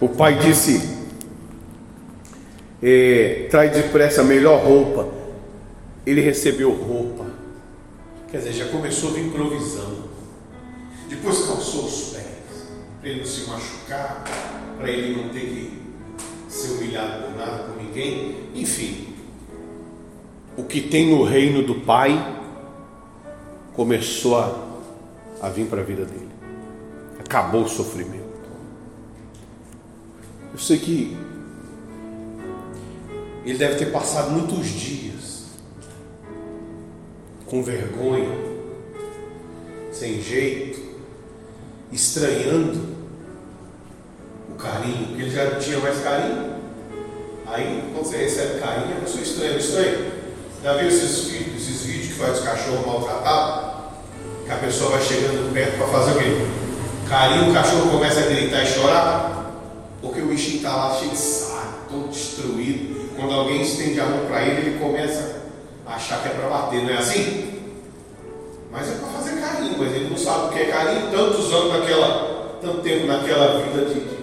O 0.00 0.08
pai 0.08 0.38
disse: 0.38 0.80
eh, 2.82 3.46
traz 3.50 3.72
depressa 3.72 4.20
a 4.20 4.24
melhor 4.24 4.62
roupa 4.62 5.24
ele 6.06 6.20
recebeu 6.20 6.70
roupa. 6.70 7.26
Quer 8.30 8.38
dizer, 8.38 8.52
já 8.52 8.66
começou 8.66 9.12
vir 9.12 9.30
provisão. 9.30 10.04
Depois 11.08 11.46
calçou 11.46 11.84
os 11.84 12.14
pés, 12.14 12.66
para 13.00 13.08
ele 13.08 13.20
não 13.20 13.26
se 13.26 13.48
machucar, 13.48 14.24
para 14.78 14.90
ele 14.90 15.16
não 15.16 15.28
ter 15.28 15.40
que 15.40 15.82
ser 16.48 16.72
humilhado 16.72 17.24
por 17.24 17.36
nada, 17.36 17.64
por 17.64 17.82
ninguém. 17.82 18.50
Enfim, 18.54 19.14
o 20.56 20.64
que 20.64 20.82
tem 20.82 21.10
no 21.10 21.24
reino 21.24 21.62
do 21.62 21.76
Pai 21.76 22.33
começou 23.74 24.38
a, 24.38 24.56
a 25.42 25.48
vir 25.48 25.66
para 25.66 25.80
a 25.80 25.84
vida 25.84 26.04
dele. 26.04 26.30
Acabou 27.18 27.64
o 27.64 27.68
sofrimento. 27.68 28.24
Eu 30.52 30.58
sei 30.58 30.78
que 30.78 31.16
ele 33.44 33.58
deve 33.58 33.76
ter 33.76 33.86
passado 33.86 34.30
muitos 34.30 34.66
dias 34.68 35.44
com 37.46 37.62
vergonha, 37.62 38.30
sem 39.92 40.22
jeito, 40.22 40.80
estranhando 41.92 42.94
o 44.50 44.54
carinho, 44.54 45.08
porque 45.08 45.22
ele 45.22 45.30
já 45.30 45.50
não 45.50 45.58
tinha 45.58 45.78
mais 45.78 46.00
carinho. 46.00 46.54
Aí, 47.46 47.90
quando 47.92 48.06
você 48.06 48.16
recebe 48.16 48.60
carinho, 48.60 48.96
a 48.96 49.00
pessoa 49.00 49.22
estranha, 49.22 49.56
estranha? 49.56 50.12
Já 50.62 50.76
viu 50.78 50.88
esses 50.88 51.28
esses 51.28 51.82
vídeos 51.82 52.08
que 52.08 52.14
faz 52.14 52.40
o 52.40 52.44
cachorro 52.44 52.86
maltratado? 52.86 53.53
Que 54.44 54.50
a 54.50 54.56
pessoa 54.56 54.90
vai 54.90 55.02
chegando 55.02 55.52
perto 55.52 55.78
para 55.78 55.86
fazer 55.86 56.10
o 56.12 56.18
quê? 56.18 56.46
Carinho, 57.08 57.50
o 57.50 57.54
cachorro 57.54 57.90
começa 57.90 58.20
a 58.20 58.26
gritar 58.26 58.62
e 58.62 58.66
chorar, 58.66 59.50
porque 60.00 60.20
o 60.20 60.26
bichinho 60.26 60.56
está 60.56 60.74
lá 60.74 60.94
cheio 60.96 61.10
de 61.10 61.16
saco, 61.16 61.90
todo 61.90 62.08
destruído. 62.08 63.14
Quando 63.16 63.32
alguém 63.32 63.62
estende 63.62 64.00
a 64.00 64.06
mão 64.06 64.26
para 64.26 64.42
ele, 64.42 64.68
ele 64.68 64.78
começa 64.78 65.42
a 65.86 65.94
achar 65.94 66.22
que 66.22 66.28
é 66.28 66.32
para 66.32 66.48
bater, 66.48 66.82
não 66.82 66.90
é 66.90 66.98
assim? 66.98 67.62
Mas 68.70 68.90
é 68.90 68.94
para 68.96 69.08
fazer 69.08 69.40
carinho, 69.40 69.78
mas 69.78 69.92
ele 69.92 70.10
não 70.10 70.16
sabe 70.16 70.46
o 70.46 70.48
que 70.50 70.58
é 70.58 70.64
carinho, 70.66 71.10
tantos 71.10 71.52
anos 71.52 71.72
naquela, 71.72 72.58
tanto 72.60 72.80
tempo 72.80 73.06
naquela 73.06 73.60
vida 73.60 73.84
de, 73.86 74.00
de 74.00 74.18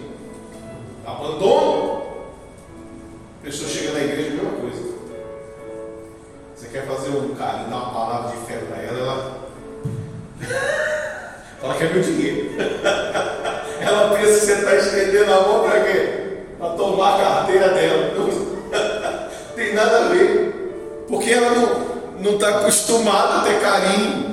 abandono. 1.06 2.02
A 3.40 3.46
pessoa 3.46 3.70
chega 3.70 3.94
na 3.94 4.00
igreja, 4.02 4.32
mesma 4.32 4.52
coisa. 4.52 4.92
Você 6.56 6.68
quer 6.68 6.86
fazer 6.86 7.10
um 7.10 7.34
carinho, 7.34 7.70
dar 7.70 7.78
uma 7.78 7.94
palavra 7.94 8.38
de 8.38 8.46
fé 8.46 8.58
para 8.58 8.78
ela, 8.82 9.00
ela. 9.00 9.41
Ela 11.64 11.76
quer 11.76 11.94
meu 11.94 12.02
dinheiro. 12.02 12.52
ela 13.82 14.16
pensa 14.16 14.40
que 14.40 14.46
você 14.46 14.54
está 14.54 14.76
estendendo 14.76 15.34
a 15.34 15.42
mão 15.42 15.64
para 15.64 15.82
quê? 15.82 16.38
Para 16.58 16.70
tomar 16.70 17.16
a 17.16 17.24
carteira 17.24 17.70
dela. 17.70 18.14
Não 18.16 19.56
tem 19.56 19.74
nada 19.74 20.06
a 20.06 20.10
ver. 20.10 21.06
Porque 21.08 21.32
ela 21.32 21.92
não 22.20 22.34
está 22.34 22.50
acostumada 22.50 23.40
a 23.40 23.42
ter 23.44 23.60
carinho. 23.60 24.32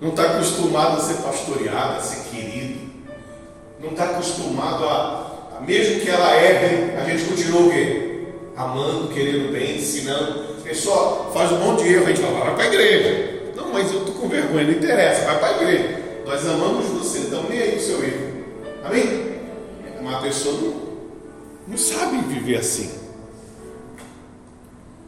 Não 0.00 0.10
está 0.10 0.22
acostumada 0.24 0.96
a 0.96 1.00
ser 1.00 1.14
pastoreada, 1.22 1.96
a 1.96 2.00
ser 2.00 2.28
querido. 2.28 2.88
Não 3.80 3.90
está 3.90 4.04
acostumado 4.04 4.84
a, 4.84 5.56
a, 5.58 5.60
mesmo 5.60 6.00
que 6.00 6.08
ela 6.08 6.34
erre, 6.36 6.96
a 6.96 7.04
gente 7.04 7.24
continua 7.24 7.62
o 7.62 7.70
quê? 7.70 8.26
Amando, 8.56 9.08
querendo 9.08 9.52
bem, 9.52 9.76
ensinando. 9.76 10.58
Pessoal, 10.62 11.30
faz 11.32 11.50
um 11.52 11.58
monte 11.58 11.82
de 11.82 11.94
erro, 11.94 12.04
a 12.04 12.08
gente 12.08 12.20
fala, 12.20 12.44
vai 12.44 12.54
para 12.54 12.64
a 12.64 12.66
igreja. 12.66 13.52
Não, 13.56 13.72
mas 13.72 13.92
eu 13.92 14.00
com 14.28 14.30
vergonha, 14.30 14.64
não 14.64 14.72
interessa, 14.72 15.24
vai 15.24 15.38
para 15.38 15.48
a 15.48 15.62
igreja. 15.62 16.02
Nós 16.26 16.46
amamos 16.46 16.86
você, 16.86 17.20
então 17.20 17.44
nem 17.48 17.58
aí 17.58 17.76
o 17.76 17.80
seu 17.80 18.04
erro. 18.04 18.44
Amém? 18.84 19.38
Uma 20.00 20.20
pessoa 20.20 20.60
não, 20.60 20.82
não 21.68 21.78
sabe 21.78 22.18
viver 22.18 22.56
assim. 22.56 22.90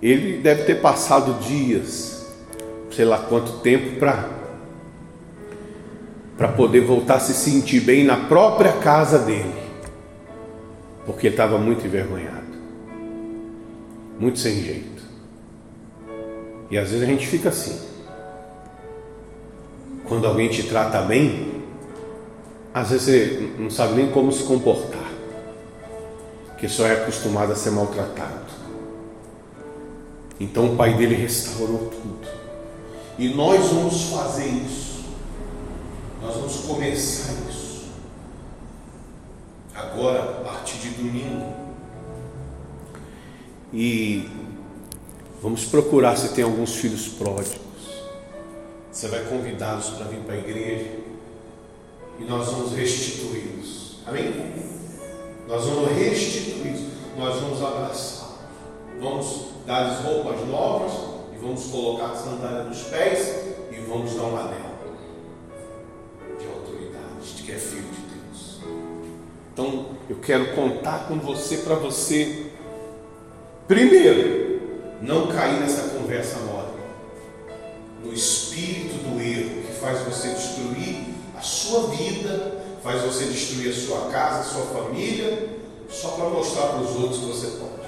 Ele 0.00 0.38
deve 0.38 0.64
ter 0.64 0.76
passado 0.76 1.38
dias, 1.44 2.26
sei 2.90 3.04
lá 3.04 3.18
quanto 3.18 3.58
tempo, 3.58 3.98
para 3.98 4.40
para 6.38 6.48
poder 6.48 6.80
voltar 6.80 7.16
a 7.16 7.20
se 7.20 7.34
sentir 7.34 7.80
bem 7.80 8.02
na 8.02 8.16
própria 8.16 8.72
casa 8.72 9.18
dele, 9.18 9.52
porque 11.04 11.26
ele 11.26 11.34
estava 11.34 11.58
muito 11.58 11.84
envergonhado, 11.84 12.56
muito 14.18 14.38
sem 14.38 14.62
jeito. 14.62 15.02
E 16.70 16.78
às 16.78 16.88
vezes 16.92 17.02
a 17.02 17.06
gente 17.06 17.26
fica 17.26 17.50
assim. 17.50 17.89
Quando 20.10 20.26
alguém 20.26 20.48
te 20.48 20.64
trata 20.64 21.02
bem, 21.02 21.62
às 22.74 22.90
vezes 22.90 23.04
você 23.04 23.52
não 23.56 23.70
sabe 23.70 23.94
nem 23.94 24.10
como 24.10 24.32
se 24.32 24.42
comportar, 24.42 25.08
porque 26.48 26.68
só 26.68 26.84
é 26.84 26.94
acostumado 26.94 27.52
a 27.52 27.54
ser 27.54 27.70
maltratado. 27.70 28.50
Então 30.40 30.72
o 30.72 30.76
pai 30.76 30.94
dele 30.94 31.14
restaurou 31.14 31.92
tudo. 31.92 32.28
E 33.20 33.28
nós 33.28 33.64
vamos 33.68 34.10
fazer 34.10 34.48
isso. 34.48 35.04
Nós 36.20 36.34
vamos 36.34 36.56
começar 36.66 37.32
isso. 37.48 37.84
Agora, 39.72 40.22
a 40.22 40.42
partir 40.42 40.78
de 40.78 40.88
domingo. 40.88 41.54
E 43.72 44.28
vamos 45.40 45.66
procurar 45.66 46.16
se 46.16 46.30
tem 46.30 46.42
alguns 46.42 46.74
filhos 46.74 47.06
pródigos. 47.06 47.69
Você 48.90 49.08
vai 49.08 49.24
convidá-los 49.24 49.90
para 49.90 50.06
vir 50.06 50.20
para 50.20 50.34
a 50.34 50.38
igreja. 50.38 50.90
E 52.18 52.24
nós 52.24 52.46
vamos 52.46 52.72
restituí-los. 52.72 53.98
Amém? 54.06 54.54
Nós 55.46 55.64
vamos 55.64 55.92
restituí-los. 55.92 56.80
Nós 57.16 57.40
vamos 57.40 57.62
abraçá-los. 57.62 58.30
Vamos 59.00 59.46
dar-lhes 59.66 60.00
roupas 60.00 60.46
novas. 60.48 60.92
E 61.34 61.38
vamos 61.38 61.64
colocar 61.66 62.12
a 62.12 62.16
sandália 62.16 62.64
nos 62.64 62.82
pés. 62.84 63.54
E 63.70 63.76
vamos 63.88 64.14
dar 64.14 64.22
uma 64.22 64.40
anel 64.40 64.70
que 67.50 67.56
é 67.56 67.58
filho 67.58 67.82
de 67.82 68.02
Deus. 68.14 68.60
Então, 69.52 69.86
eu 70.08 70.16
quero 70.16 70.54
contar 70.54 71.08
com 71.08 71.18
você 71.18 71.58
para 71.58 71.74
você, 71.74 72.46
primeiro, 73.66 74.60
não 75.02 75.26
cair 75.26 75.58
nessa 75.58 75.88
conversa 75.96 76.38
mole, 76.40 76.68
no 78.04 78.12
espírito 78.12 78.39
sua 81.70 81.86
vida, 81.88 82.62
faz 82.82 83.02
você 83.02 83.26
destruir 83.26 83.70
a 83.70 83.74
sua 83.74 84.10
casa, 84.10 84.40
a 84.40 84.44
sua 84.44 84.66
família, 84.66 85.48
só 85.88 86.10
para 86.10 86.28
mostrar 86.30 86.66
para 86.68 86.80
os 86.80 86.96
outros 86.96 87.20
que 87.20 87.26
você 87.26 87.46
pode. 87.58 87.80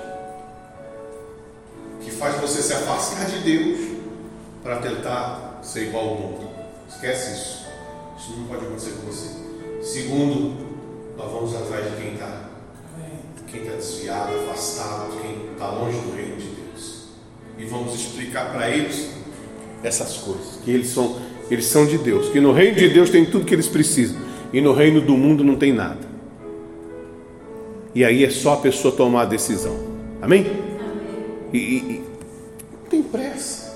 Que 2.05 2.11
faz 2.12 2.41
você 2.41 2.62
se 2.62 2.72
afastar 2.72 3.26
de 3.26 3.41
Deus 3.41 3.99
para 4.62 4.76
tentar 4.78 5.59
ser 5.62 5.89
igual 5.89 6.09
ao 6.09 6.14
mundo. 6.14 6.49
Esquece 6.89 7.33
isso. 7.33 7.62
Isso 8.18 8.39
não 8.39 8.47
pode 8.47 8.64
acontecer 8.66 8.93
com 8.93 9.07
você. 9.07 9.28
Segundo, 9.83 10.57
nós 11.16 11.30
vamos 11.30 11.55
atrás 11.57 11.91
de 11.91 11.97
quem 11.97 12.14
está 12.14 12.53
quem 13.49 13.64
está 13.64 13.74
desviado, 13.74 14.33
afastado, 14.41 15.12
quem 15.20 15.53
está 15.53 15.70
longe 15.72 15.99
do 15.99 16.16
reino 16.16 16.37
de 16.37 16.47
Deus. 16.47 17.09
E 17.59 17.66
vamos 17.66 17.95
explicar 17.95 18.51
para 18.51 18.70
eles 18.70 19.11
essas 19.83 20.16
coisas, 20.16 20.59
que 20.64 20.70
eles 20.70 20.89
são, 20.89 21.20
eles 21.53 21.66
são 21.66 21.84
de 21.84 21.98
Deus, 21.98 22.30
que 22.30 22.40
no 22.40 22.50
reino 22.50 22.78
de 22.78 22.88
Deus 22.88 23.11
tem 23.11 23.26
tudo 23.26 23.44
que 23.44 23.55
eles 23.55 23.68
precisam, 23.68 24.16
e 24.55 24.61
no 24.62 24.72
reino 24.72 25.03
do 25.03 25.14
mundo 25.18 25.44
não 25.44 25.55
tem 25.55 25.70
nada. 25.70 26.00
E 27.94 28.07
aí 28.07 28.24
é 28.24 28.30
só 28.30 28.55
a 28.55 28.57
pessoa 28.57 28.94
tomar 28.94 29.22
a 29.22 29.24
decisão. 29.26 29.76
Amém? 30.22 30.46
Amém. 30.46 30.61
E, 31.53 31.59
e, 31.59 32.05
não 32.72 32.88
tem 32.88 33.03
pressa. 33.03 33.70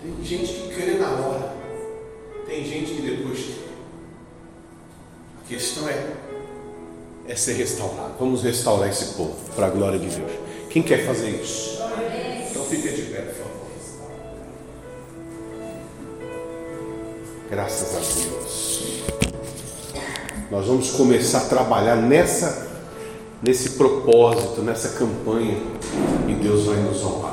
Tem 0.00 0.24
gente 0.24 0.52
que 0.52 0.68
crê 0.72 0.94
na 0.98 1.10
hora. 1.10 1.52
Tem 2.46 2.64
gente 2.64 2.92
que 2.92 3.02
depois 3.02 3.40
a 5.44 5.48
questão 5.48 5.88
é, 5.88 6.12
é 7.26 7.34
ser 7.34 7.54
restaurado. 7.54 8.14
Vamos 8.20 8.44
restaurar 8.44 8.88
esse 8.88 9.14
povo 9.14 9.34
para 9.56 9.66
a 9.66 9.70
glória 9.70 9.98
de 9.98 10.14
Deus. 10.14 10.30
Quem 10.70 10.80
quer 10.80 11.04
fazer 11.04 11.30
isso? 11.30 11.79
Graças 17.50 17.96
a 17.96 17.98
Deus. 17.98 18.80
Nós 20.52 20.66
vamos 20.66 20.92
começar 20.92 21.38
a 21.38 21.44
trabalhar 21.46 21.96
nessa, 21.96 22.68
nesse 23.42 23.70
propósito, 23.70 24.62
nessa 24.62 24.90
campanha, 24.90 25.58
e 26.28 26.34
Deus 26.34 26.66
vai 26.66 26.76
nos 26.76 27.02
honrar. 27.02 27.29